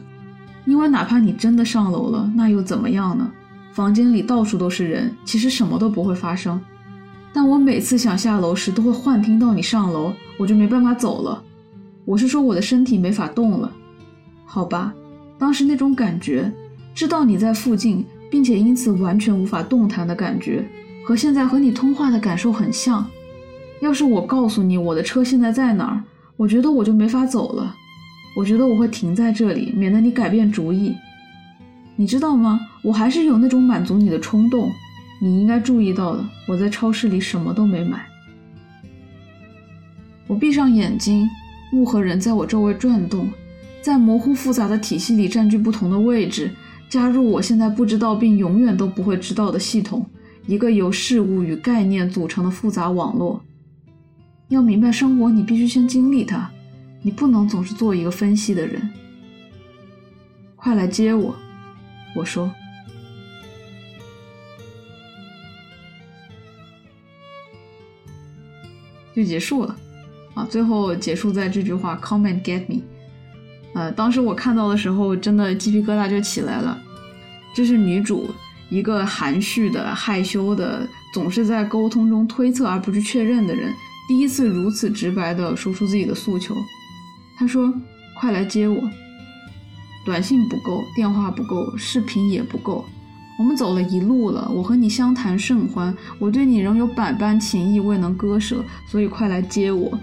[0.65, 3.31] 因为哪怕你真的上楼了，那又怎么样呢？
[3.71, 6.59] 房间里到处都是人，其实什么都不会发生。
[7.33, 11.43] 但我每次想下楼时，都会幻听到你上楼，我就没办法走了。
[12.05, 13.71] 我是说我的身体没法动了，
[14.45, 14.93] 好吧？
[15.39, 16.51] 当时那种感觉，
[16.93, 20.67] 知道你在附近，并且因此完全无法动弹的感觉，
[21.05, 23.05] 和现在和你通话的感受很像。
[23.81, 26.03] 要是我告诉你我的车现在在哪儿，
[26.37, 27.75] 我觉得我就没法走了，
[28.35, 30.95] 我觉得我会停在这里，免得你改变主意。
[31.95, 32.59] 你知道吗？
[32.81, 34.71] 我还是有那种满足你的冲动。
[35.21, 38.05] 你应该注意到的，我在超市里什么都没买。
[40.27, 41.29] 我闭上眼睛，
[41.73, 43.29] 物和人在我周围转动，
[43.81, 46.51] 在模糊复杂的体系里占据不同的位置，
[46.89, 50.05] 加入我现在不知道并永远都不会知道的系统，
[50.47, 53.41] 一个由事物与概念组成的复杂网络。
[54.49, 56.51] 要明白生活，你必须先经历它，
[57.03, 58.89] 你不能总是做一个分析的人。
[60.55, 61.35] 快来接我，
[62.15, 62.49] 我说。
[69.15, 69.75] 就结束了，
[70.33, 72.81] 啊，最后结束在这句话 “Come and get me”。
[73.75, 76.81] 呃，当时我看到的时候，真的鸡皮疙瘩就起来了。
[77.55, 78.33] 这是女主
[78.69, 83.71] 一个含蓄的、害羞的，总是在沟通中推测而不是确认的人，
[84.07, 86.55] 第一次如此直白的说出自己的诉求。
[87.37, 87.73] 他说
[88.19, 88.77] ：“快来接我。”
[90.05, 92.85] 短信不够，电话不够，视频也不够。
[93.39, 99.97] 我们走了一路了，我和你相谈甚欢，我对你仍有百般情意未能割舍，所以快来接我。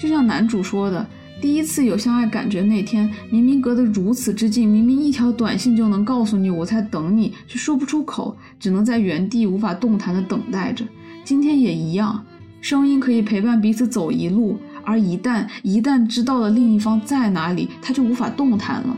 [0.00, 1.06] 就像男主说的，
[1.40, 10.84] 第一次有相爱感觉那天，明明隔得如此之近，明明一条短信就能告诉你我在等你，却说不出口，只能在原地无法动弹的等待着。
[11.24, 12.24] 今天也一样，
[12.60, 18.96] 声音可以陪伴彼此走一路，而一旦一旦知道了另一方在哪里，他就无法动弹了。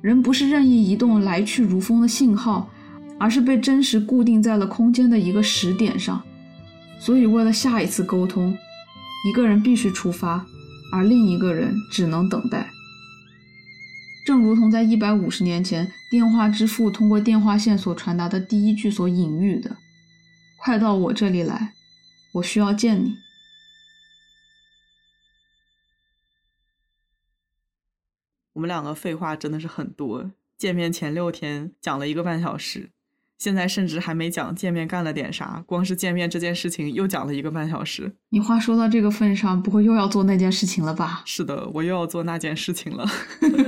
[0.00, 2.70] 人不是任意移动、来去如风的信号，
[3.18, 6.22] 而是被真实固定在了空间的一个时点上。
[6.98, 8.56] 所以，为了下一次沟通，
[9.28, 10.46] 一个人必须出发，
[10.92, 12.70] 而另一个人只能等待。
[14.26, 19.76] 正如同在一百五十年前，电话之父通过电话线所传达的第一句所隐喻的
[20.56, 21.72] ：“快到我这里来，
[22.32, 23.14] 我需要见你。”
[28.54, 32.90] 我们两个废话真的是很多，见面前六天讲了一个半小时，
[33.38, 38.12] 现在甚至还没讲见面干了点啥，光是见面这件事情又讲了一个半小时。
[38.30, 41.22] 你话说到这个份上，不会又要做那件事情了吧？
[41.24, 43.06] 是的，我又要做那件事情了。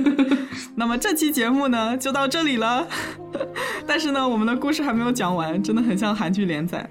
[0.75, 2.87] 那么这期节目呢，就到这里了。
[3.87, 6.89] 但是呢，我们的故事还没有讲完，真的很像韩剧连载。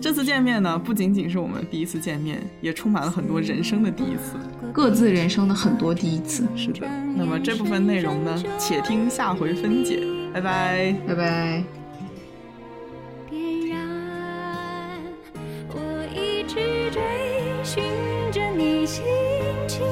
[0.00, 4.36] 这次见面呢，不仅仅是我们第一次见面，也充满了很多人生的第一次，
[4.72, 6.46] 各自人生的很多第一次。
[6.54, 6.86] 是的，
[7.16, 10.00] 那么这部分内容呢，且听下回分解。
[10.32, 11.64] 拜拜，拜拜。
[13.30, 15.00] 点燃
[15.70, 17.00] 我一直追
[17.64, 17.82] 寻
[18.30, 19.02] 着你心
[19.66, 19.84] 情